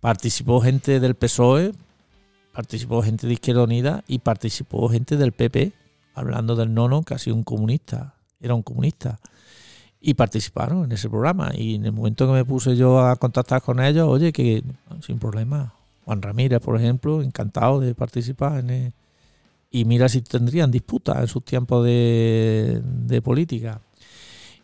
participó 0.00 0.60
gente 0.60 1.00
del 1.00 1.14
PSOE, 1.14 1.72
participó 2.52 3.02
gente 3.02 3.26
de 3.26 3.32
Izquierda 3.32 3.62
Unida 3.62 4.04
y 4.06 4.18
participó 4.18 4.86
gente 4.90 5.16
del 5.16 5.32
PP, 5.32 5.72
hablando 6.14 6.56
del 6.56 6.72
nono, 6.72 7.02
que 7.02 7.14
ha 7.14 7.18
sido 7.18 7.36
un 7.36 7.44
comunista, 7.44 8.14
era 8.40 8.54
un 8.54 8.62
comunista. 8.62 9.18
Y 10.00 10.14
participaron 10.14 10.84
en 10.84 10.92
ese 10.92 11.08
programa. 11.08 11.52
Y 11.54 11.76
en 11.76 11.86
el 11.86 11.92
momento 11.92 12.26
que 12.26 12.32
me 12.32 12.44
puse 12.44 12.76
yo 12.76 13.00
a 13.00 13.16
contactar 13.16 13.62
con 13.62 13.80
ellos, 13.82 14.06
oye, 14.08 14.32
que 14.32 14.62
sin 15.00 15.18
problema. 15.18 15.74
Juan 16.04 16.20
Ramírez, 16.20 16.60
por 16.60 16.78
ejemplo, 16.78 17.22
encantado 17.22 17.80
de 17.80 17.94
participar 17.94 18.58
en 18.58 18.70
el, 18.70 18.92
y 19.74 19.84
mira 19.86 20.08
si 20.08 20.20
tendrían 20.22 20.70
disputas 20.70 21.18
en 21.18 21.26
sus 21.26 21.44
tiempos 21.44 21.84
de, 21.84 23.20
política. 23.24 23.80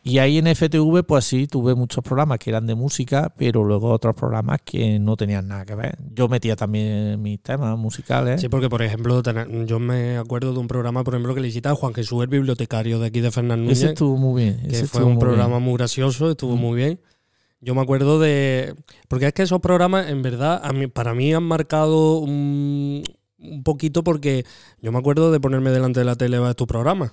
Y 0.03 0.19
ahí 0.19 0.39
en 0.39 0.47
FTV, 0.47 1.05
pues 1.05 1.27
sí, 1.27 1.47
tuve 1.47 1.75
muchos 1.75 2.03
programas 2.03 2.39
que 2.39 2.51
eran 2.51 2.67
de 2.67 2.75
música, 2.75 3.35
pero 3.37 3.65
luego 3.65 3.91
otros 3.91 4.15
programas 4.15 4.61
que 4.65 4.99
no 4.99 5.17
tenían 5.17 5.47
nada 5.49 5.67
que 5.67 5.75
ver. 5.75 5.99
Yo 6.15 6.27
metía 6.29 6.57
también 6.57 7.21
mis 7.21 7.43
temas 7.43 7.77
musicales. 7.79 8.41
Sí, 8.41 8.49
porque 8.49 8.71
por 8.71 8.83
ejemplo, 8.83 9.23
yo 9.67 9.79
me 9.79 10.17
acuerdo 10.17 10.55
de 10.55 10.59
un 10.59 10.69
programa, 10.69 11.05
por 11.05 11.15
ejemplo, 11.15 11.35
que 11.35 11.41
le 11.43 11.51
a 11.65 11.75
Juan 11.75 11.93
Jesús, 11.93 12.23
el 12.23 12.29
bibliotecario 12.29 12.99
de 12.99 13.09
aquí 13.09 13.21
de 13.21 13.31
Fernández 13.31 13.73
Ese 13.73 13.89
estuvo 13.89 14.17
muy 14.17 14.43
bien. 14.43 14.63
que 14.69 14.85
fue 14.87 15.05
un 15.05 15.19
programa 15.19 15.59
muy 15.59 15.77
gracioso, 15.77 16.31
estuvo 16.31 16.57
muy 16.57 16.77
bien. 16.77 17.01
Yo 17.61 17.75
me 17.75 17.83
acuerdo 17.83 18.19
de. 18.19 18.75
Porque 19.09 19.27
es 19.27 19.35
que 19.35 19.43
esos 19.43 19.61
programas, 19.61 20.09
en 20.09 20.23
verdad, 20.23 20.61
a 20.65 20.73
mí, 20.73 20.87
para 20.87 21.13
mí 21.13 21.35
han 21.35 21.43
marcado 21.43 22.19
un, 22.19 23.03
un 23.41 23.63
poquito 23.63 24.05
porque 24.05 24.45
yo 24.81 24.93
me 24.93 24.99
acuerdo 24.99 25.33
de 25.33 25.41
ponerme 25.41 25.71
delante 25.71 26.01
de 26.01 26.07
la 26.07 26.17
tele 26.17 26.37
a 26.37 26.55
tu 26.55 26.67
programa, 26.67 27.13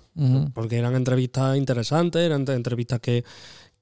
porque 0.54 0.78
eran 0.78 0.96
entrevistas 0.96 1.58
interesantes, 1.58 2.22
eran 2.22 2.46
entrevistas 2.50 3.00
que, 3.00 3.24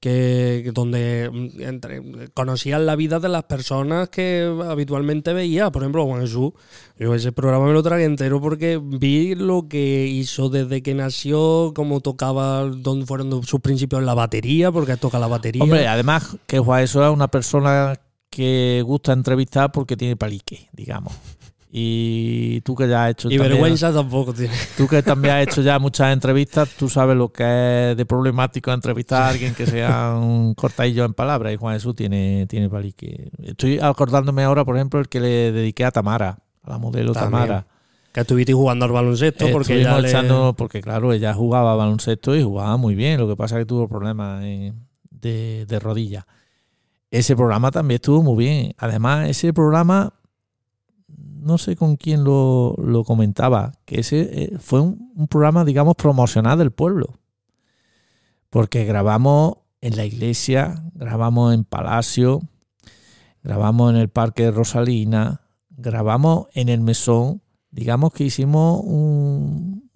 que 0.00 0.70
donde 0.74 1.30
mm, 1.32 1.62
entre, 1.62 2.02
conocían 2.34 2.86
la 2.86 2.96
vida 2.96 3.18
de 3.18 3.28
las 3.28 3.44
personas 3.44 4.08
que 4.08 4.50
habitualmente 4.68 5.32
veía. 5.32 5.70
Por 5.70 5.82
ejemplo, 5.82 6.04
Juan 6.06 6.20
Jesús, 6.20 6.52
yo 6.98 7.14
ese 7.14 7.32
programa 7.32 7.66
me 7.66 7.72
lo 7.72 7.82
tragué 7.82 8.04
entero 8.04 8.40
porque 8.40 8.80
vi 8.82 9.34
lo 9.34 9.68
que 9.68 10.06
hizo 10.06 10.48
desde 10.48 10.82
que 10.82 10.94
nació, 10.94 11.72
cómo 11.74 12.00
tocaba, 12.00 12.62
dónde 12.64 13.06
fueron 13.06 13.42
sus 13.44 13.60
principios 13.60 14.00
en 14.00 14.06
la 14.06 14.14
batería, 14.14 14.70
porque 14.70 14.96
toca 14.96 15.18
la 15.18 15.26
batería. 15.26 15.62
Hombre, 15.62 15.88
además 15.88 16.36
que 16.46 16.58
Juan 16.58 16.80
Jesús 16.82 17.02
es 17.02 17.10
una 17.10 17.28
persona 17.28 17.94
que 18.30 18.82
gusta 18.84 19.12
entrevistar 19.12 19.72
porque 19.72 19.96
tiene 19.96 20.14
palique, 20.16 20.68
digamos. 20.72 21.14
Y 21.70 22.60
tú 22.62 22.74
que 22.74 22.88
ya 22.88 23.04
has 23.04 23.10
hecho. 23.12 23.30
Y 23.30 23.38
vergüenza 23.38 23.92
tampoco 23.92 24.32
tiene. 24.32 24.54
Tú 24.76 24.86
que 24.86 25.02
también 25.02 25.34
has 25.34 25.42
hecho 25.42 25.62
ya 25.62 25.78
muchas 25.78 26.12
entrevistas, 26.12 26.70
tú 26.70 26.88
sabes 26.88 27.16
lo 27.16 27.32
que 27.32 27.90
es 27.90 27.96
de 27.96 28.06
problemático 28.06 28.72
entrevistar 28.72 29.22
a 29.22 29.28
alguien 29.28 29.54
que 29.54 29.66
sea 29.66 30.16
un 30.16 30.54
cortadillo 30.54 31.04
en 31.04 31.14
palabras. 31.14 31.52
Y 31.52 31.56
Juan 31.56 31.74
Jesús 31.74 31.94
tiene, 31.94 32.46
tiene 32.48 32.68
palique. 32.68 33.30
Estoy 33.42 33.78
acordándome 33.80 34.44
ahora, 34.44 34.64
por 34.64 34.76
ejemplo, 34.76 35.00
el 35.00 35.08
que 35.08 35.20
le 35.20 35.52
dediqué 35.52 35.84
a 35.84 35.90
Tamara, 35.90 36.38
a 36.62 36.70
la 36.70 36.78
modelo 36.78 37.12
Tamara. 37.12 37.66
Que 38.12 38.20
estuviste 38.20 38.54
jugando 38.54 38.86
al 38.86 38.92
baloncesto 38.92 39.50
porque 39.52 39.78
ella 39.78 40.54
porque 40.56 40.80
claro, 40.80 41.12
ella 41.12 41.34
jugaba 41.34 41.74
baloncesto 41.74 42.34
y 42.34 42.42
jugaba 42.42 42.78
muy 42.78 42.94
bien. 42.94 43.20
Lo 43.20 43.28
que 43.28 43.36
pasa 43.36 43.56
es 43.56 43.62
que 43.62 43.66
tuvo 43.66 43.88
problemas 43.88 44.40
de, 44.40 45.66
de 45.66 45.78
rodilla. 45.78 46.26
Ese 47.10 47.36
programa 47.36 47.70
también 47.70 47.96
estuvo 47.96 48.22
muy 48.22 48.42
bien. 48.42 48.74
Además, 48.78 49.28
ese 49.28 49.52
programa 49.52 50.14
no 51.46 51.58
sé 51.58 51.76
con 51.76 51.96
quién 51.96 52.24
lo, 52.24 52.74
comentaba, 53.06 53.72
que 53.84 54.00
ese 54.00 54.20
eh, 54.32 54.58
fue 54.58 54.80
un, 54.80 55.28
programa, 55.28 55.64
digamos, 55.64 55.94
promocional 55.94 56.58
del 56.58 56.72
pueblo. 56.72 57.20
Porque 58.50 58.84
grabamos 58.84 59.58
en 59.80 59.96
la 59.96 60.04
iglesia, 60.04 60.82
grabamos 60.94 61.54
en 61.54 61.64
Palacio, 61.64 62.42
grabamos 63.44 63.92
en 63.92 63.96
el 63.96 64.08
Parque 64.08 64.42
de 64.44 64.50
Rosalina, 64.50 65.42
grabamos 65.70 66.48
en 66.52 66.68
el 66.68 66.80
Mesón. 66.80 67.42
Digamos 67.70 68.12
que 68.12 68.24
hicimos 68.24 68.80
un 68.84 69.88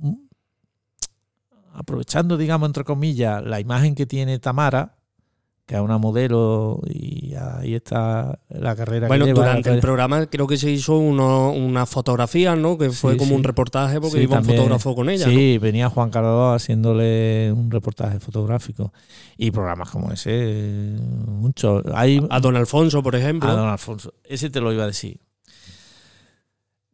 aprovechando, 1.73 2.37
digamos, 2.37 2.69
entre 2.69 2.85
comillas, 2.85 3.43
la 3.43 3.59
imagen 3.59 3.95
que 3.97 4.07
tiene 4.07 4.39
Tamara, 4.39 4.99
que 5.71 5.77
es 5.77 5.83
una 5.83 5.99
modelo 5.99 6.81
y 6.89 7.33
ahí 7.37 7.77
está 7.77 8.41
la 8.49 8.75
carrera 8.75 9.07
bueno, 9.07 9.25
que 9.25 9.31
lleva. 9.31 9.47
durante 9.47 9.71
el 9.71 9.79
programa 9.79 10.27
creo 10.27 10.49
que 10.49 10.57
se 10.57 10.69
hizo 10.69 10.99
uno, 10.99 11.53
una 11.53 11.87
fotografía, 11.87 12.57
¿no? 12.57 12.77
Que 12.77 12.91
fue 12.91 13.17
como 13.17 13.37
un 13.37 13.45
reportaje 13.45 14.01
porque 14.01 14.21
iba 14.21 14.41
un 14.41 14.45
fotógrafo 14.45 14.97
con 14.97 15.09
ella. 15.09 15.27
Sí, 15.27 15.59
venía 15.59 15.89
Juan 15.89 16.11
Carlos 16.11 16.57
haciéndole 16.57 17.53
un 17.53 17.71
reportaje 17.71 18.19
fotográfico. 18.19 18.93
Y 19.37 19.53
programas 19.53 19.91
como 19.91 20.11
ese, 20.11 20.97
mucho. 21.29 21.85
Hay, 21.95 22.21
a 22.31 22.41
Don 22.41 22.57
Alfonso, 22.57 23.01
por 23.01 23.15
ejemplo. 23.15 23.49
A 23.49 23.55
Don 23.55 23.69
Alfonso. 23.69 24.13
Ese 24.25 24.51
te 24.51 24.61
lo 24.61 24.73
iba 24.73 24.83
a 24.83 24.89
decir. 24.89 25.21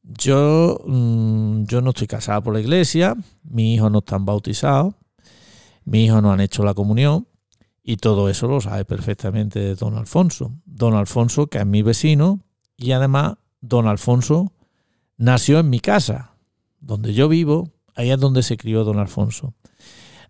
Yo, 0.02 0.82
mm, 0.84 1.64
yo 1.64 1.80
no 1.80 1.90
estoy 1.90 2.08
casado 2.08 2.42
por 2.42 2.52
la 2.52 2.60
iglesia, 2.60 3.16
mis 3.42 3.76
hijos 3.76 3.90
no 3.90 4.00
están 4.00 4.26
bautizados, 4.26 4.92
mis 5.86 6.08
hijos 6.08 6.22
no 6.22 6.30
han 6.30 6.40
hecho 6.40 6.62
la 6.62 6.74
comunión 6.74 7.26
y 7.88 7.98
todo 7.98 8.28
eso 8.28 8.48
lo 8.48 8.60
sabe 8.60 8.84
perfectamente 8.84 9.76
don 9.76 9.96
Alfonso. 9.96 10.50
Don 10.64 10.94
Alfonso, 10.94 11.46
que 11.46 11.58
es 11.58 11.66
mi 11.66 11.82
vecino, 11.82 12.40
y 12.76 12.90
además 12.90 13.34
don 13.60 13.86
Alfonso 13.86 14.52
nació 15.16 15.60
en 15.60 15.70
mi 15.70 15.78
casa, 15.78 16.32
donde 16.80 17.14
yo 17.14 17.28
vivo, 17.28 17.70
ahí 17.94 18.10
es 18.10 18.18
donde 18.18 18.42
se 18.42 18.56
crió 18.56 18.82
don 18.82 18.98
Alfonso. 18.98 19.54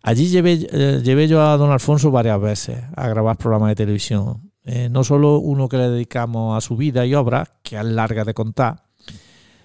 Allí 0.03 0.29
llevé, 0.29 0.69
eh, 0.71 1.01
llevé 1.03 1.29
yo 1.29 1.41
a 1.41 1.57
don 1.57 1.73
Alfonso 1.73 2.11
varias 2.11 2.39
veces 2.39 2.85
a 2.95 3.09
grabar 3.09 3.39
programas 3.39 3.71
de 3.71 3.77
televisión. 3.77 4.53
Eh, 4.63 4.91
no 4.91 5.03
solo 5.03 5.39
uno 5.39 5.71
que 5.71 5.79
le 5.79 5.89
dedicamos 5.89 6.59
a 6.59 6.61
su 6.61 6.77
vida 6.77 7.07
y 7.07 7.15
obra, 7.15 7.49
que 7.63 7.79
es 7.79 7.85
larga 7.87 8.25
de 8.25 8.35
contar, 8.35 8.85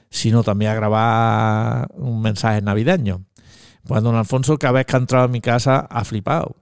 sino 0.10 0.44
también 0.44 0.72
a 0.72 0.76
grabar 0.76 1.90
un 1.96 2.22
mensaje 2.22 2.62
navideño. 2.62 3.26
Pues 3.84 4.02
don 4.02 4.16
Alfonso 4.16 4.58
cada 4.58 4.72
vez 4.76 4.86
que 4.86 4.96
ha 4.96 5.00
entrado 5.00 5.26
a 5.26 5.28
mi 5.28 5.42
casa 5.42 5.80
ha 5.80 6.06
flipado. 6.06 6.61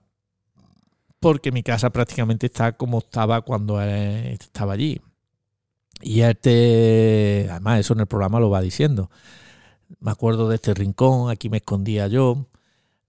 Porque 1.20 1.52
mi 1.52 1.62
casa 1.62 1.90
prácticamente 1.90 2.46
está 2.46 2.72
como 2.72 2.98
estaba 2.98 3.42
cuando 3.42 3.80
él 3.80 4.38
estaba 4.40 4.72
allí. 4.72 5.00
Y 6.00 6.22
él 6.22 6.36
te... 6.36 7.46
Además, 7.50 7.80
eso 7.80 7.92
en 7.92 8.00
el 8.00 8.06
programa 8.06 8.40
lo 8.40 8.50
va 8.50 8.60
diciendo. 8.62 9.10
Me 9.98 10.10
acuerdo 10.10 10.48
de 10.48 10.56
este 10.56 10.72
rincón, 10.74 11.30
aquí 11.30 11.50
me 11.50 11.58
escondía 11.58 12.06
yo. 12.06 12.46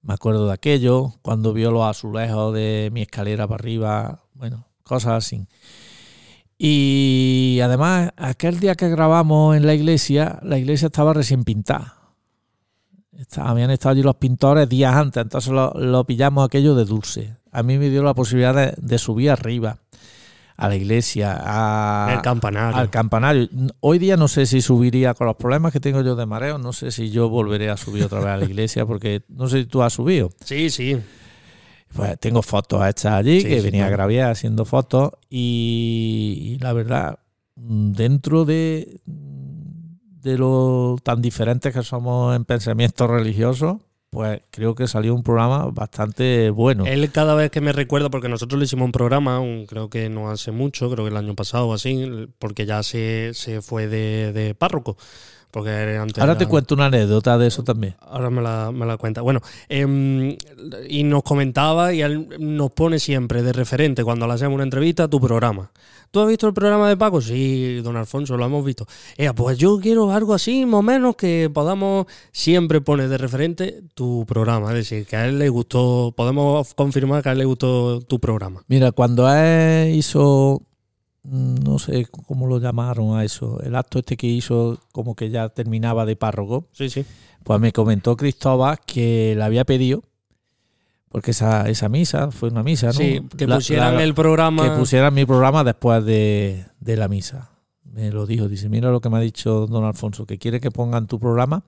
Me 0.02 0.14
acuerdo 0.14 0.48
de 0.48 0.54
aquello, 0.54 1.14
cuando 1.22 1.54
vio 1.54 1.72
los 1.72 1.84
azulejos 1.84 2.54
de 2.54 2.90
mi 2.92 3.04
escalera 3.04 3.48
para 3.48 3.62
arriba. 3.62 4.24
Bueno, 4.34 4.68
cosas 4.84 5.26
así. 5.26 5.48
Y 6.58 7.60
además, 7.64 8.12
aquel 8.18 8.60
día 8.60 8.76
que 8.76 8.90
grabamos 8.90 9.56
en 9.56 9.66
la 9.66 9.74
iglesia, 9.74 10.40
la 10.44 10.58
iglesia 10.58 10.88
estaba 10.88 11.14
recién 11.14 11.44
pintada. 11.44 11.98
Habían 13.38 13.72
estado 13.72 13.94
allí 13.94 14.04
los 14.04 14.16
pintores 14.16 14.68
días 14.68 14.96
antes, 14.96 15.22
entonces 15.22 15.52
lo, 15.52 15.72
lo 15.74 16.06
pillamos 16.06 16.46
aquello 16.46 16.76
de 16.76 16.86
dulce. 16.86 17.41
A 17.52 17.64
mí 17.64 17.78
me 17.78 17.90
dio 17.90 18.04
la 18.04 18.14
posibilidad 18.14 18.54
de, 18.56 18.74
de 18.78 18.98
subir 18.98 19.30
arriba, 19.32 19.78
a 20.58 20.70
la 20.70 20.76
iglesia, 20.76 21.38
a, 21.40 22.14
el 22.14 22.22
campanario. 22.22 22.78
al 22.78 22.90
campanario. 22.90 23.50
Hoy 23.80 23.98
día 24.00 24.16
no 24.16 24.28
sé 24.28 24.46
si 24.46 24.62
subiría 24.62 25.14
con 25.16 25.26
los 25.28 25.36
problemas 25.36 25.74
que 25.74 25.80
tengo 25.80 26.02
yo 26.02 26.16
de 26.16 26.26
mareo, 26.26 26.58
no 26.60 26.72
sé 26.72 26.92
si 26.92 27.10
yo 27.10 27.30
volveré 27.30 27.70
a 27.70 27.78
subir 27.78 28.04
otra 28.04 28.20
vez 28.20 28.28
a 28.30 28.38
la 28.38 28.46
iglesia, 28.46 28.86
porque 28.86 29.24
no 29.30 29.48
sé 29.48 29.62
si 29.62 29.66
tú 29.66 29.82
has 29.82 29.94
subido. 29.94 30.30
Sí, 30.46 30.70
sí. 30.70 30.98
Pues 31.96 32.18
tengo 32.20 32.42
fotos 32.42 32.86
hechas 32.88 33.14
allí, 33.14 33.42
Sí, 33.42 33.48
que 33.48 33.58
sí, 33.60 33.66
venía 33.66 33.82
claro. 33.82 33.94
a 33.94 33.98
graviar 33.98 34.32
haciendo 34.32 34.64
fotos 34.66 35.12
y, 35.30 36.38
y 36.56 36.60
la 36.60 36.74
verdad, 36.74 37.20
dentro 37.56 38.46
de, 38.46 39.02
de 39.06 40.38
lo 40.38 40.96
tan 41.04 41.22
diferentes 41.22 41.74
que 41.74 41.84
somos 41.84 42.36
en 42.36 42.46
pensamientos 42.46 43.10
religiosos, 43.10 43.78
pues 44.12 44.42
creo 44.52 44.76
que 44.76 44.88
salió 44.88 45.16
un 45.16 45.24
programa 45.24 45.66
bastante 45.72 46.50
bueno. 46.50 46.86
Él 46.86 47.10
cada 47.12 47.34
vez 47.34 47.50
que 47.50 47.62
me 47.62 47.72
recuerda, 47.72 48.10
porque 48.10 48.28
nosotros 48.28 48.60
le 48.60 48.66
hicimos 48.66 48.86
un 48.86 48.92
programa, 48.92 49.40
un- 49.40 49.66
creo 49.66 49.90
que 49.90 50.10
no 50.10 50.30
hace 50.30 50.52
mucho, 50.52 50.92
creo 50.92 51.06
que 51.06 51.12
el 51.12 51.18
año 51.18 51.34
pasado 51.34 51.70
o 51.70 51.74
así, 51.74 52.28
porque 52.38 52.66
ya 52.66 52.84
se, 52.84 53.32
se 53.34 53.62
fue 53.62 53.88
de, 53.88 54.34
de 54.34 54.54
párroco. 54.54 54.98
Porque 55.52 55.98
antes 55.98 56.18
Ahora 56.20 56.38
te 56.38 56.46
cuento 56.48 56.76
una 56.76 56.86
anécdota 56.86 57.38
de 57.38 57.48
eso 57.48 57.64
también. 57.64 57.96
Ahora 58.00 58.30
me 58.30 58.42
la, 58.42 58.72
me 58.72 58.86
la 58.86 58.98
cuenta. 58.98 59.22
Bueno, 59.22 59.42
em, 59.68 60.38
y 60.90 61.04
nos 61.04 61.24
comentaba 61.24 61.94
y 61.94 62.02
él 62.02 62.28
nos 62.40 62.72
pone 62.72 63.00
siempre 63.00 63.44
de 63.44 63.52
referente 63.52 64.04
cuando 64.04 64.26
le 64.28 64.34
hacemos 64.34 64.56
una 64.56 64.64
entrevista 64.64 65.08
tu 65.08 65.20
programa. 65.20 65.72
¿Tú 66.12 66.20
has 66.20 66.28
visto 66.28 66.46
el 66.46 66.54
programa 66.54 66.90
de 66.90 66.98
Paco? 66.98 67.22
Sí, 67.22 67.80
don 67.82 67.96
Alfonso, 67.96 68.36
lo 68.36 68.46
hemos 68.46 68.66
visto. 68.66 68.86
Ea, 69.16 69.34
pues 69.34 69.58
yo 69.58 69.80
quiero 69.80 70.12
algo 70.12 70.34
así, 70.34 70.66
más 70.66 70.80
o 70.80 70.84
menos, 70.84 71.16
que 71.16 71.50
podamos 71.54 72.06
siempre 72.34 72.82
poner 72.82 73.08
de 73.08 73.18
referente 73.18 73.82
tu 73.94 74.26
programa. 74.28 74.70
Es 74.72 74.76
decir, 74.76 75.06
que 75.06 75.16
a 75.16 75.28
él 75.28 75.40
le 75.40 75.48
gustó, 75.48 76.14
podemos 76.16 76.74
confirmar 76.74 77.24
que 77.24 77.30
a 77.30 77.32
él 77.32 77.38
le 77.38 77.46
gustó 77.46 78.02
tu 78.02 78.20
programa. 78.20 78.62
Mira, 78.68 78.92
cuando 78.92 79.34
él 79.34 79.96
hizo, 79.96 80.62
no 81.24 81.78
sé 81.80 82.08
cómo 82.10 82.48
lo 82.48 82.60
llamaron 82.60 83.16
a 83.18 83.24
eso, 83.24 83.62
el 83.62 83.76
acto 83.76 84.00
este 84.00 84.18
que 84.18 84.28
hizo 84.28 84.80
como 84.92 85.16
que 85.16 85.30
ya 85.30 85.50
terminaba 85.50 86.06
de 86.06 86.16
párroco, 86.16 86.68
Sí, 86.74 86.90
sí. 86.90 87.06
pues 87.44 87.60
me 87.60 87.72
comentó 87.72 88.18
Cristóbal 88.18 88.80
que 88.86 89.34
le 89.38 89.44
había 89.44 89.64
pedido, 89.66 90.04
porque 91.10 91.32
esa, 91.32 91.70
esa 91.70 91.90
misa 91.90 92.32
fue 92.32 92.50
una 92.50 92.64
misa, 92.64 92.88
¿no? 92.88 92.94
Sí, 92.94 93.22
que 93.38 93.48
pusieran 93.48 93.96
la- 93.96 94.04
el 94.04 94.14
programa. 94.14 94.64
que 94.64 94.78
pusieran 94.80 95.14
mi 95.14 95.26
programa 95.26 95.64
después 95.64 96.04
de, 96.06 96.66
de 96.80 96.96
la 96.98 97.08
misa. 97.08 97.50
Me 97.84 98.10
lo 98.10 98.26
dijo, 98.26 98.48
dice, 98.48 98.70
mira 98.70 98.90
lo 98.90 99.02
que 99.02 99.10
me 99.10 99.18
ha 99.18 99.22
dicho 99.22 99.68
don 99.68 99.84
Alfonso, 99.84 100.26
que 100.26 100.38
quiere 100.38 100.62
que 100.62 100.72
pongan 100.72 101.08
tu 101.08 101.20
programa 101.20 101.64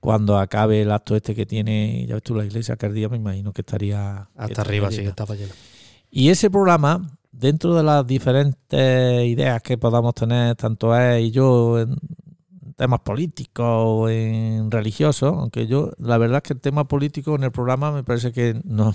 cuando 0.00 0.38
acabe 0.38 0.82
el 0.82 0.90
acto 0.90 1.14
este 1.16 1.34
que 1.34 1.46
tiene, 1.46 2.06
ya 2.08 2.14
ves 2.14 2.22
tú, 2.22 2.34
la 2.34 2.44
iglesia, 2.44 2.76
que 2.76 2.88
día 2.90 3.08
me 3.08 3.16
imagino 3.18 3.52
que 3.52 3.60
estaría... 3.62 4.28
que 4.34 4.40
Hasta 4.40 4.52
estaría 4.52 4.68
arriba, 4.70 4.90
sí, 4.90 4.96
que 4.96 5.00
llena. 5.02 5.10
estaba 5.10 5.34
lleno. 5.34 5.52
Y 6.10 6.28
ese 6.30 6.50
programa, 6.50 7.18
dentro 7.38 7.74
de 7.74 7.82
las 7.82 8.06
diferentes 8.06 9.26
ideas 9.26 9.62
que 9.62 9.76
podamos 9.78 10.14
tener, 10.14 10.56
tanto 10.56 10.96
él 10.96 11.24
y 11.24 11.30
yo, 11.30 11.80
en 11.80 11.96
temas 12.76 13.00
políticos 13.00 13.66
o 13.66 14.08
en 14.08 14.70
religiosos, 14.70 15.32
aunque 15.32 15.66
yo, 15.66 15.92
la 15.98 16.18
verdad 16.18 16.38
es 16.38 16.42
que 16.42 16.52
el 16.54 16.60
tema 16.60 16.88
político 16.88 17.34
en 17.34 17.44
el 17.44 17.52
programa 17.52 17.92
me 17.92 18.02
parece 18.04 18.32
que 18.32 18.60
no, 18.64 18.94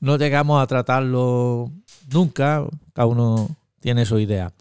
no 0.00 0.16
llegamos 0.16 0.62
a 0.62 0.66
tratarlo 0.66 1.70
nunca, 2.12 2.66
cada 2.92 3.06
uno 3.06 3.48
tiene 3.80 4.04
su 4.04 4.18
idea. 4.18 4.52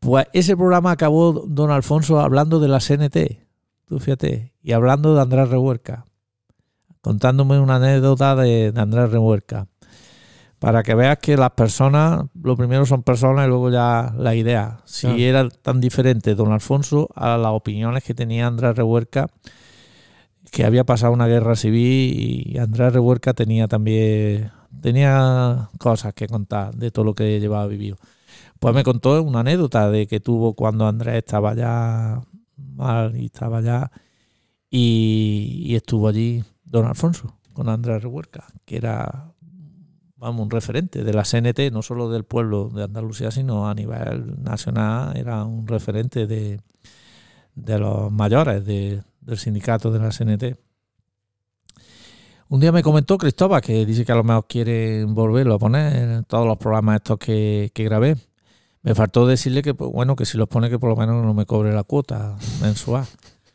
Pues 0.00 0.26
ese 0.32 0.56
programa 0.56 0.90
acabó 0.90 1.32
don 1.32 1.70
Alfonso 1.70 2.20
hablando 2.20 2.60
de 2.60 2.68
la 2.68 2.80
CNT, 2.80 3.46
tú 3.86 3.98
fíjate, 3.98 4.52
y 4.62 4.72
hablando 4.72 5.14
de 5.14 5.20
Andrés 5.20 5.48
Revuelca, 5.48 6.06
contándome 7.00 7.58
una 7.58 7.76
anécdota 7.76 8.34
de, 8.36 8.72
Andrés 8.74 9.10
Revuelca 9.10 9.68
para 10.62 10.84
que 10.84 10.94
veas 10.94 11.18
que 11.18 11.36
las 11.36 11.50
personas, 11.50 12.26
lo 12.40 12.56
primero 12.56 12.86
son 12.86 13.02
personas 13.02 13.46
y 13.46 13.48
luego 13.48 13.68
ya 13.68 14.14
la 14.16 14.36
idea. 14.36 14.78
Si 14.84 15.08
Claro. 15.08 15.18
era 15.20 15.48
tan 15.50 15.80
diferente 15.80 16.36
don 16.36 16.52
Alfonso 16.52 17.08
a 17.16 17.36
las 17.36 17.50
opiniones 17.50 18.04
que 18.04 18.14
tenía 18.14 18.46
Andrés 18.46 18.76
Revuelca, 18.76 19.26
que 20.52 20.64
había 20.64 20.84
pasado 20.84 21.12
una 21.14 21.26
guerra 21.26 21.56
civil 21.56 22.46
y 22.46 22.58
Andrés 22.58 22.92
Revuelca 22.92 23.34
tenía 23.34 23.66
también 23.66 24.52
tenía 24.80 25.68
cosas 25.80 26.14
que 26.14 26.28
contar 26.28 26.76
de 26.76 26.92
todo 26.92 27.06
lo 27.06 27.14
que 27.14 27.40
llevaba 27.40 27.66
vivido. 27.66 27.96
Pues 28.60 28.72
me 28.72 28.84
contó 28.84 29.20
una 29.20 29.40
anécdota 29.40 29.90
de 29.90 30.06
que 30.06 30.20
tuvo 30.20 30.54
cuando 30.54 30.86
Andrés 30.86 31.16
estaba 31.16 31.54
ya 31.56 32.20
mal 32.56 33.16
y 33.16 33.24
estaba 33.26 33.60
ya 33.62 33.90
y, 34.70 35.64
y 35.66 35.74
estuvo 35.74 36.06
allí 36.06 36.44
don 36.64 36.86
Alfonso 36.86 37.36
con 37.52 37.68
Andrés 37.68 38.00
Revuelca, 38.00 38.44
que 38.64 38.76
era 38.76 39.31
vamos, 40.22 40.42
un 40.44 40.50
referente 40.50 41.04
de 41.04 41.12
la 41.12 41.24
CNT, 41.24 41.70
no 41.72 41.82
solo 41.82 42.08
del 42.08 42.24
pueblo 42.24 42.68
de 42.70 42.84
Andalucía, 42.84 43.30
sino 43.30 43.68
a 43.68 43.74
nivel 43.74 44.42
nacional, 44.42 45.16
era 45.16 45.44
un 45.44 45.66
referente 45.66 46.26
de, 46.26 46.60
de 47.54 47.78
los 47.78 48.10
mayores 48.12 48.64
de- 48.64 49.02
del 49.20 49.38
sindicato 49.38 49.90
de 49.90 49.98
la 49.98 50.10
CNT. 50.10 50.56
Un 52.48 52.60
día 52.60 52.70
me 52.72 52.82
comentó 52.82 53.16
Cristóbal 53.18 53.60
que 53.62 53.86
dice 53.86 54.04
que 54.04 54.12
a 54.12 54.16
lo 54.16 54.24
mejor 54.24 54.46
quiere 54.46 55.04
volverlo 55.04 55.54
a 55.54 55.58
poner 55.58 55.96
en 55.96 56.24
todos 56.24 56.46
los 56.46 56.58
programas 56.58 56.96
estos 56.96 57.18
que, 57.18 57.70
que 57.74 57.84
grabé. 57.84 58.16
Me 58.82 58.94
faltó 58.94 59.26
decirle 59.26 59.62
que, 59.62 59.74
pues, 59.74 59.90
bueno, 59.90 60.16
que 60.16 60.26
si 60.26 60.36
los 60.36 60.48
pone 60.48 60.68
que 60.68 60.78
por 60.78 60.90
lo 60.90 60.96
menos 60.96 61.24
no 61.24 61.34
me 61.34 61.46
cobre 61.46 61.72
la 61.72 61.84
cuota 61.84 62.36
mensual. 62.60 63.06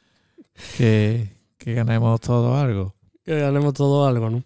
que, 0.77 1.35
que 1.57 1.73
ganemos 1.73 2.19
todos 2.21 2.57
algo. 2.61 2.95
Que 3.23 3.39
ganemos 3.39 3.73
todo 3.73 4.07
algo, 4.07 4.29
¿no? 4.29 4.43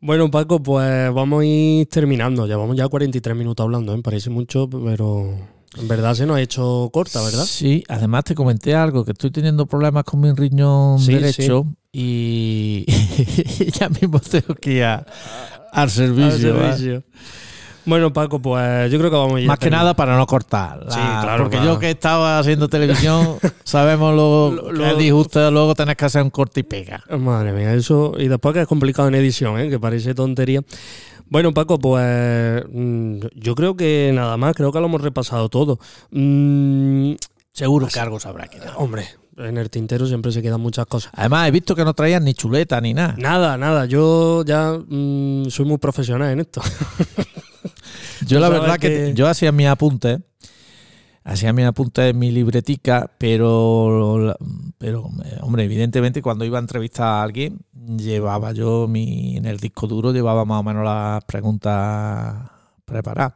Bueno, 0.00 0.30
Paco, 0.30 0.62
pues 0.62 1.12
vamos 1.12 1.42
a 1.42 1.44
ir 1.46 1.86
terminando. 1.88 2.46
Llevamos 2.46 2.76
ya 2.76 2.86
43 2.88 3.36
minutos 3.36 3.64
hablando, 3.64 3.94
¿eh? 3.94 4.00
Parece 4.02 4.30
mucho, 4.30 4.68
pero 4.68 5.36
en 5.78 5.88
verdad 5.88 6.14
se 6.14 6.26
nos 6.26 6.36
ha 6.36 6.40
hecho 6.42 6.90
corta, 6.92 7.22
¿verdad? 7.22 7.44
Sí, 7.44 7.82
además 7.88 8.24
te 8.24 8.34
comenté 8.34 8.74
algo, 8.74 9.04
que 9.04 9.12
estoy 9.12 9.30
teniendo 9.30 9.66
problemas 9.66 10.04
con 10.04 10.20
mi 10.20 10.30
riñón 10.32 10.98
Sí, 10.98 11.14
derecho 11.14 11.66
y 11.92 12.84
ya 13.78 13.88
mismo 13.88 14.20
tengo 14.20 14.54
que 14.54 14.72
ir 14.74 14.84
a- 14.84 15.06
al 15.72 15.90
servicio. 15.90 16.62
Al 16.62 16.80
¿eh? 16.80 17.02
Bueno, 17.86 18.12
Paco, 18.12 18.40
pues 18.40 18.90
yo 18.90 18.98
creo 18.98 19.10
que 19.10 19.16
vamos 19.16 19.36
a 19.36 19.40
ir 19.40 19.46
Más 19.46 19.58
que 19.58 19.70
nada 19.70 19.94
para 19.94 20.16
no 20.16 20.26
cortar. 20.26 20.84
la- 20.84 20.90
Sí, 20.90 20.98
claro, 20.98 21.44
Porque 21.44 21.56
claro. 21.56 21.74
yo 21.74 21.78
que 21.78 21.90
estaba 21.90 22.38
haciendo 22.38 22.68
televisión, 22.68 23.36
sabemos 23.64 24.14
lo, 24.14 24.72
Lo- 24.72 24.84
que 24.84 24.90
es 24.90 24.98
disgusto, 24.98 25.50
luego 25.50 25.74
tenés 25.74 25.96
que 25.96 26.04
hacer 26.04 26.22
un 26.22 26.30
corte 26.30 26.60
y 26.60 26.62
pega. 26.64 27.02
Madre 27.18 27.52
mía, 27.52 27.72
eso. 27.74 28.12
Y 28.18 28.28
después 28.28 28.52
que 28.54 28.62
es 28.62 28.66
complicado 28.68 29.08
en 29.08 29.14
edición, 29.14 29.58
¿eh? 29.60 29.70
que 29.70 29.78
parece 29.78 30.14
tontería. 30.14 30.62
Bueno, 31.28 31.52
Paco, 31.54 31.78
pues 31.78 32.62
mm, 32.72 33.18
yo 33.34 33.54
creo 33.54 33.76
que 33.76 34.10
nada 34.14 34.36
más, 34.36 34.54
creo 34.54 34.70
que 34.72 34.80
lo 34.80 34.86
hemos 34.86 35.00
repasado 35.00 35.48
todo. 35.48 35.78
Mm, 36.10 37.12
Seguro 37.52 37.86
que 37.88 37.98
algo 38.00 38.20
sabrá 38.20 38.48
que 38.48 38.58
hombre, 38.76 39.06
en 39.38 39.56
el 39.56 39.70
tintero 39.70 40.06
siempre 40.06 40.30
se 40.30 40.42
quedan 40.42 40.60
muchas 40.60 40.86
cosas. 40.86 41.10
Además, 41.14 41.48
he 41.48 41.50
visto 41.50 41.74
que 41.74 41.84
no 41.84 41.94
traían 41.94 42.24
ni 42.24 42.34
chuleta 42.34 42.80
ni 42.80 42.92
nada. 42.94 43.14
Nada, 43.16 43.56
nada, 43.56 43.86
yo 43.86 44.44
ya 44.44 44.72
mm, 44.86 45.46
soy 45.50 45.64
muy 45.64 45.78
profesional 45.78 46.32
en 46.32 46.40
esto. 46.40 46.60
Yo 48.26 48.40
la 48.40 48.48
verdad 48.48 48.78
que, 48.78 48.88
que- 48.88 49.14
yo 49.14 49.28
hacía 49.28 49.52
mis 49.52 49.66
apuntes, 49.66 50.20
hacía 51.24 51.52
mis 51.52 51.66
apuntes 51.66 52.10
en 52.10 52.18
mi 52.18 52.30
libretica, 52.30 53.10
pero, 53.18 54.36
pero 54.78 55.10
hombre, 55.42 55.64
evidentemente 55.64 56.22
cuando 56.22 56.44
iba 56.44 56.58
a 56.58 56.60
entrevistar 56.60 57.06
a 57.06 57.22
alguien, 57.22 57.58
llevaba 57.98 58.52
yo 58.52 58.86
mi, 58.88 59.36
en 59.36 59.44
el 59.46 59.58
disco 59.58 59.86
duro 59.86 60.12
llevaba 60.12 60.44
más 60.44 60.60
o 60.60 60.62
menos 60.62 60.84
las 60.84 61.24
preguntas 61.24 62.48
preparadas. 62.84 63.34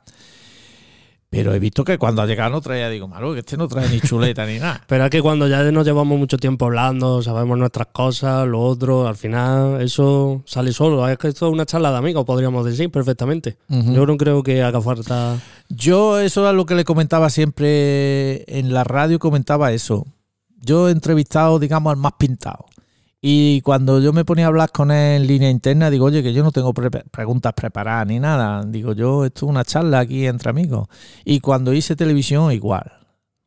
Pero 1.30 1.54
he 1.54 1.60
visto 1.60 1.84
que 1.84 1.96
cuando 1.96 2.22
ha 2.22 2.26
llegado 2.26 2.50
no 2.50 2.60
traía, 2.60 2.88
digo, 2.88 3.06
malo, 3.06 3.32
que 3.32 3.38
este 3.38 3.56
no 3.56 3.68
trae 3.68 3.88
ni 3.88 4.00
chuleta 4.00 4.44
ni 4.46 4.58
nada. 4.58 4.82
Pero 4.88 5.04
es 5.04 5.10
que 5.10 5.22
cuando 5.22 5.46
ya 5.46 5.62
nos 5.70 5.86
llevamos 5.86 6.18
mucho 6.18 6.36
tiempo 6.38 6.64
hablando, 6.66 7.22
sabemos 7.22 7.56
nuestras 7.56 7.86
cosas, 7.92 8.48
lo 8.48 8.60
otro, 8.60 9.06
al 9.06 9.14
final 9.16 9.80
eso 9.80 10.42
sale 10.44 10.72
solo. 10.72 11.08
Es 11.08 11.18
que 11.18 11.28
esto 11.28 11.46
es 11.46 11.52
una 11.52 11.66
charla 11.66 11.92
de 11.92 11.98
amigos, 11.98 12.24
podríamos 12.24 12.64
decir 12.66 12.90
perfectamente. 12.90 13.58
Yo 13.68 14.06
no 14.06 14.16
creo 14.16 14.42
que 14.42 14.62
haga 14.64 14.80
falta. 14.80 15.38
Yo 15.68 16.18
eso 16.18 16.48
es 16.48 16.54
lo 16.56 16.66
que 16.66 16.74
le 16.74 16.84
comentaba 16.84 17.30
siempre 17.30 18.42
en 18.58 18.74
la 18.74 18.82
radio, 18.82 19.20
comentaba 19.20 19.70
eso. 19.72 20.06
yo 20.62 20.88
he 20.88 20.92
entrevistado, 20.92 21.60
digamos, 21.60 21.92
al 21.92 21.96
más 21.96 22.14
pintado. 22.18 22.66
Y 23.22 23.60
cuando 23.62 24.00
yo 24.00 24.12
me 24.14 24.24
ponía 24.24 24.46
a 24.46 24.48
hablar 24.48 24.70
con 24.72 24.90
él 24.90 25.22
en 25.22 25.26
línea 25.26 25.50
interna, 25.50 25.90
digo, 25.90 26.06
oye, 26.06 26.22
que 26.22 26.32
yo 26.32 26.42
no 26.42 26.52
tengo 26.52 26.72
pre- 26.72 26.90
preguntas 26.90 27.52
preparadas 27.54 28.06
ni 28.06 28.18
nada. 28.18 28.64
Digo, 28.64 28.94
yo, 28.94 29.24
esto 29.26 29.46
es 29.46 29.50
una 29.50 29.64
charla 29.64 30.00
aquí 30.00 30.26
entre 30.26 30.48
amigos. 30.50 30.88
Y 31.24 31.40
cuando 31.40 31.72
hice 31.74 31.96
televisión, 31.96 32.50
igual. 32.52 32.99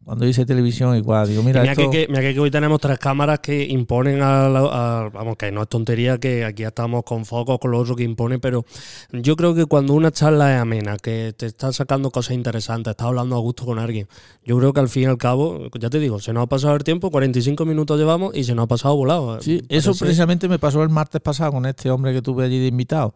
Cuando 0.06 0.28
hice 0.28 0.45
televisión, 0.45 0.95
igual. 0.97 1.28
Digo, 1.28 1.41
Y 1.41 1.45
mira, 1.45 1.62
Mira, 1.62 1.72
esto... 1.74 1.89
que, 1.89 2.08
mira 2.10 2.22
que 2.22 2.38
hoy 2.39 2.51
tenemos 2.51 2.80
tres 2.82 2.99
cámaras 2.99 3.39
que 3.39 3.64
imponen 3.66 4.22
a, 4.22 4.49
la- 4.49 4.60
a- 5.06 5.10
Vamos, 5.10 5.38
que 5.38 5.51
no 5.51 5.62
es 5.62 5.70
tontería 5.70 6.18
que 6.18 6.43
aquí 6.43 6.64
estamos 6.64 7.04
con 7.04 7.26
focos, 7.26 7.58
con 7.60 7.72
lo 7.72 7.80
otro 7.80 7.95
que 7.95 8.04
impone, 8.04 8.39
pero 8.39 8.66
yo 9.12 9.36
creo 9.36 9.56
que 9.56 9.66
cuando 9.66 9.93
una 9.93 10.12
charla 10.12 10.54
es 10.56 10.62
amena, 10.62 10.97
que 10.97 11.34
te 11.38 11.45
estás 11.45 11.78
sacando 11.78 12.12
cosas 12.12 12.36
interesantes, 12.36 12.91
estás 12.91 13.08
hablando 13.08 13.36
a 13.36 13.39
gusto 13.39 13.66
con 13.66 13.80
alguien, 13.80 14.08
yo 14.43 14.58
creo 14.58 14.74
que 14.74 14.80
al 14.82 14.89
fin 14.89 15.04
y 15.04 15.06
al 15.06 15.18
cabo, 15.18 15.68
ya 15.80 15.89
te 15.89 15.99
digo, 15.99 16.20
se 16.20 16.34
nos 16.34 16.43
ha 16.43 16.47
pasado 16.47 16.76
el 16.76 16.84
tiempo, 16.84 17.10
45 17.10 17.66
minutos 17.66 17.97
llevamos 17.99 18.36
y 18.36 18.43
se 18.43 18.56
nos 18.56 18.64
ha 18.66 18.68
pasado 18.68 18.95
volado. 18.95 19.39
Sí, 19.41 19.62
eso 19.70 19.93
precisamente 19.95 20.47
me 20.49 20.60
pasó 20.60 20.84
el 20.84 20.89
martes 20.89 21.22
pasado 21.22 21.54
con 21.54 21.66
este 21.66 21.89
hombre 21.89 22.12
que 22.14 22.22
tuve 22.22 22.43
allí 22.45 22.60
de 22.60 22.68
invitado. 22.68 23.14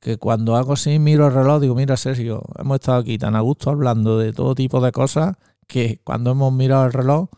Que 0.00 0.16
cuando 0.16 0.54
hago 0.54 0.74
así, 0.74 1.00
miro 1.00 1.26
el 1.26 1.34
reloj, 1.34 1.60
digo, 1.60 1.74
mira, 1.74 1.96
Sergio, 1.96 2.44
hemos 2.56 2.76
estado 2.76 2.98
aquí 2.98 3.18
tan 3.18 3.34
a 3.34 3.40
gusto 3.40 3.70
hablando 3.70 4.16
de 4.18 4.32
todo 4.32 4.54
tipo 4.54 4.80
de 4.80 4.92
cosas 4.92 5.34
que 5.68 6.00
cuando 6.02 6.32
hemos 6.32 6.52
mirado 6.52 6.84
el 6.86 6.92
reloj. 6.92 7.28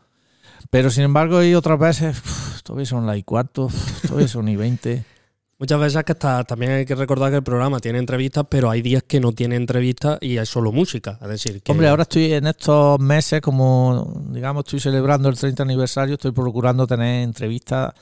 Pero 0.70 0.88
sin 0.90 1.04
embargo, 1.04 1.38
hay 1.38 1.54
otras 1.54 1.78
veces, 1.78 2.18
uf, 2.18 2.62
todavía 2.62 2.86
son 2.86 3.06
las 3.06 3.18
y 3.18 3.22
cuarto, 3.22 3.64
uf, 3.64 4.02
todavía 4.02 4.28
son 4.28 4.48
y 4.48 4.56
veinte. 4.56 5.04
Muchas 5.58 5.78
veces 5.78 6.04
que 6.04 6.12
está, 6.12 6.42
también 6.44 6.72
hay 6.72 6.86
que 6.86 6.94
recordar 6.94 7.30
que 7.30 7.36
el 7.36 7.42
programa 7.42 7.80
tiene 7.80 7.98
entrevistas, 7.98 8.46
pero 8.48 8.70
hay 8.70 8.80
días 8.80 9.02
que 9.02 9.20
no 9.20 9.32
tiene 9.32 9.56
entrevistas 9.56 10.16
y 10.22 10.38
es 10.38 10.48
solo 10.48 10.72
música. 10.72 11.18
Es 11.20 11.28
decir, 11.28 11.60
que 11.60 11.70
Hombre, 11.70 11.88
ahora 11.88 12.04
estoy 12.04 12.32
en 12.32 12.46
estos 12.46 12.98
meses, 12.98 13.42
como 13.42 14.22
digamos, 14.30 14.64
estoy 14.64 14.80
celebrando 14.80 15.28
el 15.28 15.38
30 15.38 15.62
aniversario, 15.62 16.14
estoy 16.14 16.32
procurando 16.32 16.86
tener 16.86 17.24
entrevistas 17.24 17.92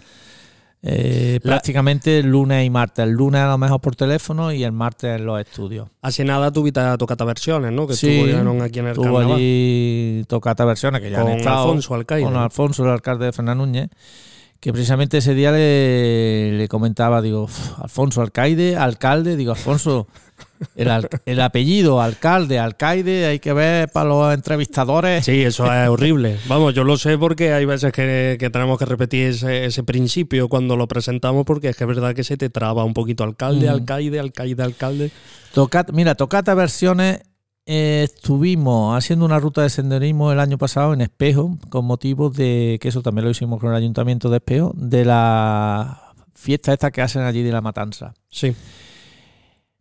eh, 0.82 1.40
La- 1.42 1.50
prácticamente 1.52 2.22
lunes 2.22 2.64
y 2.64 2.70
martes. 2.70 3.04
El 3.04 3.12
lunes 3.12 3.40
a 3.40 3.48
lo 3.48 3.58
mejor 3.58 3.80
por 3.80 3.96
teléfono 3.96 4.52
y 4.52 4.62
el 4.64 4.72
martes 4.72 5.18
en 5.18 5.26
los 5.26 5.40
estudios. 5.40 5.88
hace 6.02 6.24
nada 6.24 6.52
tuviste 6.52 6.80
tocata 6.98 7.24
versiones, 7.24 7.72
¿no? 7.72 7.86
Que 7.86 7.94
Sí, 7.94 8.08
estuvieron 8.18 8.62
aquí 8.62 8.78
en 8.78 8.86
el 8.88 8.94
Tuvo 8.94 9.04
carnaval. 9.16 9.32
allí 9.34 10.24
tocata 10.28 10.64
versiones 10.64 11.00
que 11.00 11.10
ya 11.10 11.20
con 11.22 11.32
han 11.32 11.38
estado 11.38 11.62
Alfonso 11.64 11.94
Alcaide. 11.94 12.24
con 12.24 12.36
Alfonso, 12.36 12.84
el 12.84 12.90
alcalde 12.90 13.24
de 13.26 13.32
Fernández 13.32 13.66
Núñez, 13.66 13.90
que 14.60 14.72
precisamente 14.72 15.18
ese 15.18 15.34
día 15.34 15.50
le, 15.52 16.52
le 16.56 16.68
comentaba, 16.68 17.22
digo, 17.22 17.44
"Uf, 17.44 17.80
Alfonso 17.80 18.22
Alcaide, 18.22 18.76
alcalde, 18.76 19.36
digo, 19.36 19.52
Alfonso, 19.52 20.06
el, 20.76 20.90
al- 20.90 21.08
el 21.26 21.40
apellido, 21.40 22.00
alcalde, 22.00 22.58
alcaide, 22.58 23.26
hay 23.26 23.38
que 23.38 23.52
ver 23.52 23.88
para 23.90 24.08
los 24.08 24.34
entrevistadores. 24.34 25.24
Sí, 25.24 25.42
eso 25.42 25.72
es 25.72 25.88
horrible. 25.88 26.36
Vamos, 26.48 26.74
yo 26.74 26.84
lo 26.84 26.96
sé 26.96 27.16
porque 27.18 27.52
hay 27.52 27.64
veces 27.64 27.92
que, 27.92 28.36
que 28.38 28.50
tenemos 28.50 28.78
que 28.78 28.84
repetir 28.84 29.28
ese, 29.28 29.64
ese 29.64 29.82
principio 29.84 30.48
cuando 30.48 30.76
lo 30.76 30.86
presentamos 30.88 31.44
porque 31.44 31.68
es 31.70 31.76
que 31.76 31.84
es 31.84 31.88
verdad 31.88 32.14
que 32.14 32.24
se 32.24 32.36
te 32.36 32.50
traba 32.50 32.84
un 32.84 32.94
poquito 32.94 33.24
alcalde, 33.24 33.66
Mm. 33.66 33.70
alcaide, 33.72 34.18
alcaide, 34.20 34.62
alcalde. 34.62 35.10
Tocata- 35.54 35.92
mira, 35.92 36.14
Tocata 36.14 36.54
Versiones 36.54 37.20
eh, 37.70 38.02
estuvimos 38.04 38.96
haciendo 38.96 39.24
una 39.26 39.38
ruta 39.38 39.62
de 39.62 39.68
senderismo 39.70 40.32
el 40.32 40.40
año 40.40 40.56
pasado 40.58 40.94
en 40.94 41.02
Espejo, 41.02 41.58
con 41.68 41.84
motivo 41.84 42.30
de, 42.30 42.78
que 42.80 42.88
eso 42.88 43.02
también 43.02 43.26
lo 43.26 43.30
hicimos 43.30 43.60
con 43.60 43.68
el 43.70 43.76
Ayuntamiento 43.76 44.30
de 44.30 44.38
Espejo, 44.38 44.72
de 44.74 45.04
la 45.04 46.02
fiesta 46.34 46.72
esta 46.72 46.90
que 46.90 47.02
hacen 47.02 47.22
allí 47.22 47.42
de 47.42 47.52
la 47.52 47.60
matanza. 47.60 48.14
Sí. 48.30 48.54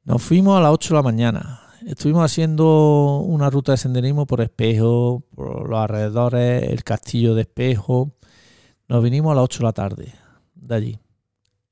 Nos 0.08 0.24
fuimos 0.24 0.58
a 0.58 0.62
las 0.62 0.72
8 0.72 0.94
de 0.94 0.96
la 1.00 1.04
mañana. 1.04 1.60
Estuvimos 1.86 2.24
haciendo 2.24 3.20
una 3.26 3.50
ruta 3.50 3.74
de 3.74 3.78
senderismo 3.78 4.26
por 4.26 4.40
Espejo, 4.40 5.24
por 5.36 5.68
los 5.70 5.78
alrededores, 5.78 6.64
el 6.72 6.86
castillo 6.86 7.36
de 7.36 7.42
Espejo. 7.42 8.12
Nos 8.88 9.04
vinimos 9.04 9.34
a 9.34 9.36
las 9.36 9.44
8 9.44 9.60
de 9.60 9.64
la 9.66 9.74
tarde 9.74 10.14
de 10.56 10.76
allí. 10.76 11.00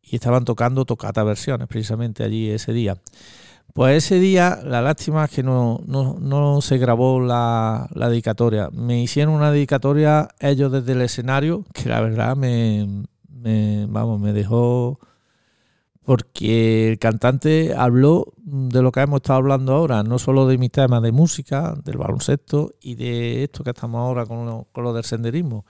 Y 0.02 0.16
estaban 0.16 0.44
tocando 0.44 0.84
tocata 0.84 1.24
versiones 1.24 1.70
precisamente 1.70 2.26
allí 2.26 2.50
ese 2.50 2.74
día. 2.74 2.98
Pues 3.74 4.04
ese 4.04 4.20
día, 4.20 4.60
la 4.66 4.82
lástima 4.82 5.24
es 5.24 5.32
que 5.32 5.42
no, 5.42 5.80
no, 5.86 6.18
no 6.20 6.60
se 6.62 6.78
grabó 6.78 7.22
la, 7.22 7.88
la 7.94 8.10
dedicatoria. 8.10 8.70
Me 8.74 9.02
hicieron 9.02 9.34
una 9.34 9.52
dedicatoria 9.52 10.28
ellos 10.42 10.74
desde 10.74 10.92
el 10.92 11.02
escenario, 11.02 11.64
que 11.74 11.88
la 11.88 12.02
verdad 12.02 12.36
me, 12.36 13.06
me- 13.30 13.86
vamos, 13.88 14.20
me 14.20 14.34
dejó 14.34 15.00
porque 16.06 16.92
el 16.92 17.00
cantante 17.00 17.74
habló 17.76 18.34
de 18.38 18.82
lo 18.82 18.92
que 18.92 19.02
hemos 19.02 19.18
estado 19.18 19.40
hablando 19.40 19.74
ahora, 19.74 20.04
no 20.04 20.20
solo 20.20 20.48
de 20.48 20.58
mis 20.58 20.72
temas 20.72 21.02
de 21.02 21.12
música, 21.12 21.76
del 21.84 21.98
baloncesto 21.98 22.76
y 22.80 22.96
de 22.96 23.44
esto 23.44 23.64
que 23.64 23.72
estamos 23.72 24.00
ahora 24.00 24.26
con 24.26 24.46
lo, 24.46 24.68
con 24.72 24.84
lo 24.84 24.94
del 24.94 25.04
senderismo. 25.04 25.66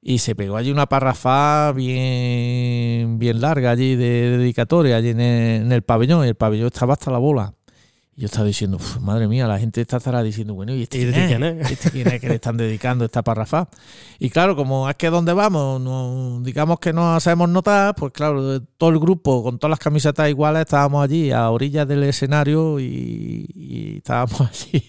Y 0.00 0.18
se 0.18 0.34
pegó 0.34 0.56
allí 0.56 0.70
una 0.70 0.86
parrafada 0.86 1.72
bien, 1.72 3.18
bien 3.18 3.40
larga 3.40 3.72
allí 3.72 3.96
de, 3.96 4.38
dedicatoria, 4.38 4.96
allí 4.96 5.10
en 5.10 5.20
el, 5.20 5.62
en 5.62 5.72
el 5.72 5.82
pabellón, 5.82 6.24
y 6.24 6.28
el 6.28 6.36
pabellón 6.36 6.68
estaba 6.68 6.94
hasta 6.94 7.10
la 7.10 7.18
bola. 7.18 7.54
Yo 8.18 8.26
estaba 8.26 8.46
diciendo, 8.46 8.78
"Uf, 8.78 8.98
madre 8.98 9.28
mía, 9.28 9.46
la 9.46 9.60
gente 9.60 9.80
está 9.80 9.98
estará 9.98 10.24
diciendo, 10.24 10.52
bueno, 10.52 10.74
¿y 10.74 10.82
este 10.82 10.98
¿Y 10.98 11.02
quién 11.02 11.12
de 11.12 11.20
es? 11.20 11.28
quién 11.28 11.42
es? 11.44 11.70
¿Este 11.70 11.90
quién 11.92 12.08
es 12.08 12.20
que 12.20 12.28
le 12.28 12.34
están 12.34 12.56
dedicando 12.56 13.04
esta 13.04 13.22
parrafada? 13.22 13.68
Y 14.18 14.28
claro, 14.28 14.56
como 14.56 14.90
es 14.90 14.96
que 14.96 15.08
donde 15.08 15.32
vamos, 15.32 15.80
no, 15.80 16.40
digamos 16.42 16.80
que 16.80 16.92
nos 16.92 17.16
hacemos 17.16 17.48
notar, 17.48 17.94
pues 17.94 18.12
claro, 18.12 18.60
todo 18.76 18.90
el 18.90 18.98
grupo 18.98 19.44
con 19.44 19.60
todas 19.60 19.70
las 19.70 19.78
camisetas 19.78 20.28
iguales 20.28 20.62
estábamos 20.62 21.04
allí 21.04 21.30
a 21.30 21.48
orillas 21.48 21.86
del 21.86 22.02
escenario 22.02 22.80
y, 22.80 23.46
y 23.54 23.96
estábamos 23.98 24.40
allí. 24.50 24.82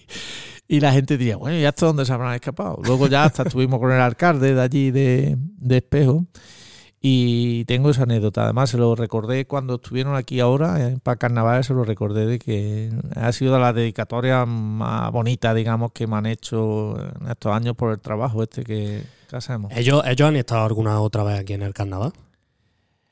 Y 0.66 0.80
la 0.80 0.92
gente 0.92 1.16
diría, 1.16 1.36
bueno, 1.36 1.56
¿y 1.56 1.64
hasta 1.64 1.86
dónde 1.86 2.04
se 2.04 2.12
habrán 2.12 2.34
escapado? 2.34 2.80
Luego 2.84 3.06
ya 3.06 3.24
hasta 3.24 3.44
estuvimos 3.44 3.78
con 3.78 3.92
el 3.92 4.00
alcalde 4.00 4.54
de 4.54 4.60
allí 4.60 4.90
de, 4.90 5.36
de 5.38 5.76
Espejo 5.76 6.26
y 7.02 7.64
tengo 7.64 7.90
esa 7.90 8.02
anécdota. 8.02 8.44
Además, 8.44 8.70
se 8.70 8.76
lo 8.78 8.94
recordé 8.94 9.46
cuando 9.46 9.76
estuvieron 9.76 10.16
aquí 10.16 10.38
ahora 10.40 10.86
eh, 10.86 10.98
para 11.02 11.16
carnaval, 11.16 11.64
se 11.64 11.72
lo 11.72 11.84
recordé 11.84 12.26
de 12.26 12.38
que 12.38 12.90
ha 13.16 13.32
sido 13.32 13.54
de 13.54 13.60
las 13.60 13.74
dedicatorias 13.74 14.46
más 14.46 15.10
bonitas, 15.10 15.54
digamos, 15.54 15.92
que 15.92 16.06
me 16.06 16.16
han 16.16 16.26
hecho 16.26 16.96
en 17.22 17.30
estos 17.30 17.52
años 17.54 17.74
por 17.76 17.92
el 17.92 18.00
trabajo 18.00 18.42
este 18.42 18.64
que, 18.64 19.02
que 19.30 19.36
hacemos. 19.36 19.72
¿Ellos, 19.74 20.02
¿Ellos 20.06 20.28
han 20.28 20.36
estado 20.36 20.64
alguna 20.66 21.00
otra 21.00 21.24
vez 21.24 21.38
aquí 21.40 21.54
en 21.54 21.62
el 21.62 21.72
carnaval? 21.72 22.12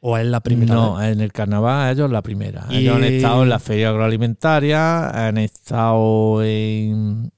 ¿O 0.01 0.17
es 0.17 0.27
la 0.27 0.41
primera 0.41 0.75
No, 0.75 0.95
vez? 0.97 1.09
en 1.13 1.21
el 1.21 1.33
carnaval 1.33 1.91
ellos 1.93 2.11
la 2.11 2.23
primera. 2.23 2.67
Y- 2.71 2.77
Ellos 2.77 2.97
han 2.97 3.05
estado 3.05 3.43
en 3.43 3.49
la 3.49 3.59
feria 3.59 3.89
agroalimentaria, 3.89 5.27
han 5.27 5.39
estado 5.39 6.43
en, 6.45 7.33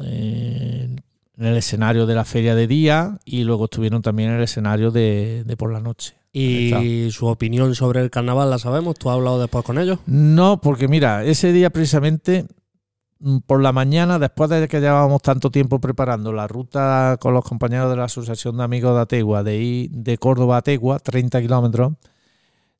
en 0.00 1.00
el 1.38 1.56
escenario 1.56 2.06
de 2.06 2.14
la 2.14 2.24
feria 2.24 2.54
de 2.54 2.66
día 2.66 3.18
y 3.24 3.44
luego 3.44 3.64
estuvieron 3.66 4.02
también 4.02 4.30
en 4.30 4.36
el 4.36 4.42
escenario 4.42 4.90
de, 4.90 5.44
de 5.44 5.56
por 5.56 5.72
la 5.72 5.80
noche. 5.80 6.14
¿Y 6.32 7.08
su 7.12 7.26
opinión 7.26 7.74
sobre 7.74 8.00
el 8.00 8.10
carnaval 8.10 8.50
la 8.50 8.58
sabemos? 8.58 8.96
¿Tú 8.98 9.08
has 9.10 9.14
hablado 9.16 9.40
después 9.40 9.64
con 9.64 9.78
ellos? 9.78 9.98
No, 10.06 10.60
porque 10.60 10.86
mira, 10.88 11.24
ese 11.24 11.50
día 11.52 11.70
precisamente 11.70 12.46
mm, 13.20 13.38
por 13.46 13.62
la 13.62 13.72
mañana, 13.72 14.18
después 14.18 14.50
de 14.50 14.68
que 14.68 14.80
llevábamos 14.80 15.22
tanto 15.22 15.50
tiempo 15.50 15.80
preparando 15.80 16.32
la 16.34 16.46
ruta 16.46 17.16
con 17.20 17.32
los 17.32 17.44
compañeros 17.44 17.88
de 17.90 17.96
la 17.96 18.04
Asociación 18.04 18.56
de 18.58 18.64
Amigos 18.64 18.94
de 18.94 19.00
Ategua, 19.00 19.42
de 19.42 19.56
ir 19.56 19.90
de 19.90 20.18
Córdoba 20.18 20.56
a 20.56 20.58
Ategua, 20.58 20.98
30 20.98 21.40
kilómetros, 21.40 21.92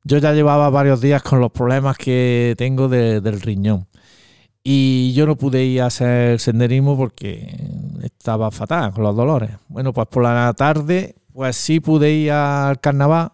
yo 0.03 0.19
ya 0.19 0.33
llevaba 0.33 0.69
varios 0.69 1.01
días 1.01 1.21
con 1.23 1.39
los 1.39 1.51
problemas 1.51 1.97
que 1.97 2.53
tengo 2.57 2.87
de- 2.87 3.21
del 3.21 3.41
riñón. 3.41 3.87
Y 4.69 5.13
yo 5.13 5.25
no 5.25 5.37
pude 5.37 5.63
ir 5.63 5.81
a 5.81 5.85
hacer 5.85 6.41
senderismo 6.41 6.97
porque 6.97 7.55
estaba 8.03 8.51
fatal 8.51 8.91
con 8.91 9.01
los 9.05 9.15
dolores. 9.15 9.51
Bueno, 9.69 9.93
pues 9.93 10.07
por 10.07 10.23
la 10.23 10.53
tarde, 10.57 11.15
pues 11.31 11.55
sí 11.55 11.79
pude 11.79 12.11
ir 12.11 12.33
al 12.33 12.77
carnaval 12.81 13.31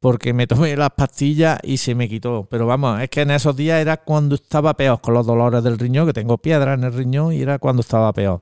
porque 0.00 0.32
me 0.32 0.46
tomé 0.46 0.74
las 0.74 0.92
pastillas 0.96 1.60
y 1.62 1.76
se 1.76 1.94
me 1.94 2.08
quitó. 2.08 2.48
Pero 2.50 2.66
vamos, 2.66 3.02
es 3.02 3.10
que 3.10 3.20
en 3.20 3.32
esos 3.32 3.54
días 3.54 3.82
era 3.82 3.98
cuando 3.98 4.36
estaba 4.36 4.72
peor 4.72 4.98
con 5.02 5.12
los 5.12 5.26
dolores 5.26 5.62
del 5.62 5.78
riñón, 5.78 6.06
que 6.06 6.14
tengo 6.14 6.38
piedra 6.38 6.72
en 6.72 6.84
el 6.84 6.94
riñón 6.94 7.34
y 7.34 7.42
era 7.42 7.58
cuando 7.58 7.82
estaba 7.82 8.10
peor. 8.14 8.40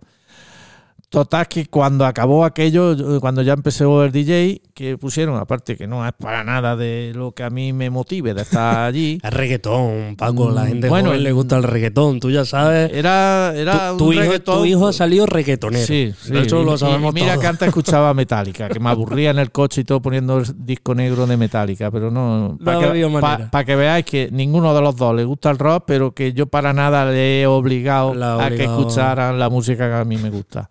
Total 1.14 1.46
que 1.48 1.66
cuando 1.66 2.04
acabó 2.04 2.44
aquello, 2.44 3.20
cuando 3.20 3.40
ya 3.42 3.52
empezó 3.52 4.04
el 4.04 4.10
DJ, 4.12 4.60
que 4.74 4.98
pusieron, 4.98 5.36
aparte 5.36 5.76
que 5.76 5.86
no 5.86 6.04
es 6.06 6.12
para 6.12 6.42
nada 6.42 6.74
de 6.76 7.12
lo 7.14 7.30
que 7.32 7.44
a 7.44 7.50
mí 7.50 7.72
me 7.72 7.88
motive 7.88 8.34
de 8.34 8.42
estar 8.42 8.78
allí, 8.88 9.20
Es 9.22 9.32
reggaetón, 9.32 10.16
Paco. 10.16 10.50
La 10.50 10.64
Mm, 10.64 10.66
gente 10.68 10.88
bueno, 10.88 11.08
joven 11.10 11.22
le 11.22 11.32
gusta 11.32 11.56
el 11.56 11.62
reggaetón, 11.62 12.18
tú 12.20 12.30
ya 12.30 12.44
sabes. 12.44 12.90
era, 12.92 13.52
era 13.54 13.92
tu, 13.92 13.98
tu 13.98 14.04
un 14.08 14.14
hijo, 14.14 14.22
reggaetón- 14.24 14.58
tu 14.58 14.64
hijo 14.64 14.88
ha 14.88 14.92
salido 14.92 15.26
reggaetonero. 15.26 15.86
Sí, 15.86 16.12
sí. 16.20 16.32
De 16.32 16.42
hecho, 16.42 16.62
lo 16.64 16.76
sabemos 16.76 17.12
y 17.12 17.14
mira 17.14 17.28
todos. 17.34 17.40
que 17.42 17.46
antes 17.46 17.68
escuchaba 17.68 18.12
Metallica, 18.14 18.68
que 18.68 18.80
me 18.80 18.90
aburría 18.90 19.30
en 19.30 19.38
el 19.38 19.52
coche 19.52 19.82
y 19.82 19.84
todo 19.84 20.02
poniendo 20.02 20.38
el 20.38 20.46
disco 20.66 20.94
negro 20.94 21.26
de 21.28 21.36
Metallica, 21.36 21.90
pero 21.92 22.10
no. 22.10 22.48
No 22.48 22.58
Para 22.64 22.92
que, 22.92 23.08
pa- 23.20 23.50
pa 23.52 23.64
que 23.64 23.76
veáis 23.76 24.04
que 24.04 24.28
ninguno 24.32 24.74
de 24.74 24.80
los 24.80 24.96
dos 24.96 25.14
le 25.14 25.24
gusta 25.24 25.50
el 25.50 25.58
rock, 25.58 25.84
pero 25.86 26.12
que 26.12 26.32
yo 26.32 26.46
para 26.46 26.72
nada 26.72 27.04
le 27.04 27.42
he 27.42 27.46
obligado 27.46 28.12
ha 28.20 28.46
a 28.46 28.48
que 28.48 28.54
obligado. 28.54 28.80
escucharan 28.80 29.38
la 29.38 29.48
música 29.48 29.86
que 29.88 29.94
a 29.94 30.04
mí 30.04 30.16
me 30.16 30.30
gusta. 30.30 30.68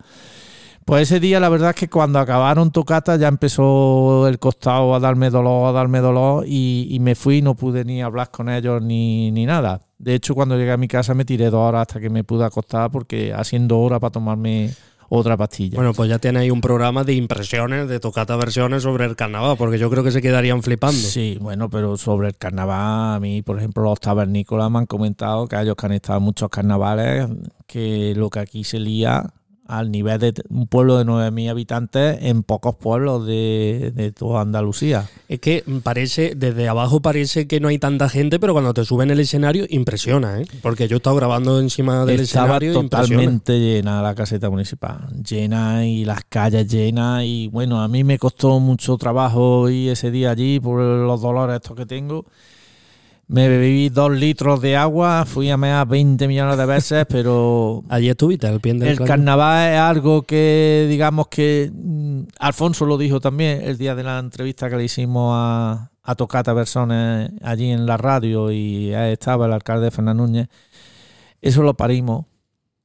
Pues 0.85 1.03
ese 1.03 1.19
día 1.19 1.39
la 1.39 1.49
verdad 1.49 1.69
es 1.69 1.75
que 1.75 1.89
cuando 1.89 2.19
acabaron 2.19 2.71
tocata 2.71 3.15
ya 3.15 3.27
empezó 3.27 4.27
el 4.27 4.37
costado 4.39 4.93
a 4.95 4.99
darme 4.99 5.29
dolor, 5.29 5.67
a 5.67 5.71
darme 5.71 5.99
dolor 5.99 6.45
y, 6.47 6.87
y 6.89 6.99
me 6.99 7.15
fui, 7.15 7.41
no 7.41 7.55
pude 7.55 7.85
ni 7.85 8.01
hablar 8.01 8.31
con 8.31 8.49
ellos 8.49 8.81
ni, 8.81 9.31
ni 9.31 9.45
nada. 9.45 9.81
De 9.97 10.15
hecho 10.15 10.35
cuando 10.35 10.57
llegué 10.57 10.71
a 10.71 10.77
mi 10.77 10.87
casa 10.87 11.13
me 11.13 11.25
tiré 11.25 11.49
dos 11.49 11.61
horas 11.61 11.81
hasta 11.81 11.99
que 11.99 12.09
me 12.09 12.23
pude 12.23 12.43
acostar 12.43 12.91
porque 12.91 13.33
haciendo 13.33 13.79
hora 13.79 13.99
para 13.99 14.11
tomarme 14.11 14.71
otra 15.15 15.37
pastilla. 15.37 15.75
Bueno, 15.75 15.93
pues 15.93 16.09
ya 16.09 16.17
tiene 16.17 16.39
ahí 16.39 16.49
un 16.49 16.59
programa 16.59 17.03
de 17.03 17.13
impresiones, 17.13 17.87
de 17.87 17.99
tocata 17.99 18.35
versiones 18.35 18.83
sobre 18.83 19.05
el 19.05 19.15
carnaval, 19.15 19.55
porque 19.57 19.77
yo 19.77 19.89
creo 19.89 20.03
que 20.03 20.11
se 20.11 20.21
quedarían 20.21 20.63
flipando. 20.63 20.97
Sí, 20.97 21.37
bueno, 21.39 21.69
pero 21.69 21.97
sobre 21.97 22.29
el 22.29 22.35
carnaval, 22.35 23.15
a 23.15 23.19
mí, 23.19 23.43
por 23.43 23.59
ejemplo, 23.59 23.83
los 23.83 23.99
tabernícolas 23.99 24.71
me 24.71 24.79
han 24.79 24.85
comentado 24.87 25.47
que 25.47 25.59
ellos 25.59 25.75
que 25.75 25.85
han 25.85 25.91
estado 25.93 26.17
en 26.17 26.25
muchos 26.25 26.49
carnavales, 26.49 27.27
que 27.67 28.13
lo 28.15 28.29
que 28.31 28.39
aquí 28.39 28.63
se 28.63 28.79
lía 28.79 29.31
al 29.77 29.91
nivel 29.91 30.19
de 30.19 30.33
un 30.49 30.67
pueblo 30.67 30.97
de 30.97 31.05
9.000 31.05 31.49
habitantes 31.49 32.19
en 32.21 32.43
pocos 32.43 32.75
pueblos 32.75 33.25
de, 33.25 33.91
de, 33.95 34.11
toda 34.11 34.41
Andalucía. 34.41 35.09
Es 35.27 35.39
que 35.39 35.63
parece, 35.81 36.33
desde 36.35 36.67
abajo 36.67 37.01
parece 37.01 37.47
que 37.47 37.59
no 37.59 37.69
hay 37.69 37.79
tanta 37.79 38.09
gente, 38.09 38.39
pero 38.39 38.53
cuando 38.53 38.73
te 38.73 38.85
suben 38.85 39.09
el 39.09 39.19
escenario 39.19 39.65
impresiona, 39.69 40.41
¿eh? 40.41 40.45
Porque 40.61 40.87
yo 40.87 40.95
he 40.95 40.97
estado 40.97 41.15
grabando 41.15 41.59
encima 41.59 42.05
del 42.05 42.19
Estaba 42.19 42.57
escenario 42.57 42.73
totalmente 42.73 43.59
llena 43.59 44.01
la 44.01 44.13
caseta 44.13 44.49
municipal, 44.49 45.07
llena 45.23 45.85
y 45.87 46.05
las 46.05 46.23
calles 46.29 46.67
llenas 46.67 47.23
y 47.25 47.47
bueno, 47.47 47.81
a 47.81 47.87
mí 47.87 48.03
me 48.03 48.19
costó 48.19 48.59
mucho 48.59 48.97
trabajo 48.97 49.69
ir 49.69 49.89
ese 49.89 50.11
día 50.11 50.31
allí 50.31 50.59
por 50.59 50.79
los 50.79 51.21
dolores 51.21 51.55
estos 51.55 51.75
que 51.75 51.85
tengo 51.85 52.25
me 53.27 53.47
bebí 53.47 53.89
dos 53.89 54.11
litros 54.11 54.61
de 54.61 54.75
agua, 54.75 55.25
fui 55.25 55.49
a 55.49 55.57
mear 55.57 55.87
20 55.87 56.27
millones 56.27 56.57
de 56.57 56.65
veces, 56.65 57.05
pero... 57.07 57.83
Allí 57.89 58.09
estuviste, 58.09 58.47
al 58.47 58.59
pie 58.59 58.73
del 58.73 58.89
El 58.89 58.99
carnaval 58.99 59.73
es 59.73 59.79
algo 59.79 60.23
que, 60.23 60.87
digamos 60.89 61.27
que... 61.27 61.71
Alfonso 62.39 62.85
lo 62.85 62.97
dijo 62.97 63.19
también 63.19 63.61
el 63.63 63.77
día 63.77 63.95
de 63.95 64.03
la 64.03 64.19
entrevista 64.19 64.69
que 64.69 64.75
le 64.75 64.83
hicimos 64.83 65.33
a, 65.35 65.91
a 66.03 66.15
Tocata 66.15 66.53
Personas 66.53 67.31
allí 67.41 67.71
en 67.71 67.85
la 67.85 67.97
radio 67.97 68.51
y 68.51 68.93
ahí 68.93 69.13
estaba 69.13 69.45
el 69.45 69.53
alcalde 69.53 69.89
Fernández 69.89 70.27
Núñez. 70.27 70.47
Eso 71.41 71.63
lo 71.63 71.73
parimos 71.75 72.25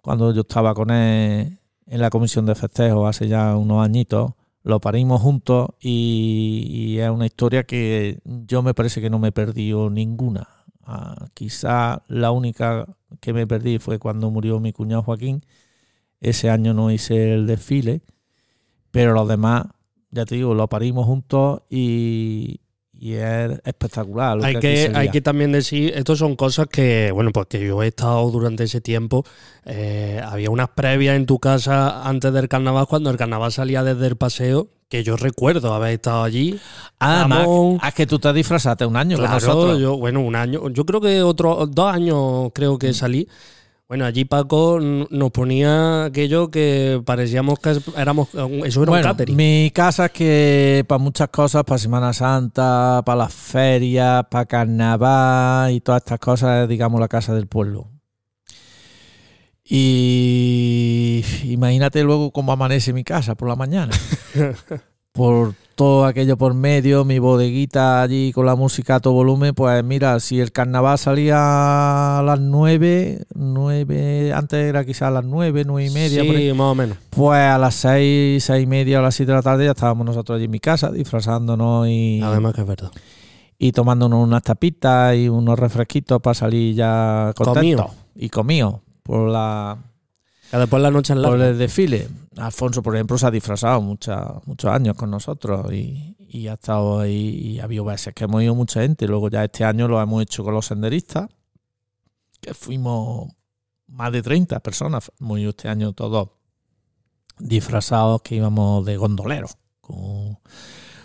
cuando 0.01 0.33
yo 0.33 0.43
estaba 0.43 0.73
con 0.75 0.91
él 0.91 1.59
en 1.87 2.01
la 2.01 2.11
comisión 2.11 2.47
de 2.47 2.55
festejos 2.55 3.09
hace 3.09 3.29
ya 3.29 3.57
unos 3.57 3.85
añitos 3.85 4.33
lo 4.69 4.81
parimos 4.81 5.23
juntos 5.23 5.71
y, 5.81 6.99
es 6.99 7.09
una 7.09 7.25
historia 7.25 7.65
que 7.65 8.21
yo 8.25 8.63
me 8.63 8.75
parece 8.75 9.01
que 9.01 9.09
no 9.09 9.19
me 9.19 9.33
perdí 9.33 9.73
ninguna. 9.91 10.47
Ah, 10.85 11.29
quizá 11.33 12.03
la 12.09 12.33
única 12.33 12.87
que 13.21 13.33
me 13.33 13.47
perdí 13.47 13.79
fue 13.79 13.99
cuando 13.99 14.31
murió 14.31 14.61
mi 14.61 14.75
cuñado 14.75 15.03
Joaquín. 15.03 15.43
Ese 16.21 16.51
año 16.51 16.75
no 16.75 16.91
hice 16.91 17.33
el 17.33 17.47
desfile, 17.47 18.03
pero 18.91 19.15
los 19.15 19.27
demás, 19.27 19.69
ya 20.11 20.27
te 20.27 20.35
digo, 20.35 20.55
lo 20.55 20.69
parimos 20.69 21.07
juntos 21.07 21.63
y, 21.71 22.61
y 23.01 23.15
es 23.15 23.61
espectacular. 23.65 24.39
hay, 24.43 24.57
que, 24.57 24.91
hay 24.95 25.11
que 25.11 25.21
también 25.21 25.53
decir, 25.53 25.93
estas 25.95 26.19
son 26.19 26.35
cosas 26.35 26.67
que, 26.67 27.11
bueno, 27.13 27.31
pues 27.33 27.47
que 27.47 27.65
yo 27.65 27.83
he 27.83 27.89
estado 27.89 28.29
durante 28.31 28.65
ese 28.65 28.81
tiempo, 28.81 29.25
eh, 29.65 30.21
había 30.25 30.51
unas 30.51 30.71
previas 30.71 31.15
en 31.17 31.25
tu 31.27 31.39
casa 31.39 32.03
antes 32.09 32.33
del 32.33 32.49
carnaval, 32.49 32.87
cuando 32.89 33.11
el 33.11 33.17
carnaval 33.17 33.53
salía 33.53 33.85
desde 33.85 34.09
el 34.09 34.17
paseo, 34.17 34.69
que 34.89 35.05
yo 35.05 35.17
recuerdo 35.17 35.75
haber 35.75 35.93
estado 35.93 36.25
allí. 36.25 36.59
Además, 36.99 37.47
es 37.87 37.95
que 37.95 38.07
tú 38.07 38.19
te 38.19 38.33
disfrazaste 38.33 38.85
un 38.85 38.97
año 38.97 39.17
claro, 39.17 39.39
con 39.39 39.47
nosotros. 39.47 39.81
Yo, 39.81 39.97
bueno, 39.97 40.21
un 40.21 40.35
año, 40.35 40.69
yo 40.71 40.85
creo 40.85 41.01
que 41.01 41.23
otros 41.23 41.73
dos 41.73 41.93
años 41.93 42.51
creo 42.53 42.79
que 42.79 42.93
salí. 42.95 43.29
Bueno, 43.89 44.05
allí 44.05 44.27
Paco 44.27 44.81
nos 44.81 45.31
ponía 45.31 46.05
aquello 46.05 46.51
que 46.51 47.01
parecíamos 47.07 47.59
que 47.59 47.81
éramos. 47.97 48.29
Eso 48.29 48.83
era 48.83 48.91
bueno, 48.91 48.97
un 48.97 49.03
catering. 49.03 49.35
Mi 49.35 49.73
casa 49.75 50.07
es 50.07 50.13
que 50.13 50.85
para 50.87 50.99
muchas 50.99 51.31
cosas, 51.31 51.65
para 51.65 51.79
Semana 51.79 52.13
Santa, 52.13 53.01
para 53.07 53.17
las 53.17 53.33
ferias, 53.33 54.27
para 54.31 54.45
carnaval 54.45 55.73
y 55.73 55.81
todas 55.81 56.03
estas 56.03 56.19
cosas, 56.19 56.65
es, 56.65 56.69
digamos, 56.69 57.01
la 57.01 57.09
casa 57.09 57.35
del 57.35 57.47
pueblo. 57.47 57.91
Y 59.65 61.25
imagínate 61.45 62.03
luego 62.03 62.31
cómo 62.31 62.53
amanece 62.53 62.93
mi 62.93 63.05
casa 63.05 63.37
por 63.37 63.49
la 63.49 63.57
mañana. 63.57 63.93
por 65.13 65.55
todo 65.79 66.07
aquello 66.07 66.37
por 66.37 66.55
medio, 66.55 67.05
mi 67.05 67.21
bodeguita 67.21 68.03
allí 68.03 68.33
con 68.33 68.45
la 68.45 68.57
música 68.57 68.97
a 68.97 69.01
todo 69.01 69.15
volumen, 69.15 69.55
pues 69.55 69.85
mira, 69.85 70.19
si 70.19 70.41
el 70.41 70.51
carnaval 70.51 70.99
salía 70.99 72.19
a 72.19 72.23
las 72.25 72.41
nueve, 72.41 73.25
nueve, 73.37 74.33
antes 74.35 74.59
era 74.59 74.85
quizás 74.85 75.03
a 75.03 75.11
las 75.13 75.25
nueve, 75.25 75.63
nueve 75.65 75.89
y 75.89 75.95
media, 75.95 76.23
sí, 76.23 76.53
más 76.53 76.73
o 76.73 76.75
menos. 76.75 76.99
Pues 77.11 77.39
a 77.39 77.59
las 77.59 77.77
seis, 77.77 78.43
seis 78.43 78.65
y 78.65 78.67
media 78.67 78.99
o 78.99 79.03
las 79.03 79.15
siete 79.15 79.31
de 79.31 79.37
la 79.37 79.43
tarde 79.43 79.67
ya 79.67 79.71
estábamos 79.71 80.05
nosotros 80.05 80.35
allí 80.35 80.47
en 80.47 80.51
mi 80.51 80.59
casa 80.59 80.91
disfrazándonos 80.91 81.87
y... 81.87 82.21
Además 82.25 82.55
que 82.55 82.63
es 82.63 82.67
verdad. 82.67 82.91
Y 83.57 83.71
tomándonos 83.71 84.27
unas 84.27 84.43
tapitas 84.43 85.15
y 85.15 85.29
unos 85.29 85.57
refresquitos 85.57 86.21
para 86.21 86.35
salir 86.35 86.75
ya 86.75 87.33
contentos. 87.37 87.87
Comío. 87.87 87.91
Y 88.17 88.31
comido 88.31 88.83
por 89.05 89.31
la 89.31 89.79
que 90.51 90.57
después 90.57 90.83
la 90.83 90.91
noche 90.91 91.13
en 91.13 91.23
la 91.23 91.29
por 91.29 91.41
el 91.41 91.59
desfile. 91.59 92.09
Alfonso, 92.37 92.83
por 92.83 92.95
ejemplo, 92.95 93.19
se 93.19 93.27
ha 93.27 93.31
disfrazado 93.31 93.81
mucha, 93.81 94.35
muchos 94.47 94.71
años 94.71 94.97
con 94.97 95.11
nosotros 95.11 95.73
y, 95.73 96.17
y, 96.19 96.49
ha 96.49 96.55
estado 96.55 97.01
ahí 97.01 97.29
y 97.29 97.61
ha 97.61 97.65
habido 97.65 97.85
veces 97.85 98.15
que 98.15 98.25
hemos 98.25 98.43
ido 98.43 98.55
mucha 98.55 98.81
gente. 98.81 99.07
Luego 99.07 99.29
ya 99.29 99.45
este 99.45 99.65
año 99.65 99.89
lo 99.89 100.01
hemos 100.01 100.23
hecho 100.23 100.45
con 100.45 100.55
los 100.55 100.67
senderistas, 100.67 101.29
que 102.41 102.55
fuimos 102.55 103.31
más 103.89 104.13
de 104.13 104.23
30 104.23 104.61
personas, 104.61 105.11
hemos 105.21 105.39
ido 105.39 105.51
este 105.51 105.69
año 105.69 105.93
todos 105.93 106.31
disfrazados 107.39 108.23
que 108.23 108.37
íbamos 108.37 108.85
de 108.85 108.97
gondoleros, 108.97 109.57
con, 109.81 110.39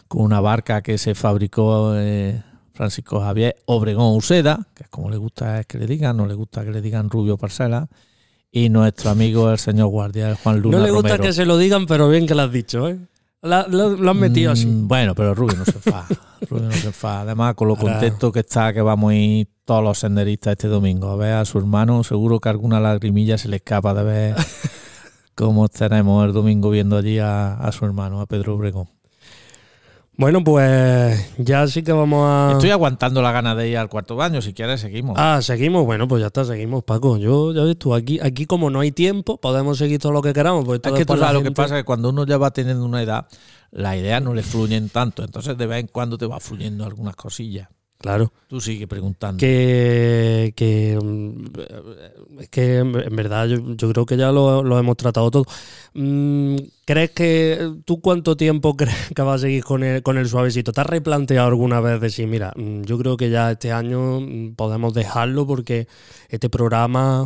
con 0.08 0.22
una 0.22 0.42
barca 0.42 0.82
que 0.82 0.98
se 0.98 1.16
fabricó 1.16 1.94
eh, 1.96 2.44
Francisco 2.74 3.20
Javier 3.20 3.56
Obregón 3.66 4.16
Uceda, 4.16 4.68
que 4.74 4.84
es 4.84 4.90
como 4.90 5.10
le 5.10 5.18
gusta 5.18 5.64
que 5.66 5.78
le 5.78 5.88
digan, 5.88 6.18
no 6.18 6.26
le 6.26 6.34
gusta 6.34 6.64
que 6.64 6.72
le 6.72 6.82
digan 6.82 7.10
Rubio 7.10 7.38
Parcela 7.38 7.88
y 8.56 8.70
nuestro 8.70 9.10
amigo 9.10 9.50
el 9.50 9.58
señor 9.58 9.88
guardia, 9.88 10.38
Juan 10.42 10.62
Luna 10.62 10.78
No 10.78 10.84
le 10.86 10.92
gusta 10.92 11.10
Romero. 11.10 11.24
que 11.24 11.34
se 11.34 11.46
lo 11.46 11.58
digan, 11.58 11.88
pero 11.88 12.08
bien 12.08 12.28
que 12.28 12.36
lo 12.36 12.44
has 12.44 12.52
dicho, 12.52 12.88
¿eh? 12.88 13.00
La- 13.42 13.66
lo, 13.68 13.90
lo 13.98 14.12
han 14.12 14.20
metido 14.20 14.52
así. 14.54 14.68
Mm, 14.68 14.88
Bueno, 14.88 15.16
pero 15.16 15.34
Rubio 15.36 15.58
no 15.58 15.66
se 15.66 15.72
enfada. 15.72 16.08
Rubio 16.50 16.66
no 16.68 16.72
se 16.72 16.88
enfada. 16.88 17.22
Además, 17.22 17.56
con 17.56 17.68
lo 17.68 17.76
Ahora- 17.76 17.94
contento 17.94 18.32
que 18.32 18.40
está 18.42 18.72
que 18.72 18.82
vamos 18.82 19.12
a 19.12 19.16
ir 19.16 19.48
todos 19.66 19.84
los 19.84 19.98
senderistas 19.98 20.52
este 20.52 20.68
domingo 20.68 21.10
a 21.10 21.16
ver 21.16 21.34
a 21.34 21.46
su 21.46 21.58
hermano, 21.58 22.04
seguro 22.04 22.40
que 22.40 22.50
alguna 22.50 22.80
lagrimilla 22.80 23.38
se 23.38 23.48
le 23.50 23.56
escapa 23.58 23.94
de 23.96 24.04
ver 24.04 24.36
cómo 25.36 25.66
estaremos 25.66 26.26
el 26.26 26.32
domingo 26.34 26.70
viendo 26.70 26.96
allí 26.98 27.18
a, 27.20 27.56
a 27.56 27.72
su 27.72 27.84
hermano, 27.86 28.22
a 28.22 28.28
Pedro 28.28 28.56
Obregón. 28.56 28.88
Bueno, 30.16 30.44
pues 30.44 31.34
ya 31.40 31.68
sí 31.68 31.82
que 31.82 31.92
vamos 31.92 32.24
a. 32.24 32.52
Estoy 32.54 32.70
aguantando 32.70 33.22
la 33.22 33.32
gana 33.32 33.56
de 33.56 33.70
ir 33.70 33.78
al 33.78 33.90
cuarto 33.90 34.16
baño. 34.16 34.42
Si 34.42 34.54
quieres, 34.54 34.82
seguimos. 34.82 35.16
Ah, 35.18 35.40
seguimos. 35.42 35.86
Bueno, 35.86 36.08
pues 36.08 36.22
ya 36.22 36.28
está, 36.28 36.46
seguimos, 36.46 36.84
Paco. 36.84 37.18
Yo, 37.18 37.52
ya 37.52 37.64
ves 37.64 37.78
tú, 37.78 37.96
aquí, 37.96 38.20
aquí 38.22 38.46
como 38.46 38.70
no 38.70 38.82
hay 38.82 38.92
tiempo, 38.92 39.38
podemos 39.38 39.80
seguir 39.80 40.00
todo 40.00 40.12
lo 40.12 40.22
que 40.22 40.34
queramos. 40.34 40.66
Pues 40.66 40.82
es 40.84 40.92
que 40.92 41.06
tú 41.06 41.16
lo 41.16 41.44
que 41.44 41.52
pasa, 41.52 41.76
que 41.76 41.84
cuando 41.84 42.10
uno 42.10 42.26
ya 42.28 42.38
va 42.38 42.52
teniendo 42.52 42.86
una 42.86 43.02
edad, 43.02 43.28
las 43.72 43.96
ideas 43.96 44.22
no 44.22 44.36
le 44.36 44.44
fluyen 44.44 44.90
tanto. 44.90 45.24
Entonces, 45.24 45.58
de 45.58 45.66
vez 45.66 45.80
en 45.80 45.88
cuando 45.88 46.18
te 46.18 46.28
va 46.28 46.40
fluyendo 46.40 46.86
algunas 46.86 47.16
cosillas. 47.16 47.70
Claro. 48.04 48.34
Tú 48.48 48.60
sigue 48.60 48.86
preguntando. 48.86 49.40
Que, 49.40 50.52
que, 50.58 51.00
mm, 51.02 52.42
es 52.42 52.50
que 52.50 52.80
en 52.80 53.00
en 53.00 53.16
verdad 53.16 53.48
yo, 53.48 53.76
yo 53.76 53.90
creo 53.94 54.06
que 54.06 54.18
ya 54.18 54.30
lo, 54.30 54.62
lo 54.62 54.78
hemos 54.78 54.98
tratado 54.98 55.32
todo. 55.32 55.46
Mm, 55.96 56.56
¿Crees 56.86 57.12
que 57.12 57.72
tú 57.86 58.02
cuánto 58.02 58.36
tiempo 58.36 58.76
crees 58.76 58.96
que 59.16 59.22
vas 59.22 59.36
a 59.36 59.44
seguir 59.44 59.64
con 59.64 59.84
el, 59.84 60.02
con 60.04 60.18
el 60.18 60.28
suavecito? 60.28 60.72
¿Te 60.74 60.82
has 60.82 60.88
replanteado 60.88 61.48
alguna 61.48 61.80
vez 61.80 62.02
decir, 62.02 62.28
mira, 62.28 62.52
mm, 62.56 62.82
yo 62.84 62.98
creo 62.98 63.16
que 63.18 63.30
ya 63.30 63.52
este 63.52 63.72
año 63.72 64.20
mm, 64.22 64.56
podemos 64.56 64.94
dejarlo 64.94 65.46
porque 65.46 65.88
este 66.30 66.50
programa, 66.50 67.26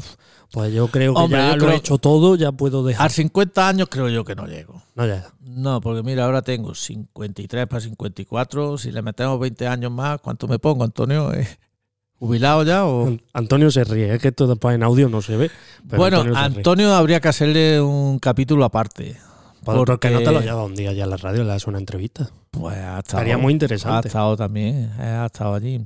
pues 0.52 0.74
yo 0.74 0.88
creo 0.90 1.14
que 1.14 1.20
Hombre, 1.22 1.40
ya 1.40 1.56
lo 1.56 1.58
creo- 1.66 1.72
he 1.72 1.76
hecho 1.78 1.98
todo, 1.98 2.36
ya 2.36 2.52
puedo 2.52 2.82
A 2.84 2.88
dejar. 2.88 3.12
50 3.12 3.68
años 3.70 3.88
creo 3.90 4.10
yo 4.10 4.26
que 4.26 4.36
no 4.36 4.46
llego. 4.48 4.82
No, 4.96 5.06
ya. 5.08 5.26
No, 5.42 5.80
porque 5.82 6.04
mira, 6.04 6.26
ahora 6.26 6.42
tengo 6.42 6.76
53 6.76 7.68
para 7.68 7.80
54. 7.80 8.78
Si 8.78 8.92
le 8.92 9.02
metemos 9.02 9.40
20 9.40 9.66
años 9.66 9.92
más, 9.92 10.20
¿cuánto 10.22 10.48
me 10.48 10.60
pongo, 10.60 10.84
Antonio? 10.84 11.34
¿Eh? 11.34 11.48
¿Jubilado 12.20 12.64
ya 12.64 12.86
o...? 12.86 13.16
Antonio 13.34 13.70
se 13.72 13.84
ríe, 13.84 14.14
es 14.14 14.22
que 14.22 14.30
esto 14.30 14.48
después 14.48 14.74
en 14.76 14.84
audio 14.84 15.08
no 15.10 15.22
se 15.22 15.38
ve. 15.38 15.52
pero 15.88 16.02
bueno, 16.02 16.18
Antonio. 16.22 16.40
Antonio 16.40 16.94
habría 16.96 17.20
que 17.20 17.28
hacerle 17.28 17.80
un 17.82 18.18
capítulo 18.20 18.66
aparte. 18.66 19.18
Pues, 19.64 19.78
¿Por 19.78 20.00
qué 20.00 20.10
no 20.10 20.20
te 20.20 20.26
lo 20.26 20.32
porque- 20.34 20.46
lleva 20.48 20.64
un 20.64 20.76
día 20.76 20.94
ya 20.94 21.04
a 21.04 21.08
la 21.08 21.18
radio 21.18 21.44
le 21.44 21.50
das 21.50 21.68
una 21.68 21.78
entrevista? 21.78 22.30
Pues 22.52 22.76
ha 22.78 23.00
estado, 23.00 23.00
Estaría 23.00 23.38
muy 23.38 23.52
ha 23.52 23.54
interesante. 23.54 24.08
estado 24.08 24.36
también, 24.38 24.92
eh, 25.00 25.04
ha 25.04 25.26
estado 25.26 25.54
allí. 25.56 25.86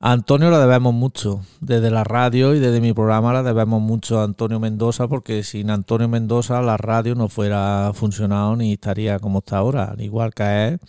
A 0.00 0.10
Antonio 0.12 0.50
le 0.50 0.56
debemos 0.58 0.92
mucho, 0.92 1.42
desde 1.60 1.88
la 1.90 2.02
radio 2.02 2.52
y 2.54 2.58
desde 2.58 2.80
mi 2.80 2.92
programa 2.92 3.32
le 3.32 3.44
debemos 3.44 3.80
mucho 3.80 4.18
a 4.20 4.24
Antonio 4.24 4.58
Mendoza, 4.58 5.06
porque 5.06 5.44
sin 5.44 5.70
Antonio 5.70 6.08
Mendoza 6.08 6.60
la 6.60 6.76
radio 6.76 7.14
no 7.14 7.28
fuera 7.28 7.92
funcionado 7.94 8.56
ni 8.56 8.72
estaría 8.72 9.20
como 9.20 9.38
está 9.38 9.58
ahora, 9.58 9.84
al 9.92 10.00
igual 10.00 10.34
que 10.34 10.42
a 10.42 10.68
él, 10.68 10.80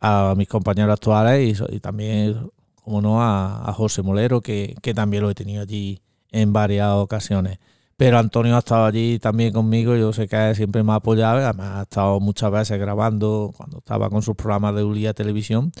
a 0.00 0.32
mis 0.36 0.48
compañeros 0.48 0.94
actuales 0.94 1.62
y 1.68 1.80
también, 1.80 2.50
como 2.86 3.02
no, 3.02 3.20
a, 3.20 3.72
José 3.72 4.00
Molero, 4.02 4.40
que, 4.40 4.76
que 4.80 4.94
también 4.94 5.24
lo 5.24 5.28
he 5.28 5.34
tenido 5.34 5.62
allí 5.62 6.00
en 6.30 6.52
varias 6.52 6.92
ocasiones. 6.92 7.58
Pero 7.96 8.16
Antonio 8.16 8.54
ha 8.54 8.60
estado 8.60 8.84
allí 8.84 9.18
también 9.18 9.52
conmigo, 9.52 9.96
yo 9.96 10.12
sé 10.12 10.28
que 10.28 10.54
siempre 10.54 10.84
me 10.84 10.92
ha 10.92 10.96
apoyado, 10.96 11.38
además 11.38 11.78
ha 11.78 11.82
estado 11.82 12.20
muchas 12.20 12.52
veces 12.52 12.78
grabando 12.78 13.52
cuando 13.56 13.78
estaba 13.78 14.08
con 14.08 14.22
sus 14.22 14.36
programas 14.36 14.76
de 14.76 14.84
Ulía 14.84 15.14
Televisión, 15.14 15.72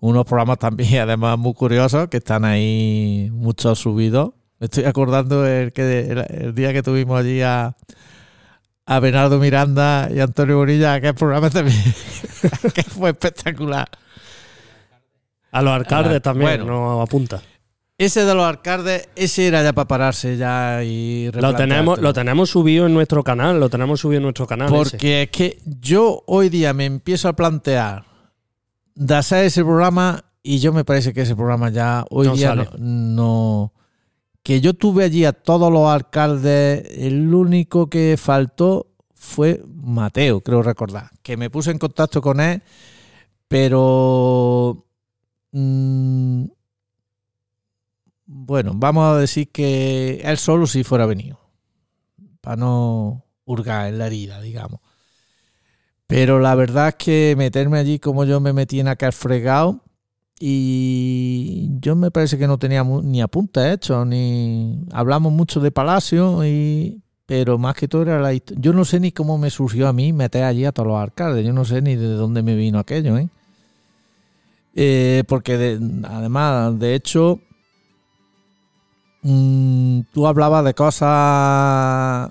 unos 0.00 0.24
programas 0.24 0.58
también 0.58 1.00
además 1.02 1.38
muy 1.38 1.54
curiosos 1.54 2.08
que 2.08 2.16
están 2.16 2.44
ahí 2.44 3.30
muchos 3.32 3.78
subidos. 3.78 4.32
Me 4.58 4.64
estoy 4.64 4.86
acordando 4.86 5.46
el, 5.46 5.72
que 5.72 6.00
el, 6.00 6.18
el 6.18 6.54
día 6.56 6.72
que 6.72 6.82
tuvimos 6.82 7.20
allí 7.20 7.42
a, 7.42 7.76
a 8.86 8.98
Bernardo 8.98 9.38
Miranda 9.38 10.08
y 10.12 10.18
Antonio 10.18 10.56
Bonilla, 10.56 10.94
aquel 10.94 11.14
programa 11.14 11.48
también, 11.48 11.78
que 12.74 12.82
fue 12.82 13.10
espectacular. 13.10 13.88
A 15.52 15.62
los 15.62 15.72
alcaldes 15.72 16.22
también, 16.22 16.64
bueno. 16.64 16.64
no 16.96 17.02
apunta. 17.02 17.42
Ese 17.98 18.24
de 18.24 18.34
los 18.34 18.46
alcaldes, 18.46 19.10
ese 19.14 19.46
era 19.48 19.62
ya 19.62 19.74
para 19.74 19.86
pararse 19.86 20.38
ya 20.38 20.82
y 20.82 21.30
Lo 21.34 21.54
tenemos, 21.54 21.98
lo 22.00 22.14
tenemos 22.14 22.48
subido 22.48 22.86
en 22.86 22.94
nuestro 22.94 23.22
canal, 23.22 23.60
lo 23.60 23.68
tenemos 23.68 24.00
subido 24.00 24.18
en 24.18 24.22
nuestro 24.22 24.46
canal. 24.46 24.68
ese. 24.68 24.90
Porque 24.92 25.22
es 25.24 25.30
que 25.30 25.58
yo 25.80 26.22
hoy 26.26 26.48
día 26.48 26.72
me 26.72 26.86
empiezo 26.86 27.28
a 27.28 27.34
plantear 27.34 28.06
de 28.94 29.14
hacer 29.14 29.44
ese 29.44 29.62
programa 29.62 30.24
y 30.42 30.60
yo 30.60 30.72
me 30.72 30.84
parece 30.84 31.12
que 31.12 31.22
ese 31.22 31.36
programa 31.36 31.68
ya 31.68 32.06
hoy 32.08 32.28
No 32.28 32.34
día 32.34 32.54
no, 32.54 32.64
no- 32.78 33.72
Que 34.42 34.62
yo 34.62 34.72
tuve 34.72 35.04
allí 35.04 35.26
a 35.26 35.34
todos 35.34 35.70
los 35.70 35.86
alcaldes, 35.86 36.82
el 36.96 37.34
único 37.34 37.90
que 37.90 38.16
faltó 38.18 38.86
fue 39.14 39.62
Mateo, 39.66 40.40
creo 40.40 40.62
recordar. 40.62 41.10
Que 41.22 41.36
me 41.36 41.50
puse 41.50 41.70
en 41.70 41.78
contacto 41.78 42.22
con 42.22 42.40
él, 42.40 42.62
pero... 43.46 44.86
mm, 45.52 46.44
bueno, 48.26 48.72
vamos 48.74 49.04
a 49.12 49.18
decir 49.18 49.50
que 49.50 50.20
él 50.24 50.38
solo 50.38 50.66
si 50.66 50.84
fuera 50.84 51.06
venido. 51.06 51.38
Para 52.40 52.56
no 52.56 53.24
hurgar 53.44 53.88
en 53.88 53.98
la 53.98 54.06
herida, 54.06 54.40
digamos. 54.40 54.80
Pero 56.06 56.40
la 56.40 56.54
verdad 56.54 56.88
es 56.88 56.94
que 56.96 57.34
meterme 57.36 57.78
allí 57.78 57.98
como 57.98 58.24
yo 58.24 58.40
me 58.40 58.52
metí 58.52 58.80
en 58.80 58.88
aquel 58.88 59.12
fregado 59.12 59.80
y 60.40 61.68
yo 61.80 61.94
me 61.94 62.10
parece 62.10 62.38
que 62.38 62.46
no 62.48 62.58
tenía 62.58 62.82
ni 62.84 63.20
apuntes 63.20 63.74
hechos, 63.74 64.06
ni 64.06 64.84
hablamos 64.92 65.32
mucho 65.32 65.60
de 65.60 65.70
Palacio, 65.70 66.44
y, 66.44 67.02
pero 67.26 67.58
más 67.58 67.74
que 67.76 67.86
todo 67.88 68.02
era 68.02 68.20
la 68.20 68.32
histo- 68.32 68.54
Yo 68.58 68.72
no 68.72 68.84
sé 68.84 68.98
ni 69.00 69.12
cómo 69.12 69.38
me 69.38 69.50
surgió 69.50 69.86
a 69.86 69.92
mí 69.92 70.12
meter 70.12 70.44
allí 70.44 70.64
a 70.64 70.72
todos 70.72 70.88
los 70.88 70.98
alcaldes, 70.98 71.44
yo 71.46 71.52
no 71.52 71.64
sé 71.64 71.82
ni 71.82 71.94
de 71.94 72.08
dónde 72.14 72.42
me 72.42 72.56
vino 72.56 72.78
aquello, 72.78 73.18
¿eh? 73.18 73.28
Eh, 74.74 75.24
porque 75.28 75.56
de- 75.58 75.80
además, 76.08 76.78
de 76.78 76.94
hecho, 76.94 77.40
mm, 79.22 80.00
tú 80.12 80.26
hablabas 80.26 80.64
de 80.64 80.74
cosas 80.74 82.30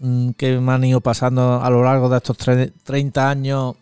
mm, 0.00 0.30
que 0.32 0.58
me 0.60 0.72
han 0.72 0.84
ido 0.84 1.00
pasando 1.00 1.62
a 1.62 1.70
lo 1.70 1.82
largo 1.84 2.08
de 2.08 2.16
estos 2.18 2.38
tre- 2.38 2.72
30 2.84 3.28
años 3.28 3.74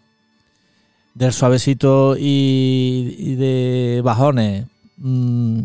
del 1.14 1.32
suavecito 1.32 2.16
y, 2.16 3.14
y 3.18 3.34
de 3.34 4.00
bajones. 4.04 4.66
Mm, 4.98 5.62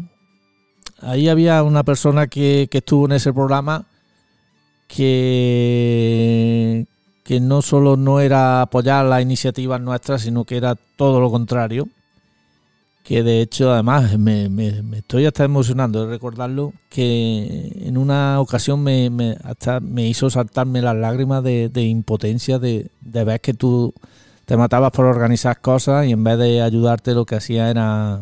ahí 1.01 1.29
había 1.29 1.63
una 1.63 1.83
persona 1.83 2.27
que, 2.27 2.67
que 2.71 2.79
estuvo 2.79 3.05
en 3.05 3.13
ese 3.13 3.33
programa 3.33 3.85
que, 5.93 6.85
que 7.23 7.39
no 7.39 7.61
solo 7.61 7.95
no 7.97 8.19
era 8.19 8.61
apoyar 8.61 9.05
las 9.05 9.21
iniciativas 9.21 9.79
nuestras, 9.81 10.21
sino 10.21 10.43
que 10.45 10.57
era 10.57 10.75
todo 10.97 11.19
lo 11.19 11.31
contrario. 11.31 11.87
Que 13.03 13.21
de 13.21 13.41
hecho, 13.41 13.71
además, 13.73 14.17
me, 14.17 14.47
me- 14.47 14.81
me 14.81 14.99
estoy 14.99 15.25
hasta 15.25 15.43
emocionando 15.43 16.05
de 16.05 16.11
recordarlo, 16.13 16.71
que 16.89 17.71
en 17.81 17.97
una 17.97 18.39
ocasión 18.39 18.81
me, 18.81 19.35
hasta 19.43 19.81
me 19.81 20.07
hizo 20.07 20.29
saltarme 20.29 20.81
las 20.81 20.95
lágrimas 20.95 21.43
de, 21.43 21.67
de 21.67 21.83
impotencia 21.83 22.59
de, 22.59 22.87
de 23.01 23.23
ver 23.25 23.41
que 23.41 23.53
tú 23.53 23.93
te 24.45 24.55
matabas 24.55 24.91
por 24.91 25.05
organizar 25.05 25.59
cosas 25.59 26.05
y 26.05 26.11
en 26.11 26.23
vez 26.23 26.37
de 26.37 26.61
ayudarte 26.61 27.13
lo 27.13 27.25
que 27.25 27.35
hacía 27.35 27.69
era 27.69 28.21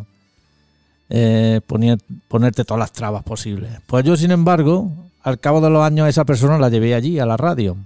eh, 1.09 1.61
poner- 1.67 1.99
ponerte 2.27 2.65
todas 2.65 2.79
las 2.79 2.91
trabas 2.91 3.23
posibles. 3.23 3.71
Pues 3.85 4.03
yo, 4.03 4.15
sin 4.17 4.31
embargo, 4.31 4.91
al 5.21 5.39
cabo 5.39 5.61
de 5.61 5.69
los 5.69 5.83
años 5.83 6.07
esa 6.09 6.25
persona 6.25 6.57
la 6.57 6.69
llevé 6.69 6.95
allí, 6.95 7.19
a 7.19 7.25
la 7.27 7.37
radio. 7.37 7.77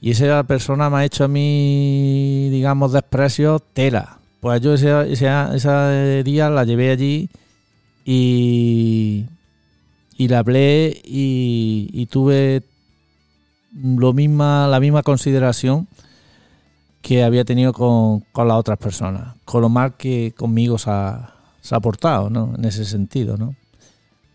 Y 0.00 0.10
esa 0.12 0.42
persona 0.44 0.88
me 0.90 0.98
ha 0.98 1.04
hecho 1.04 1.24
a 1.24 1.28
mí, 1.28 2.48
digamos, 2.50 2.92
desprecio 2.92 3.58
tela. 3.72 4.18
Pues 4.44 4.60
yo 4.60 4.74
ese, 4.74 5.10
ese, 5.10 5.26
ese 5.54 6.22
día 6.22 6.50
la 6.50 6.64
llevé 6.64 6.90
allí 6.90 7.30
y, 8.04 9.24
y 10.18 10.28
le 10.28 10.36
hablé 10.36 11.00
y, 11.02 12.06
tuve 12.10 12.62
lo 13.72 14.12
misma, 14.12 14.68
la 14.68 14.80
misma 14.80 15.02
consideración 15.02 15.88
que 17.00 17.24
había 17.24 17.46
tenido 17.46 17.72
con, 17.72 18.20
con 18.32 18.46
las 18.46 18.58
otras 18.58 18.76
personas, 18.76 19.34
con 19.46 19.62
lo 19.62 19.70
mal 19.70 19.96
que 19.96 20.34
conmigo 20.36 20.76
se 20.76 20.90
ha, 20.90 21.36
se 21.62 21.74
ha 21.74 21.80
portado, 21.80 22.28
¿no? 22.28 22.52
En 22.54 22.66
ese 22.66 22.84
sentido, 22.84 23.38
¿no? 23.38 23.56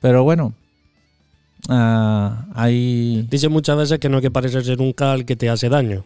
Pero 0.02 0.24
bueno, 0.24 0.56
hay... 1.68 3.28
Dice 3.30 3.48
muchas 3.48 3.78
veces 3.78 4.00
que 4.00 4.10
no 4.10 4.18
hay 4.18 4.24
que 4.24 4.32
parecerse 4.32 4.76
nunca 4.76 5.12
al 5.12 5.26
que 5.26 5.36
te 5.36 5.52
hace 5.52 5.70
daño, 5.70 6.04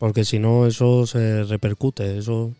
porque 0.00 0.24
si 0.24 0.40
no 0.40 0.66
eso 0.66 1.06
se 1.06 1.44
repercute, 1.44 2.18
eso 2.18 2.50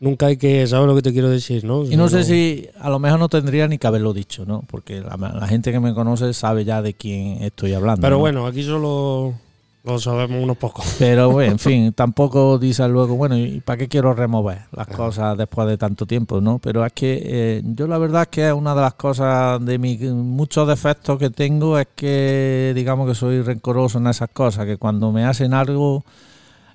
nunca 0.00 0.26
hay 0.26 0.36
que, 0.36 0.66
¿sabes 0.66 0.86
lo 0.86 0.96
que 0.96 1.02
te 1.02 1.12
quiero 1.12 1.28
decir? 1.28 1.64
¿no? 1.64 1.84
Y 1.84 1.96
no 1.96 2.08
sé 2.08 2.24
si 2.24 2.68
a 2.80 2.90
lo 2.90 2.98
mejor 2.98 3.20
no 3.20 3.28
tendría 3.28 3.68
ni 3.68 3.78
que 3.78 3.86
haberlo 3.86 4.12
dicho, 4.12 4.44
¿no? 4.44 4.64
Porque 4.66 5.00
la, 5.00 5.16
la 5.16 5.46
gente 5.46 5.70
que 5.70 5.80
me 5.80 5.94
conoce 5.94 6.34
sabe 6.34 6.64
ya 6.64 6.82
de 6.82 6.94
quién 6.94 7.42
estoy 7.42 7.74
hablando. 7.74 8.00
Pero 8.00 8.16
¿no? 8.16 8.20
bueno, 8.20 8.46
aquí 8.46 8.62
solo 8.62 9.34
lo 9.82 9.98
sabemos 9.98 10.42
unos 10.42 10.56
pocos. 10.56 10.96
Pero 10.98 11.30
bueno, 11.30 11.52
en 11.52 11.58
fin, 11.60 11.92
tampoco 11.92 12.58
dices 12.58 12.88
luego, 12.90 13.14
bueno, 13.14 13.36
¿y 13.36 13.60
para 13.60 13.78
qué 13.78 13.88
quiero 13.88 14.12
remover 14.12 14.62
las 14.72 14.86
cosas 14.86 15.36
después 15.36 15.68
de 15.68 15.78
tanto 15.78 16.06
tiempo, 16.06 16.40
no? 16.40 16.58
Pero 16.58 16.84
es 16.84 16.92
que 16.92 17.22
eh, 17.24 17.62
yo 17.64 17.86
la 17.86 17.98
verdad 17.98 18.22
es 18.22 18.28
que 18.28 18.52
una 18.52 18.74
de 18.74 18.80
las 18.80 18.94
cosas 18.94 19.64
de 19.64 19.78
mis 19.78 20.00
muchos 20.02 20.68
defectos 20.68 21.18
que 21.18 21.30
tengo 21.30 21.78
es 21.78 21.88
que, 21.94 22.72
digamos 22.74 23.08
que 23.08 23.14
soy 23.14 23.42
rencoroso 23.42 23.98
en 23.98 24.08
esas 24.08 24.30
cosas, 24.30 24.66
que 24.66 24.76
cuando 24.76 25.12
me 25.12 25.24
hacen 25.24 25.54
algo 25.54 26.04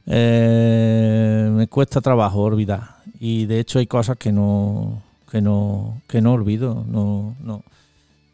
eh, 0.07 1.49
me 1.51 1.67
cuesta 1.67 2.01
trabajo 2.01 2.41
olvidar. 2.41 2.94
Y 3.27 3.45
de 3.47 3.59
hecho 3.59 3.79
hay 3.79 3.87
cosas 3.87 4.17
que 4.17 4.31
no, 4.31 5.01
que 5.31 5.41
no, 5.41 5.99
que 6.07 6.21
no 6.21 6.33
olvido, 6.33 6.83
no, 6.87 7.33
no. 7.43 7.63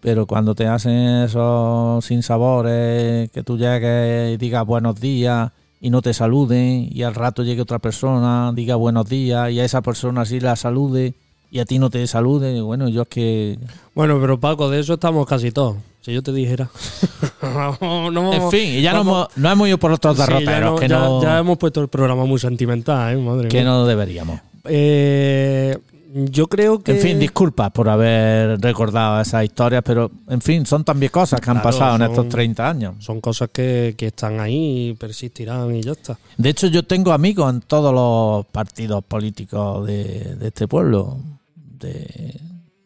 Pero 0.01 0.25
cuando 0.25 0.53
te 0.53 0.67
hacen 0.67 1.23
esos 1.23 2.03
sinsabores, 2.03 3.29
que 3.31 3.41
tú 3.43 3.57
llegues 3.57 4.33
y 4.33 4.37
digas 4.37 4.65
buenos 4.65 4.99
días 4.99 5.51
y 5.79 5.89
no 5.91 6.01
te 6.01 6.13
saluden, 6.13 6.89
y 6.91 7.03
al 7.03 7.15
rato 7.15 7.43
llegue 7.43 7.61
otra 7.61 7.79
persona, 7.79 8.51
diga 8.53 8.75
buenos 8.75 9.07
días, 9.07 9.49
y 9.51 9.61
a 9.61 9.63
esa 9.65 9.81
persona 9.81 10.25
sí 10.25 10.39
la 10.41 10.55
salude, 10.57 11.13
y 11.51 11.59
a 11.59 11.65
ti 11.65 11.79
no 11.79 11.89
te 11.89 12.05
salude, 12.05 12.59
bueno, 12.61 12.89
yo 12.89 13.03
es 13.03 13.07
que... 13.07 13.59
Bueno, 13.95 14.17
pero 14.19 14.39
Paco, 14.39 14.69
de 14.69 14.79
eso 14.81 14.95
estamos 14.95 15.25
casi 15.25 15.51
todos. 15.51 15.77
Si 16.01 16.11
yo 16.13 16.21
te 16.21 16.33
dijera. 16.33 16.69
no, 17.81 18.11
no, 18.11 18.33
En 18.33 18.49
fin, 18.51 18.73
y 18.79 18.81
ya 18.81 18.91
no 18.93 18.99
vamos- 18.99 19.13
hemos, 19.29 19.37
no 19.37 19.51
hemos 19.51 19.67
ido 19.69 19.77
por 19.77 19.91
otros 19.91 20.17
Sí, 20.17 20.23
ya, 20.23 20.27
derroteros 20.27 20.71
no- 20.73 20.79
que, 20.79 20.87
ya- 20.89 20.99
no, 20.99 21.21
ya 21.23 21.39
hemos 21.39 21.57
puesto 21.57 21.79
el 21.81 21.87
programa 21.87 22.25
muy 22.25 22.39
sentimental, 22.39 23.13
¿eh? 23.13 23.17
Madre 23.21 23.47
que 23.47 23.57
mía. 23.57 23.65
no 23.65 23.85
deberíamos. 23.85 24.39
Eh, 24.65 25.77
yo 26.13 26.47
creo 26.47 26.79
que. 26.79 26.91
En 26.91 26.97
fin, 26.99 27.19
disculpas 27.19 27.71
por 27.71 27.87
haber 27.87 28.59
recordado 28.59 29.21
esas 29.21 29.45
historias, 29.45 29.81
pero 29.85 30.11
en 30.27 30.41
fin, 30.41 30.65
son 30.65 30.83
también 30.83 31.11
cosas 31.11 31.39
que 31.39 31.49
han 31.49 31.61
Claro, 31.61 31.69
pasado 31.69 31.95
en 31.95 32.01
estos 32.03 32.27
30 32.29 32.69
años. 32.69 32.95
Son 32.99 33.21
cosas 33.21 33.49
que, 33.51 33.95
que 33.97 34.07
están 34.07 34.39
ahí 34.39 34.89
y 34.89 34.93
persistirán 34.93 35.73
y 35.73 35.81
ya 35.81 35.93
está. 35.93 36.17
De 36.37 36.49
hecho, 36.49 36.67
yo 36.67 36.83
tengo 36.83 37.13
amigos 37.13 37.53
en 37.53 37.61
todos 37.61 37.93
los 37.93 38.45
partidos 38.47 39.03
políticos 39.05 39.87
de, 39.87 40.35
de 40.35 40.47
este 40.47 40.67
pueblo, 40.67 41.17
de, 41.55 42.39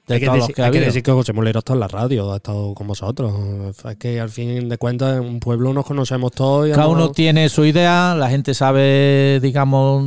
de 0.07 0.13
hay 0.15 0.19
que, 0.19 0.25
todos 0.27 0.37
decir, 0.39 0.49
los 0.49 0.55
que 0.55 0.61
hay 0.61 0.67
ha 0.67 0.71
que 0.71 0.79
decir 0.81 1.03
que 1.03 1.11
José 1.11 1.33
Molero 1.33 1.59
está 1.59 1.73
en 1.73 1.79
la 1.79 1.87
radio, 1.87 2.31
ha 2.31 2.35
estado 2.37 2.73
con 2.75 2.87
vosotros. 2.87 3.33
Es 3.85 3.95
que 3.97 4.19
al 4.19 4.29
fin 4.29 4.69
de 4.69 4.77
cuentas, 4.77 5.17
en 5.17 5.23
un 5.25 5.39
pueblo 5.39 5.73
nos 5.73 5.85
conocemos 5.85 6.31
todos. 6.31 6.67
Y 6.67 6.71
Cada 6.71 6.87
uno 6.87 7.11
tiene 7.11 7.49
su 7.49 7.65
idea, 7.65 8.13
la 8.15 8.29
gente 8.29 8.53
sabe, 8.53 9.39
digamos, 9.41 10.03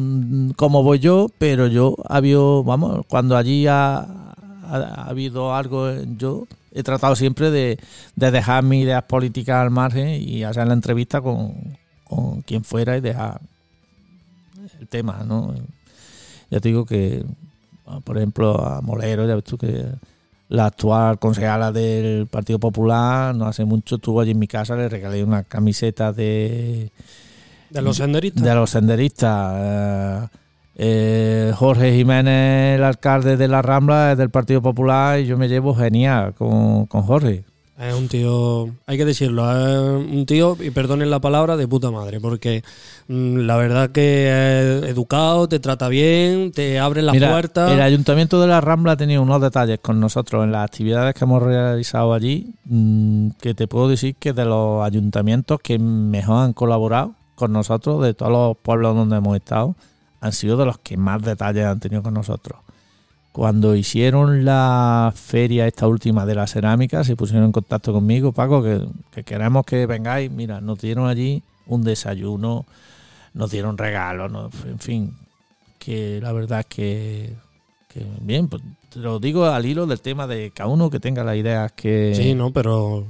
cómo 0.57 0.83
voy 0.83 0.99
yo, 1.01 1.29
pero 1.39 1.67
yo 1.67 1.97
ha 2.09 2.19
habido, 2.19 2.63
vamos, 2.65 3.05
cuando 3.09 3.37
allí 3.37 3.67
ha, 3.67 3.99
ha- 3.99 4.07
ha 4.71 5.05
habido 5.09 5.55
algo, 5.55 5.91
yo 6.17 6.47
he 6.73 6.83
tratado 6.85 7.17
siempre 7.17 7.51
de, 7.51 7.79
de 8.15 8.31
dejar 8.31 8.63
mis 8.63 8.85
ideas 8.85 9.03
políticas 9.05 9.57
al 9.57 9.71
margen 9.71 10.11
y 10.23 10.45
hacer 10.45 10.67
la 10.69 10.75
entrevista 10.75 11.21
con, 11.21 11.55
con 12.05 12.43
quien 12.43 12.63
fuera 12.63 12.97
y 12.97 13.01
dejar 13.01 13.41
el 14.81 14.87
tema, 14.87 15.25
¿no? 15.27 15.55
Ya 16.51 16.61
te 16.61 16.69
digo 16.69 16.85
que, 16.87 17.25
por 18.05 18.16
ejemplo, 18.16 18.64
a 18.64 18.80
Molero, 18.80 19.26
ya 19.26 19.34
ves 19.34 19.45
tú 19.45 19.59
que 19.59 19.84
la 20.49 20.66
actual 20.66 21.18
concejala 21.18 21.72
del 21.72 22.26
Partido 22.26 22.59
Popular 22.59 23.34
no 23.34 23.47
hace 23.47 23.64
mucho 23.64 23.97
estuvo 23.97 24.20
allí 24.20 24.30
en 24.30 24.39
mi 24.39 24.47
casa, 24.47 24.76
le 24.76 24.89
regalé 24.89 25.22
una 25.22 25.43
camiseta 25.45 26.12
de, 26.12 26.91
de 27.70 27.82
los 27.82 27.97
senderistas. 27.99 28.43
de 28.43 28.55
los 28.55 28.70
senderistas. 28.70 29.55
eh, 29.57 30.28
eh, 30.80 31.53
Jorge 31.57 31.93
Jiménez, 31.93 32.76
el 32.78 32.84
alcalde 32.84 33.36
de 33.36 33.49
la 33.49 33.62
Rambla, 33.62 34.12
es 34.12 34.18
del 34.18 34.30
Partido 34.30 34.62
Popular 34.62 35.18
y 35.18 35.26
yo 35.26 35.36
me 35.36 35.49
llevo 35.49 35.74
genial 35.74 36.34
con, 36.34 36.86
con 36.86 37.03
Jorge. 37.03 37.45
Es 37.79 37.95
un 37.95 38.09
tío, 38.09 38.70
hay 38.87 38.97
que 38.97 39.05
decirlo, 39.05 39.49
es 39.53 40.05
un 40.05 40.26
tío, 40.26 40.57
y 40.61 40.70
perdonen 40.70 41.11
la 41.11 41.20
palabra, 41.20 41.57
de 41.57 41.68
puta 41.68 41.93
madre, 41.93 42.18
porque 42.18 42.64
mm, 43.07 43.39
la 43.39 43.57
verdad 43.57 43.91
que 43.91 44.83
es 44.83 44.91
educado, 44.91 45.49
te 45.49 45.61
trata 45.61 45.87
bien, 45.87 46.51
te 46.51 46.81
abre 46.81 47.03
las 47.03 47.14
Mira, 47.14 47.31
puertas. 47.31 47.70
El 47.70 47.81
Ayuntamiento 47.81 48.41
de 48.41 48.49
la 48.49 48.61
Rambla 48.61 48.93
ha 48.93 48.97
tenido 48.97 49.22
unos 49.22 49.41
detalles 49.41 49.79
con 49.79 50.01
nosotros 50.01 50.43
en 50.43 50.51
las 50.51 50.64
actividades 50.64 51.14
que 51.14 51.24
hemos 51.24 51.41
realizado 51.41 52.14
allí, 52.14 52.53
mm, 52.64 53.31
que 53.41 53.55
te 53.55 53.68
puedo 53.68 53.89
decir 53.89 54.16
que 54.16 54.33
de 54.33 54.45
los 54.45 54.85
ayuntamientos 54.85 55.61
que 55.62 55.79
mejor 55.79 56.47
han 56.47 56.55
colaborado 56.55 57.14
con 57.37 57.53
nosotros, 57.53 58.03
de 58.03 58.12
todos 58.12 58.33
los 58.33 58.57
pueblos 58.57 58.97
donde 58.97 59.18
hemos 59.18 59.37
estado, 59.37 59.76
han 60.20 60.33
sido 60.33 60.57
de 60.57 60.64
los 60.64 60.79
que 60.79 60.97
más 60.97 61.22
detalles 61.22 61.64
han 61.66 61.79
tenido 61.79 62.03
con 62.03 62.14
nosotros. 62.14 62.59
Cuando 63.39 63.76
hicieron 63.76 64.45
la 64.45 65.12
feria 65.14 65.68
esta 65.68 65.86
última 65.86 66.26
de 66.26 66.34
la 66.34 66.49
cerámica, 66.49 67.05
se 67.05 67.14
pusieron 67.14 67.45
en 67.45 67.53
contacto 67.53 67.93
conmigo, 67.93 68.32
Paco, 68.32 68.64
que, 68.64 68.84
que 69.12 69.22
queremos 69.22 69.64
que 69.64 69.86
vengáis. 69.86 70.28
Mira, 70.28 70.61
nos 70.61 70.80
dieron 70.80 71.07
allí 71.09 71.45
un 71.68 71.84
desayuno, 71.84 72.66
nos 73.34 73.53
dieron 73.53 73.78
regalos, 73.78 74.32
en 74.66 74.80
fin, 74.80 75.16
que 75.78 76.18
la 76.20 76.32
verdad 76.32 76.59
es 76.59 76.66
que, 76.66 77.32
que 77.86 78.05
bien, 78.22 78.49
pues 78.49 78.61
te 78.93 78.99
lo 78.99 79.20
digo 79.20 79.45
al 79.45 79.64
hilo 79.66 79.86
del 79.86 80.01
tema 80.01 80.26
de 80.26 80.51
cada 80.51 80.68
uno 80.70 80.91
que 80.91 80.99
tenga 80.99 81.22
las 81.22 81.36
ideas 81.36 81.70
que... 81.70 82.14
Sí, 82.16 82.34
no, 82.34 82.51
pero... 82.51 83.07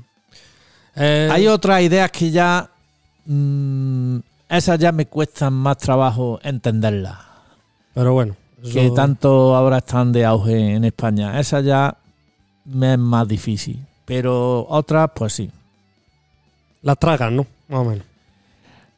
eh, 0.95 1.31
Hay 1.33 1.47
otras 1.47 1.81
ideas 1.81 2.11
que 2.11 2.31
ya... 2.31 2.69
mm, 3.25 4.19
esas 4.51 4.79
ya 4.79 4.93
me 4.93 5.07
cuestan 5.07 5.55
más 5.55 5.79
trabajo 5.79 6.39
entenderlas 6.43 7.17
Pero 7.95 8.13
bueno. 8.13 8.37
Que 8.63 8.91
tanto 8.91 9.55
ahora 9.55 9.79
están 9.79 10.13
de 10.13 10.25
auge 10.25 10.75
en 10.75 10.85
España. 10.85 11.39
Esa 11.39 11.61
ya 11.61 11.97
me 12.65 12.95
es 12.95 12.99
más 12.99 13.27
difícil. 13.27 13.85
Pero 14.05 14.67
otras, 14.69 15.11
pues 15.15 15.35
sí. 15.35 15.51
Las 16.83 16.99
tragan, 16.99 17.37
¿no? 17.37 17.47
Más 17.69 17.81
o 17.81 17.85
menos. 17.85 18.07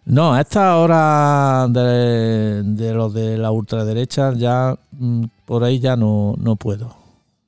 No, 0.06 0.38
esta 0.38 0.76
hora 0.76 1.66
de, 1.68 2.62
de 2.64 2.94
los 2.94 3.12
de 3.12 3.36
la 3.36 3.50
ultraderecha 3.50 4.32
ya 4.34 4.76
mm, 4.92 5.24
por 5.44 5.62
ahí 5.62 5.78
ya 5.78 5.96
no, 5.96 6.34
no 6.38 6.56
puedo. 6.56 6.96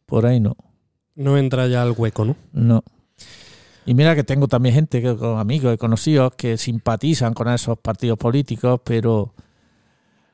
Por 0.06 0.26
ahí 0.26 0.38
no. 0.38 0.56
No 1.14 1.36
entra 1.38 1.66
ya 1.66 1.82
al 1.82 1.94
hueco, 1.96 2.24
¿no? 2.24 2.36
No. 2.52 2.84
Y 3.84 3.94
mira 3.94 4.14
que 4.14 4.22
tengo 4.22 4.46
también 4.48 4.74
gente, 4.74 5.02
que, 5.02 5.16
amigos 5.36 5.74
y 5.74 5.78
conocidos 5.78 6.34
que 6.36 6.56
simpatizan 6.56 7.34
con 7.34 7.48
esos 7.48 7.78
partidos 7.78 8.18
políticos, 8.18 8.80
pero 8.84 9.32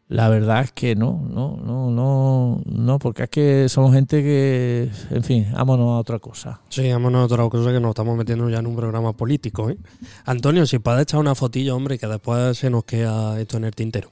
la 0.08 0.30
verdad 0.30 0.62
es 0.62 0.72
que 0.72 0.96
no, 0.96 1.22
no, 1.28 1.58
no, 1.62 1.90
no, 1.90 2.62
no, 2.64 2.98
porque 2.98 3.24
es 3.24 3.28
que 3.28 3.68
somos 3.68 3.92
gente 3.92 4.22
que, 4.22 4.90
en 5.10 5.22
fin, 5.22 5.46
vámonos 5.52 5.88
a 5.90 5.98
otra 5.98 6.18
cosa. 6.18 6.60
Sí, 6.70 6.90
vámonos 6.90 7.20
a 7.20 7.24
otra 7.26 7.48
cosa 7.50 7.72
que 7.72 7.80
nos 7.80 7.90
estamos 7.90 8.16
metiendo 8.16 8.48
ya 8.48 8.58
en 8.58 8.66
un 8.66 8.74
programa 8.74 9.12
político, 9.12 9.68
¿eh? 9.68 9.76
Antonio, 10.24 10.66
si 10.66 10.78
puedes 10.78 11.02
echar 11.02 11.20
una 11.20 11.34
fotillo, 11.34 11.76
hombre, 11.76 11.98
que 11.98 12.06
después 12.06 12.56
se 12.56 12.70
nos 12.70 12.84
queda 12.84 13.38
esto 13.38 13.58
en 13.58 13.64
el 13.64 13.74
tintero. 13.74 14.10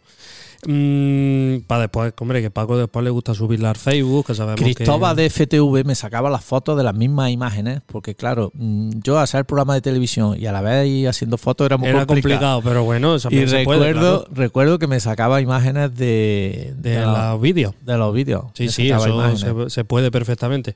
Mm, 0.66 1.60
para 1.66 1.82
después, 1.82 2.12
hombre, 2.18 2.42
que 2.42 2.50
Paco 2.50 2.76
después 2.76 3.04
le 3.04 3.10
gusta 3.10 3.34
subirla 3.34 3.70
al 3.70 3.76
Facebook, 3.76 4.26
que 4.26 4.34
sabemos 4.34 4.60
Cristóbal 4.60 5.14
que... 5.16 5.22
de 5.22 5.30
FTV 5.30 5.84
me 5.84 5.94
sacaba 5.94 6.28
las 6.30 6.44
fotos 6.44 6.76
de 6.76 6.82
las 6.84 6.94
mismas 6.94 7.30
imágenes, 7.30 7.80
porque 7.86 8.14
claro, 8.14 8.50
mm, 8.54 8.90
yo 9.02 9.18
hacer 9.18 9.44
programa 9.44 9.74
de 9.74 9.80
televisión 9.80 10.36
y 10.38 10.46
a 10.46 10.52
la 10.52 10.60
vez 10.60 10.86
ir 10.88 11.08
haciendo 11.08 11.38
fotos 11.38 11.66
era 11.66 11.76
muy 11.76 11.88
Era 11.88 12.04
complicado. 12.06 12.60
complicado, 12.60 12.62
pero 12.62 12.84
bueno, 12.84 13.16
Y 13.16 13.20
también 13.20 13.48
se 13.48 13.64
puede, 13.64 13.78
recuerdo, 13.92 14.24
claro, 14.24 14.34
recuerdo 14.34 14.78
que 14.78 14.86
me 14.86 15.00
sacaba 15.00 15.40
imágenes 15.40 15.94
de, 15.96 16.74
de 16.78 17.00
los- 17.00 17.18
los 17.18 17.40
vídeos. 17.40 17.74
de 17.82 17.96
los 17.96 18.12
vídeos. 18.14 18.44
Sí, 18.54 18.68
sí, 18.68 18.90
eso 18.90 19.68
se 19.70 19.84
puede 19.84 20.10
perfectamente. 20.10 20.74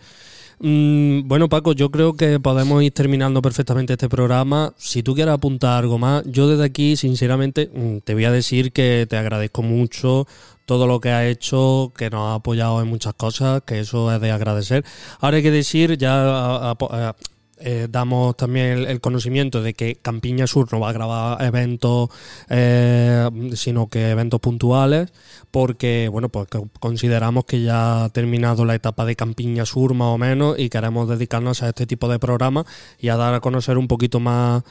Mm, 0.63 1.27
bueno, 1.27 1.49
Paco, 1.49 1.73
yo 1.73 1.91
creo 1.91 2.13
que 2.15 2.39
podemos 2.39 2.83
ir 2.83 2.93
terminando 2.93 3.41
perfectamente 3.41 3.95
este 3.95 4.11
programa. 4.11 4.75
Si 4.77 5.03
tú 5.03 5.15
quieres 5.15 5.33
apuntar 5.33 5.79
algo 5.79 5.99
más, 5.99 6.23
yo 6.27 6.49
desde 6.49 6.65
aquí, 6.65 6.97
sinceramente, 6.97 7.71
mm, 7.73 7.99
te 8.05 8.13
voy 8.13 8.27
a 8.27 8.31
decir 8.31 8.71
que 8.73 9.07
te 9.09 9.17
agradezco 9.17 9.63
mucho 9.63 10.27
todo 10.67 10.87
lo 10.87 11.01
que 11.01 11.11
has 11.11 11.25
hecho, 11.25 11.93
que 11.97 12.11
nos 12.11 12.29
ha 12.29 12.35
apoyado 12.35 12.81
en 12.83 12.89
muchas 12.89 13.15
cosas, 13.15 13.63
que 13.67 13.81
eso 13.81 14.13
es 14.15 14.21
de 14.21 14.31
agradecer. 14.31 14.85
Ahora 15.21 15.39
hay 15.39 15.43
que 15.43 15.51
decir, 15.51 15.97
ya 15.97 16.77
eh, 17.61 17.87
damos 17.91 18.37
también 18.37 18.79
el, 18.87 19.01
conocimiento 19.01 19.63
de 19.63 19.75
que 19.75 19.97
Campiña 19.97 20.47
Sur 20.47 20.73
no 20.73 20.81
va 20.81 20.91
a 20.91 20.93
grabar 20.93 21.43
eventos, 21.45 22.09
eh, 22.49 23.29
sino 23.55 23.89
que 23.89 24.11
eventos 24.11 24.41
puntuales, 24.41 25.13
porque 25.51 26.09
bueno, 26.11 26.29
pues 26.29 26.49
consideramos 26.81 27.45
que 27.45 27.63
ya 27.63 28.05
ha 28.05 28.09
terminado 28.09 28.65
la 28.65 28.75
etapa 28.75 29.05
de 29.05 29.17
Campiña 29.17 29.67
Sur 29.67 29.95
más 29.95 30.09
o 30.09 30.19
menos 30.19 30.59
y 30.59 30.69
queremos 30.71 31.09
dedicarnos 31.09 31.63
a 31.63 31.69
este 31.69 31.87
tipo 31.87 32.09
de 32.09 32.19
programas 32.19 32.67
y 32.99 33.09
a 33.09 33.17
dar 33.17 33.35
a 33.35 33.41
conocer 33.41 33.79
un 33.79 33.89
poquito 33.89 34.21
más 34.21 34.63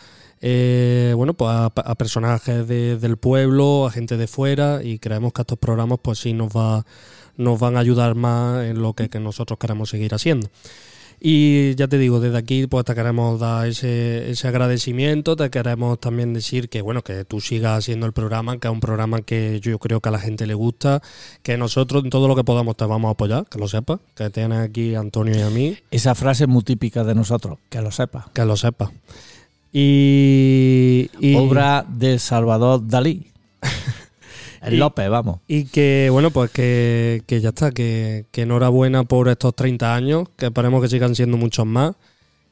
eh, 0.42 1.14
bueno, 1.18 1.34
pues 1.34 1.52
a, 1.52 1.96
personajes 1.96 2.68
de- 2.68 2.98
del 2.98 3.18
pueblo, 3.18 3.86
a 3.88 3.92
gente 3.92 4.16
de 4.16 4.28
fuera 4.28 4.82
y 4.84 4.98
creemos 5.00 5.34
que 5.34 5.42
estos 5.42 5.58
programas 5.58 6.00
pues 6.02 6.20
sí 6.20 6.34
nos 6.34 6.50
va 6.50 6.86
nos 7.36 7.60
van 7.60 7.78
a 7.78 7.80
ayudar 7.80 8.16
más 8.16 8.66
en 8.66 8.82
lo 8.82 8.94
que 8.94 9.10
nosotros 9.20 9.58
queremos 9.60 9.90
seguir 9.90 10.14
haciendo. 10.14 10.50
Y 11.22 11.76
ya 11.76 11.90
te 11.90 11.98
digo, 11.98 12.22
desde 12.22 12.38
aquí 12.38 12.66
pues 12.68 12.86
te 12.86 12.96
queremos 12.96 13.40
dar 13.42 13.68
ese, 13.68 14.32
ese 14.32 14.48
agradecimiento, 14.48 15.36
te 15.36 15.50
queremos 15.50 16.00
también 16.00 16.34
decir 16.34 16.70
que 16.70 16.82
bueno, 16.82 17.02
que 17.02 17.26
tú 17.26 17.42
sigas 17.42 17.80
haciendo 17.80 18.06
el 18.06 18.14
programa, 18.14 18.58
que 18.58 18.70
es 18.70 18.72
un 18.74 18.80
programa 18.80 19.22
que 19.22 19.60
yo 19.62 19.78
creo 19.80 20.00
que 20.00 20.08
a 20.08 20.12
la 20.14 20.20
gente 20.20 20.48
le 20.48 20.54
gusta, 20.54 21.02
que 21.44 21.58
nosotros 21.58 22.06
en 22.06 22.10
todo 22.10 22.30
lo 22.30 22.38
que 22.38 22.46
podamos 22.46 22.78
te 22.78 22.86
vamos 22.86 23.10
a 23.10 23.12
apoyar, 23.12 23.46
que 23.50 23.60
lo 23.60 23.68
sepas, 23.68 24.00
que 24.16 24.30
tienes 24.30 24.60
aquí 24.60 24.96
a 24.96 25.02
Antonio 25.02 25.36
y 25.38 25.42
a 25.42 25.50
mí, 25.50 25.78
Esa 25.92 26.16
frase 26.16 26.46
es 26.46 26.50
muy 26.50 26.64
típica 26.64 27.04
de 27.04 27.16
nosotros, 27.16 27.58
que 27.70 27.82
lo 27.82 27.92
sepas. 27.92 28.26
que 28.34 28.46
lo 28.46 28.56
sepas. 28.56 28.90
Y, 29.74 31.10
y- 31.20 31.36
Obra 31.36 31.86
de 31.88 32.18
Salvador 32.18 32.88
Dalí. 32.88 33.28
El 34.62 34.74
Y- 34.76 34.78
López, 34.78 35.10
vamos. 35.10 35.40
Y 35.48 35.66
que, 35.66 36.10
bueno, 36.12 36.32
pues 36.32 36.52
que, 36.52 37.24
que 37.28 37.42
ya 37.42 37.50
está, 37.50 37.72
que, 37.72 38.26
que 38.32 38.42
enhorabuena 38.44 39.04
por 39.04 39.30
estos 39.30 39.56
30 39.56 39.96
años, 39.96 40.28
que 40.38 40.48
esperemos 40.48 40.82
que 40.82 40.90
sigan 40.90 41.16
siendo 41.16 41.38
muchos 41.38 41.66
más 41.66 41.96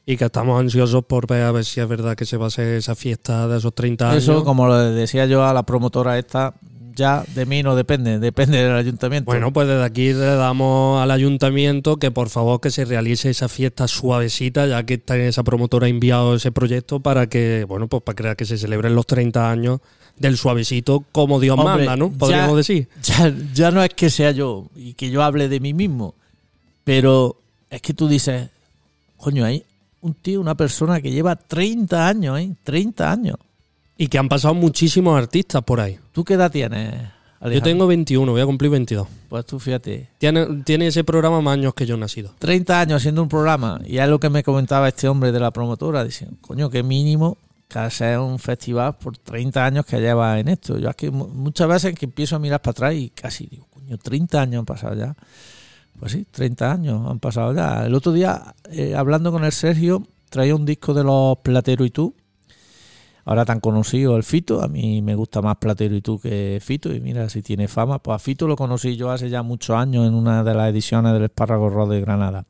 y 0.06 0.16
que 0.16 0.24
estamos 0.24 0.58
ansiosos 0.58 1.04
por 1.04 1.26
ver 1.26 1.42
a 1.42 1.52
ver 1.52 1.64
si 1.64 1.80
es 1.80 1.88
verdad 1.88 2.16
que 2.16 2.24
se 2.24 2.36
va 2.38 2.44
a 2.46 2.48
hacer 2.48 2.68
esa 2.76 2.94
fiesta 2.94 3.46
de 3.46 3.58
esos 3.58 3.74
30 3.74 4.10
años. 4.10 4.22
Eso, 4.22 4.42
como 4.44 4.66
lo 4.66 4.78
decía 4.92 5.26
yo 5.26 5.44
a 5.44 5.52
la 5.52 5.64
promotora 5.64 6.18
esta, 6.18 6.54
ya 6.94 7.22
de 7.34 7.44
mí 7.44 7.62
no 7.62 7.76
depende, 7.76 8.18
depende 8.18 8.56
del 8.56 8.74
ayuntamiento. 8.74 9.26
Bueno, 9.30 9.52
pues 9.52 9.68
desde 9.68 9.84
aquí 9.84 10.14
le 10.14 10.24
damos 10.34 11.00
al 11.02 11.10
ayuntamiento 11.10 11.98
que 11.98 12.10
por 12.10 12.30
favor 12.30 12.60
que 12.60 12.70
se 12.70 12.86
realice 12.86 13.28
esa 13.28 13.48
fiesta 13.48 13.86
suavecita, 13.86 14.66
ya 14.66 14.82
que 14.84 14.94
está 14.94 15.16
esa 15.18 15.44
promotora 15.44 15.86
ha 15.86 15.90
enviado 15.90 16.34
ese 16.34 16.52
proyecto 16.52 17.00
para 17.00 17.28
que, 17.28 17.66
bueno, 17.68 17.86
pues 17.86 18.02
para 18.02 18.16
crear 18.16 18.36
que 18.36 18.46
se 18.46 18.56
celebren 18.56 18.94
los 18.94 19.06
30 19.06 19.50
años 19.50 19.80
del 20.20 20.36
suavecito 20.36 21.04
como 21.12 21.40
Dios 21.40 21.58
Hombre, 21.58 21.86
manda, 21.86 21.96
¿no? 21.96 22.10
ya- 22.10 22.18
Podríamos 22.18 22.56
decir. 22.56 22.88
ya, 23.02 23.34
ya 23.54 23.70
no 23.70 23.82
es 23.82 23.90
que 23.94 24.10
sea 24.10 24.30
yo 24.32 24.66
y 24.76 24.94
que 24.94 25.10
yo 25.10 25.22
hable 25.22 25.48
de 25.48 25.60
mí 25.60 25.74
mismo, 25.74 26.14
pero 26.84 27.36
es 27.70 27.82
que 27.82 27.94
tú 27.94 28.08
dices, 28.08 28.48
coño, 29.16 29.44
hay 29.44 29.64
un 30.00 30.14
tío, 30.14 30.40
una 30.40 30.54
persona 30.54 31.00
que 31.00 31.10
lleva 31.10 31.36
30 31.36 32.06
años, 32.08 32.38
¿eh? 32.38 32.50
30 32.64 33.10
años. 33.10 33.36
Y 33.96 34.06
que 34.08 34.16
han 34.18 34.28
pasado 34.28 34.54
muchísimos 34.54 35.18
artistas 35.18 35.62
por 35.64 35.80
ahí. 35.80 35.98
¿Tú 36.12 36.24
qué 36.24 36.34
edad 36.34 36.50
tienes? 36.52 36.94
Yo 37.40 37.62
tengo 37.62 37.86
21, 37.86 38.30
voy 38.32 38.40
a 38.40 38.46
cumplir 38.46 38.70
22. 38.70 39.06
Pues 39.28 39.44
tú 39.46 39.58
fíjate, 39.60 40.08
Tiene, 40.18 40.62
tiene 40.64 40.86
ese 40.88 41.04
programa 41.04 41.40
más 41.40 41.54
años 41.54 41.74
que 41.74 41.84
yo 41.86 41.94
he 41.96 41.98
nacido. 41.98 42.32
30 42.38 42.80
años 42.80 42.96
haciendo 42.96 43.22
un 43.22 43.28
programa 43.28 43.80
y 43.86 43.98
es 43.98 44.08
lo 44.08 44.18
que 44.18 44.28
me 44.30 44.42
comentaba 44.42 44.88
este 44.88 45.08
hombre 45.08 45.30
de 45.32 45.38
la 45.40 45.50
promotora, 45.52 46.04
diciendo, 46.04 46.36
coño, 46.40 46.70
qué 46.70 46.82
mínimo 46.82 47.36
que 47.68 47.78
hacer 47.78 48.18
un 48.18 48.38
festival 48.38 48.96
por 48.96 49.16
30 49.18 49.64
años 49.64 49.84
que 49.86 50.00
lleva 50.00 50.38
en 50.40 50.48
esto. 50.48 50.78
Yo 50.78 50.90
es 50.90 51.12
mu- 51.12 51.28
muchas 51.28 51.68
veces 51.68 51.94
que 51.94 52.06
empiezo 52.06 52.36
a 52.36 52.38
mirar 52.38 52.60
para 52.62 52.72
atrás 52.72 52.94
y 52.94 53.10
casi 53.10 53.46
digo, 53.46 53.66
coño, 53.72 53.98
30 53.98 54.40
años 54.40 54.60
han 54.60 54.64
pasado 54.66 54.94
ya. 54.94 55.14
Pues 56.00 56.12
sí, 56.12 56.26
30 56.30 56.72
años 56.72 57.10
han 57.10 57.18
pasado 57.20 57.52
ya. 57.54 57.84
El 57.86 57.94
otro 57.94 58.12
día, 58.12 58.54
eh, 58.70 58.94
hablando 58.94 59.32
con 59.32 59.44
el 59.44 59.52
Sergio, 59.52 60.06
traía 60.30 60.54
un 60.54 60.64
disco 60.64 60.94
de 60.94 61.04
los 61.04 61.38
Platero 61.38 61.84
y 61.84 61.90
tú. 61.90 62.14
Ahora 63.24 63.44
tan 63.44 63.60
conocido 63.60 64.16
el 64.16 64.22
Fito, 64.22 64.62
a 64.62 64.68
mí 64.68 65.02
me 65.02 65.14
gusta 65.14 65.42
más 65.42 65.56
Platero 65.56 65.94
y 65.94 66.00
tú 66.00 66.18
que 66.18 66.58
Fito, 66.62 66.94
y 66.94 67.00
mira 67.00 67.28
si 67.28 67.42
tiene 67.42 67.68
fama. 67.68 67.98
Pues 67.98 68.14
a 68.14 68.18
Fito 68.18 68.46
lo 68.48 68.56
conocí 68.56 68.96
yo 68.96 69.10
hace 69.10 69.28
ya 69.28 69.42
muchos 69.42 69.76
años 69.76 70.06
en 70.08 70.14
una 70.14 70.42
de 70.42 70.54
las 70.54 70.70
ediciones 70.70 71.12
del 71.12 71.24
Espárrago 71.24 71.68
Rock 71.68 71.90
de 71.90 72.00
Granada. 72.00 72.46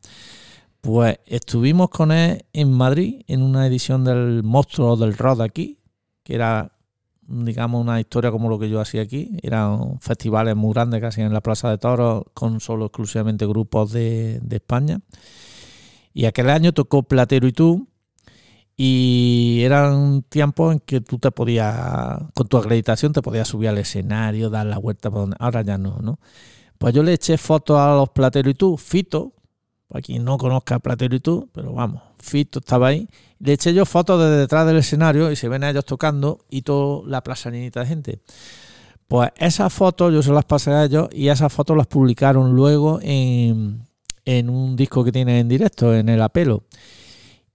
Pues 0.88 1.18
estuvimos 1.26 1.90
con 1.90 2.12
él 2.12 2.46
en 2.54 2.72
Madrid 2.72 3.20
en 3.28 3.42
una 3.42 3.66
edición 3.66 4.04
del 4.04 4.42
Monstruo 4.42 4.96
del 4.96 5.18
Rock 5.18 5.40
de 5.40 5.44
aquí, 5.44 5.78
que 6.22 6.34
era, 6.34 6.72
digamos, 7.20 7.82
una 7.82 8.00
historia 8.00 8.30
como 8.30 8.48
lo 8.48 8.58
que 8.58 8.70
yo 8.70 8.80
hacía 8.80 9.02
aquí. 9.02 9.36
Eran 9.42 10.00
festivales 10.00 10.56
muy 10.56 10.72
grandes, 10.72 11.02
casi 11.02 11.20
en 11.20 11.34
la 11.34 11.42
Plaza 11.42 11.68
de 11.68 11.76
Toros, 11.76 12.24
con 12.32 12.58
solo 12.60 12.86
exclusivamente 12.86 13.44
grupos 13.44 13.92
de, 13.92 14.40
de 14.40 14.56
España. 14.56 15.00
Y 16.14 16.24
aquel 16.24 16.48
año 16.48 16.72
tocó 16.72 17.02
Platero 17.02 17.46
y 17.46 17.52
tú. 17.52 17.86
Y 18.74 19.60
eran 19.64 20.22
tiempos 20.22 20.72
en 20.72 20.80
que 20.80 21.02
tú 21.02 21.18
te 21.18 21.30
podías, 21.30 22.18
con 22.32 22.48
tu 22.48 22.56
acreditación, 22.56 23.12
te 23.12 23.20
podías 23.20 23.46
subir 23.46 23.68
al 23.68 23.76
escenario, 23.76 24.48
dar 24.48 24.64
la 24.64 24.78
vuelta 24.78 25.10
por 25.10 25.20
donde. 25.20 25.36
Ahora 25.38 25.60
ya 25.60 25.76
no, 25.76 25.98
¿no? 26.00 26.18
Pues 26.78 26.94
yo 26.94 27.02
le 27.02 27.12
eché 27.12 27.36
fotos 27.36 27.78
a 27.78 27.94
los 27.94 28.08
Platero 28.08 28.48
y 28.48 28.54
tú, 28.54 28.78
Fito, 28.78 29.34
para 29.88 30.02
quien 30.02 30.24
no 30.24 30.36
conozca 30.36 30.78
Platero 30.78 31.16
y 31.16 31.20
tú, 31.20 31.48
pero 31.52 31.72
vamos, 31.72 32.02
Fito 32.18 32.58
estaba 32.58 32.88
ahí. 32.88 33.08
Le 33.38 33.54
eché 33.54 33.72
yo 33.72 33.86
fotos 33.86 34.20
desde 34.20 34.36
detrás 34.36 34.66
del 34.66 34.76
escenario 34.76 35.30
y 35.32 35.36
se 35.36 35.48
ven 35.48 35.64
a 35.64 35.70
ellos 35.70 35.84
tocando 35.84 36.44
y 36.50 36.62
toda 36.62 37.08
la 37.08 37.22
plaza 37.22 37.50
llenita 37.50 37.80
de 37.80 37.86
gente. 37.86 38.20
Pues 39.06 39.30
esas 39.36 39.72
fotos 39.72 40.12
yo 40.12 40.22
se 40.22 40.32
las 40.32 40.44
pasé 40.44 40.70
a 40.70 40.84
ellos 40.84 41.08
y 41.12 41.28
esas 41.28 41.52
fotos 41.52 41.76
las 41.76 41.86
publicaron 41.86 42.54
luego 42.54 42.98
en, 43.02 43.86
en 44.26 44.50
un 44.50 44.76
disco 44.76 45.02
que 45.02 45.12
tienen 45.12 45.36
en 45.36 45.48
directo, 45.48 45.94
en 45.94 46.10
el 46.10 46.20
apelo. 46.20 46.64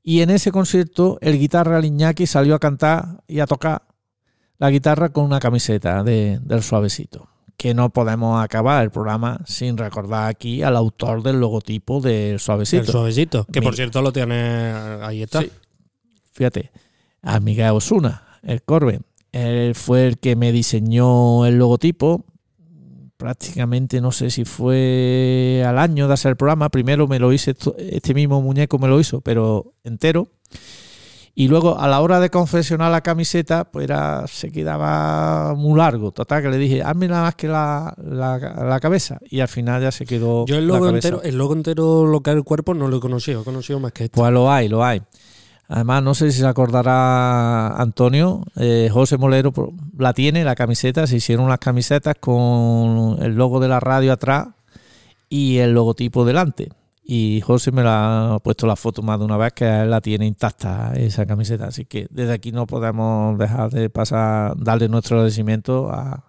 Y 0.02 0.22
en 0.22 0.32
ese 0.32 0.52
concierto 0.52 1.20
el 1.22 1.38
guitarra 1.38 1.80
Liñaki 1.80 2.26
salió 2.26 2.56
a 2.56 2.60
cantar 2.60 3.24
y 3.28 3.40
a 3.40 3.46
tocar 3.46 3.84
la 4.58 4.72
guitarra 4.72 5.10
con 5.10 5.26
una 5.26 5.40
camiseta 5.40 6.04
de, 6.04 6.40
del 6.42 6.64
suavecito. 6.64 7.33
Que 7.64 7.74
no 7.74 7.92
podemos 7.92 8.44
acabar 8.44 8.84
el 8.84 8.92
programa 8.92 9.40
sin 9.46 9.78
recordar 9.78 10.28
aquí 10.28 10.64
al 10.64 10.76
autor 10.76 11.24
del 11.24 11.40
logotipo 11.40 12.02
del 12.02 12.38
suavecito. 12.38 12.82
El 12.82 12.88
suavecito. 12.90 13.46
Que 13.46 13.62
por 13.62 13.74
cierto 13.74 14.02
lo 14.02 14.12
tiene. 14.12 14.36
Ahí 15.02 15.24
está. 15.24 15.40
Sí. 15.40 15.50
Fíjate, 16.34 16.72
a 17.22 17.40
Miguel 17.40 17.70
Osuna, 17.70 18.22
el 18.44 18.64
Corben. 18.64 19.06
Él 19.32 19.76
fue 19.76 20.08
el 20.08 20.18
que 20.18 20.36
me 20.36 20.52
diseñó 20.52 21.46
el 21.46 21.58
logotipo. 21.58 22.26
Prácticamente 23.16 24.02
no 24.02 24.12
sé 24.12 24.30
si 24.30 24.44
fue 24.44 25.64
al 25.66 25.80
año 25.80 26.10
de 26.10 26.16
hacer 26.16 26.32
el 26.32 26.36
programa. 26.36 26.68
Primero 26.68 27.08
me 27.08 27.18
lo 27.18 27.32
hice, 27.32 27.56
este 27.78 28.14
mismo 28.14 28.42
muñeco 28.42 28.78
me 28.78 28.90
lo 28.90 29.00
hizo, 29.00 29.22
pero 29.22 29.72
entero. 29.86 30.28
Y 31.36 31.48
luego 31.48 31.80
a 31.80 31.88
la 31.88 32.00
hora 32.02 32.20
de 32.20 32.30
confeccionar 32.30 32.92
la 32.92 33.02
camiseta, 33.02 33.64
pues 33.66 33.86
era, 33.86 34.28
se 34.28 34.52
quedaba 34.52 35.56
muy 35.56 35.78
largo. 35.80 36.12
Total, 36.12 36.44
que 36.44 36.50
le 36.50 36.58
dije, 36.60 36.84
hazme 36.84 37.08
nada 37.08 37.24
más 37.24 37.36
que 37.36 37.48
la, 37.48 37.92
la- 37.98 38.38
la 38.38 38.80
cabeza. 38.80 39.18
Y 39.32 39.40
al 39.40 39.48
final 39.48 39.82
ya 39.82 39.92
se 39.92 40.06
quedó. 40.06 40.46
Yo 40.46 40.58
el 40.58 40.68
la 40.68 40.76
logo 40.76 40.86
cabeza. 40.86 41.08
entero, 41.08 41.24
el 41.24 41.36
logo 41.38 41.54
entero, 41.54 42.06
lo 42.06 42.22
que 42.22 42.30
es 42.30 42.36
el 42.36 42.44
cuerpo, 42.44 42.76
no 42.76 42.88
lo 42.88 42.98
he 42.98 43.00
conocido. 43.00 43.42
He 43.42 43.44
conocido 43.44 43.80
más 43.80 43.92
que 43.94 44.04
esto. 44.06 44.22
Pues 44.22 44.32
lo 44.32 44.52
hay, 44.52 44.70
lo 44.70 44.84
hay. 44.86 45.02
Además, 45.70 46.04
no 46.04 46.14
sé 46.14 46.32
si 46.32 46.40
se 46.42 46.46
acordará 46.46 47.70
Antonio, 47.82 48.44
eh, 48.58 48.90
José 48.94 49.18
Molero 49.18 49.52
pro- 49.52 49.74
la 49.98 50.14
tiene, 50.14 50.44
la 50.44 50.54
camiseta. 50.54 51.08
Se 51.08 51.16
hicieron 51.16 51.46
unas 51.46 51.58
camisetas 51.58 52.14
con 52.20 53.18
el 53.24 53.34
logo 53.34 53.60
de 53.60 53.70
la 53.70 53.80
radio 53.80 54.14
atrás 54.14 54.50
y 55.30 55.58
el 55.58 55.72
logotipo 55.74 56.26
delante. 56.26 56.70
Y 57.06 57.42
José 57.42 57.72
me 57.72 57.84
la 57.84 58.36
ha 58.36 58.40
puesto 58.40 58.66
la 58.66 58.76
foto 58.78 59.02
más 59.02 59.20
de 59.20 59.26
una 59.26 59.36
vez 59.38 59.54
que 59.54 59.66
él 59.66 59.90
la 59.90 60.00
tiene 60.00 60.26
intacta 60.26 60.94
esa 60.96 61.26
camiseta. 61.26 61.68
Así 61.68 61.86
que 61.86 62.08
desde 62.10 62.34
aquí 62.34 62.52
no 62.52 62.66
podemos 62.66 63.38
dejar 63.38 63.72
de 63.72 63.90
pasar, 63.90 64.54
darle 64.58 64.88
nuestro 64.88 65.18
agradecimiento 65.18 65.90
a, 65.92 66.26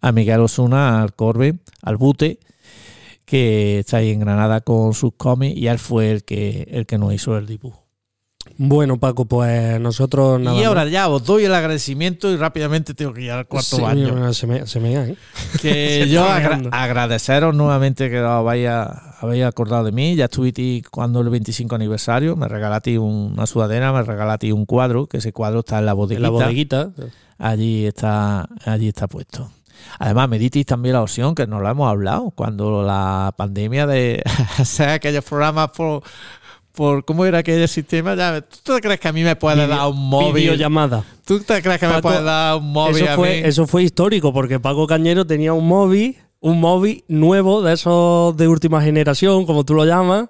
a 0.00 0.12
Miguel 0.12 0.40
Osuna, 0.40 1.02
al 1.02 1.14
Corbe, 1.14 1.58
al 1.82 1.96
Bute, 1.98 2.38
que 3.26 3.80
está 3.80 3.98
ahí 3.98 4.10
en 4.10 4.20
Granada 4.20 4.62
con 4.62 4.94
sus 4.94 5.12
cómics 5.14 5.56
y 5.56 5.66
él 5.66 5.78
fue 5.78 6.10
el 6.10 6.24
que, 6.24 6.66
el 6.70 6.86
que 6.86 6.96
nos 6.96 7.12
hizo 7.12 7.36
el 7.36 7.46
dibujo. 7.46 7.87
Bueno, 8.56 8.98
Paco, 8.98 9.24
pues 9.26 9.78
nosotros 9.80 10.40
nada 10.40 10.56
y 10.56 10.60
más. 10.60 10.66
ahora 10.68 10.86
ya 10.86 11.08
os 11.08 11.24
doy 11.24 11.44
el 11.44 11.54
agradecimiento 11.54 12.30
y 12.30 12.36
rápidamente 12.36 12.94
tengo 12.94 13.12
que 13.12 13.22
ir 13.22 13.30
al 13.30 13.46
cuarto 13.46 13.76
Sí, 13.76 13.82
baño. 13.82 14.14
mira, 14.14 14.32
Se 14.32 14.46
me, 14.46 14.66
se 14.66 14.80
me 14.80 14.94
¿eh? 14.94 15.16
Que 15.60 16.00
Se 16.04 16.08
yo 16.08 16.24
agra- 16.24 16.60
agradeceros 16.72 17.54
nuevamente 17.54 18.10
que 18.10 18.20
os 18.20 18.44
vaya, 18.44 18.84
habéis 19.20 19.44
acordado 19.44 19.84
de 19.84 19.92
mí. 19.92 20.16
Ya 20.16 20.24
estuve 20.24 20.82
cuando 20.90 21.20
el 21.20 21.28
25 21.28 21.74
aniversario, 21.74 22.34
me 22.36 22.48
regalaste 22.48 22.98
una 22.98 23.46
sudadera, 23.46 23.92
me 23.92 24.02
regalaste 24.02 24.52
un 24.52 24.66
cuadro, 24.66 25.06
que 25.06 25.18
ese 25.18 25.32
cuadro 25.32 25.60
está 25.60 25.78
en 25.78 25.86
la 25.86 25.92
En 25.92 25.96
bodeguita. 25.98 26.22
la 26.22 26.30
bodeguita. 26.30 26.90
allí 27.38 27.86
está, 27.86 28.48
allí 28.64 28.88
está 28.88 29.06
puesto. 29.06 29.50
Además, 30.00 30.28
me 30.28 30.38
disteis 30.40 30.66
también 30.66 30.94
la 30.94 31.02
opción, 31.02 31.34
que 31.36 31.46
no 31.46 31.60
lo 31.60 31.68
hemos 31.70 31.88
hablado, 31.88 32.30
cuando 32.32 32.82
la 32.82 33.32
pandemia 33.36 33.86
de 33.86 34.22
hacer 34.58 34.88
aquellos 34.88 35.24
programas 35.24 35.70
por, 35.70 36.02
por 36.78 37.04
¿cómo 37.04 37.24
era 37.26 37.38
aquel 37.38 37.66
sistema? 37.66 38.14
Ya, 38.14 38.40
¿Tú 38.40 38.72
te 38.74 38.80
crees 38.80 39.00
que 39.00 39.08
a 39.08 39.12
mí 39.12 39.24
me 39.24 39.34
puede 39.34 39.56
Video- 39.56 39.68
dar 39.76 39.88
un 39.88 40.08
móvil? 40.08 40.44
Videollamada. 40.44 41.02
¿Tú 41.26 41.40
te 41.40 41.60
crees 41.60 41.80
que 41.80 41.88
me 41.88 42.00
puede 42.00 42.22
dar 42.22 42.56
un 42.56 42.70
móvil 42.72 43.02
Eso 43.02 43.12
a 43.12 43.16
fue, 43.16 43.28
mí? 43.30 43.48
eso 43.48 43.66
fue 43.66 43.82
histórico 43.82 44.32
porque 44.32 44.60
Paco 44.60 44.86
Cañero 44.86 45.26
tenía 45.26 45.52
un 45.52 45.66
móvil, 45.66 46.16
un 46.38 46.60
móvil 46.60 47.02
nuevo 47.08 47.62
de 47.62 47.72
esos 47.74 48.36
de 48.36 48.46
última 48.46 48.80
generación, 48.80 49.44
como 49.44 49.64
tú 49.64 49.74
lo 49.74 49.84
llamas. 49.84 50.28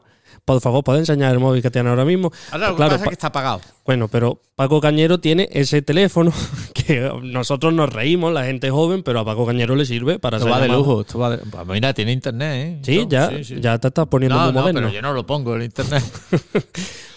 Por 0.49 0.61
favor, 0.61 0.83
¿puedes 0.83 1.01
enseñar 1.01 1.33
el 1.33 1.39
móvil 1.41 1.63
que 1.63 1.71
tiene 1.71 1.89
ahora 1.91 2.05
mismo? 2.05 2.33
Ahora 2.51 2.69
lo 2.69 2.73
que 2.75 2.77
Claro, 2.79 2.91
pasa 2.93 3.05
es 3.05 3.09
que 3.09 3.15
está 3.15 3.27
apagado. 3.29 3.61
Bueno, 3.85 4.09
pero 4.09 4.41
Paco 4.57 4.81
Cañero 4.81 5.19
tiene 5.21 5.49
ese 5.53 5.81
teléfono 5.83 6.33
que 6.75 7.11
nosotros 7.23 7.73
nos 7.73 7.93
reímos, 7.93 8.33
la 8.33 8.45
gente 8.45 8.71
joven, 8.71 9.03
pero 9.03 9.21
a 9.21 9.25
Paco 9.25 9.47
Cañero 9.47 9.77
le 9.77 9.85
sirve 9.87 10.19
para 10.19 10.39
Esto 10.39 10.49
hacer 10.49 10.61
va 10.63 10.67
de 10.67 10.73
lujo. 10.73 11.03
Esto 11.03 11.19
va 11.19 11.31
de- 11.31 11.39
pues 11.39 11.67
mira, 11.67 11.93
tiene 11.95 12.13
internet, 12.13 12.55
¿eh? 12.55 12.79
Sí, 12.83 13.07
ya, 13.09 13.29
sí, 13.31 13.45
sí. 13.45 13.57
ya 13.61 13.79
te 13.79 13.89
estás 13.89 14.07
poniendo 14.09 14.37
No, 14.37 14.45
muy 14.47 14.53
no, 14.55 14.61
moderno. 14.61 14.81
pero 14.81 14.93
yo 14.93 15.03
no 15.03 15.13
lo 15.13 15.25
pongo 15.27 15.55
el 15.55 15.63
internet. 15.63 16.03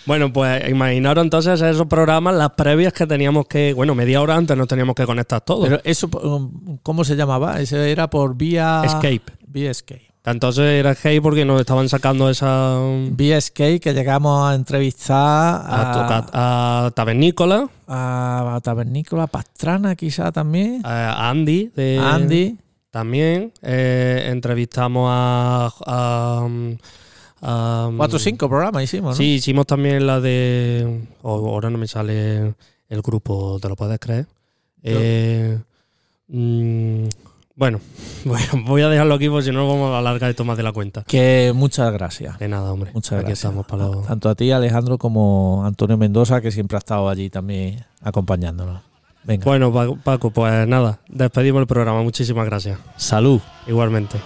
Bueno, 0.03 0.33
pues 0.33 0.67
imaginaros 0.67 1.23
entonces 1.23 1.61
esos 1.61 1.85
programas, 1.85 2.33
las 2.33 2.49
previas 2.53 2.91
que 2.91 3.05
teníamos 3.05 3.45
que, 3.45 3.71
bueno, 3.73 3.93
media 3.93 4.19
hora 4.19 4.35
antes 4.35 4.57
nos 4.57 4.67
teníamos 4.67 4.95
que 4.95 5.05
conectar 5.05 5.41
todos. 5.41 5.69
pero 5.69 5.79
eso, 5.83 6.09
¿cómo 6.81 7.03
se 7.03 7.15
llamaba? 7.15 7.61
Ese 7.61 7.91
era 7.91 8.09
por 8.09 8.35
vía... 8.35 8.81
Escape. 8.83 9.21
Vía 9.45 9.69
Escape. 9.69 10.10
Entonces 10.23 10.63
era 10.65 10.95
hey 11.01 11.19
porque 11.19 11.45
nos 11.45 11.59
estaban 11.59 11.89
sacando 11.89 12.29
esa 12.29 12.79
Vía 13.11 13.37
Escape 13.37 13.79
que 13.79 13.93
llegamos 13.93 14.47
a 14.49 14.53
entrevistar 14.53 15.17
a, 15.17 16.25
a, 16.31 16.85
a 16.85 16.91
Tabernícola, 16.91 17.67
a 17.87 18.59
Tabernícola 18.63 19.25
Pastrana 19.27 19.95
quizá 19.95 20.31
también. 20.31 20.81
a 20.85 21.29
Andy 21.29 21.71
de 21.75 21.97
a 21.99 22.13
Andy. 22.13 22.55
también 22.91 23.51
eh, 23.63 24.27
entrevistamos 24.31 25.07
a, 25.11 25.71
a, 25.87 26.47
a- 27.41 27.91
Cuatro 27.97 28.17
o 28.17 28.19
cinco 28.19 28.47
programas 28.47 28.83
hicimos, 28.83 29.11
¿no? 29.11 29.15
Sí, 29.17 29.35
hicimos 29.35 29.65
también 29.65 30.05
la 30.05 30.19
de. 30.19 31.07
oh, 31.23 31.49
ahora 31.49 31.71
no 31.71 31.79
me 31.79 31.87
sale 31.87 32.53
el 32.89 33.01
grupo, 33.01 33.57
¿te 33.59 33.67
lo 33.69 33.75
puedes 33.75 33.97
creer? 33.99 34.27
Eh, 34.83 35.57
mm, 36.27 37.05
bueno, 37.55 37.79
bueno, 38.25 38.47
voy 38.65 38.81
a 38.81 38.89
dejarlo 38.89 39.13
aquí 39.15 39.29
porque 39.29 39.45
si 39.45 39.51
no 39.51 39.67
vamos 39.67 39.93
a 39.93 39.99
alargar 39.99 40.29
esto 40.29 40.43
más 40.45 40.57
de 40.57 40.63
la 40.63 40.71
cuenta. 40.71 41.03
Que 41.03 41.51
muchas 41.55 41.91
gracias. 41.93 42.37
De 42.39 42.47
nada, 42.47 42.71
hombre. 42.71 42.91
Muchas 42.93 43.13
aquí 43.13 43.27
gracias. 43.27 43.39
estamos 43.39 43.65
para 43.65 43.87
los- 43.87 44.05
Tanto 44.07 44.29
a 44.29 44.35
ti, 44.35 44.51
Alejandro, 44.51 44.97
como 44.97 45.61
a 45.63 45.67
Antonio 45.67 45.97
Mendoza, 45.97 46.41
que 46.41 46.51
siempre 46.51 46.77
ha 46.77 46.79
estado 46.79 47.09
allí 47.09 47.29
también 47.29 47.83
acompañándonos. 48.01 48.81
Venga, 49.23 49.45
Bueno, 49.45 49.71
Paco, 50.03 50.31
pues 50.31 50.67
nada, 50.67 50.99
despedimos 51.07 51.61
el 51.61 51.67
programa. 51.67 52.01
Muchísimas 52.01 52.45
gracias. 52.47 52.79
salud. 52.97 53.39
Igualmente. 53.67 54.17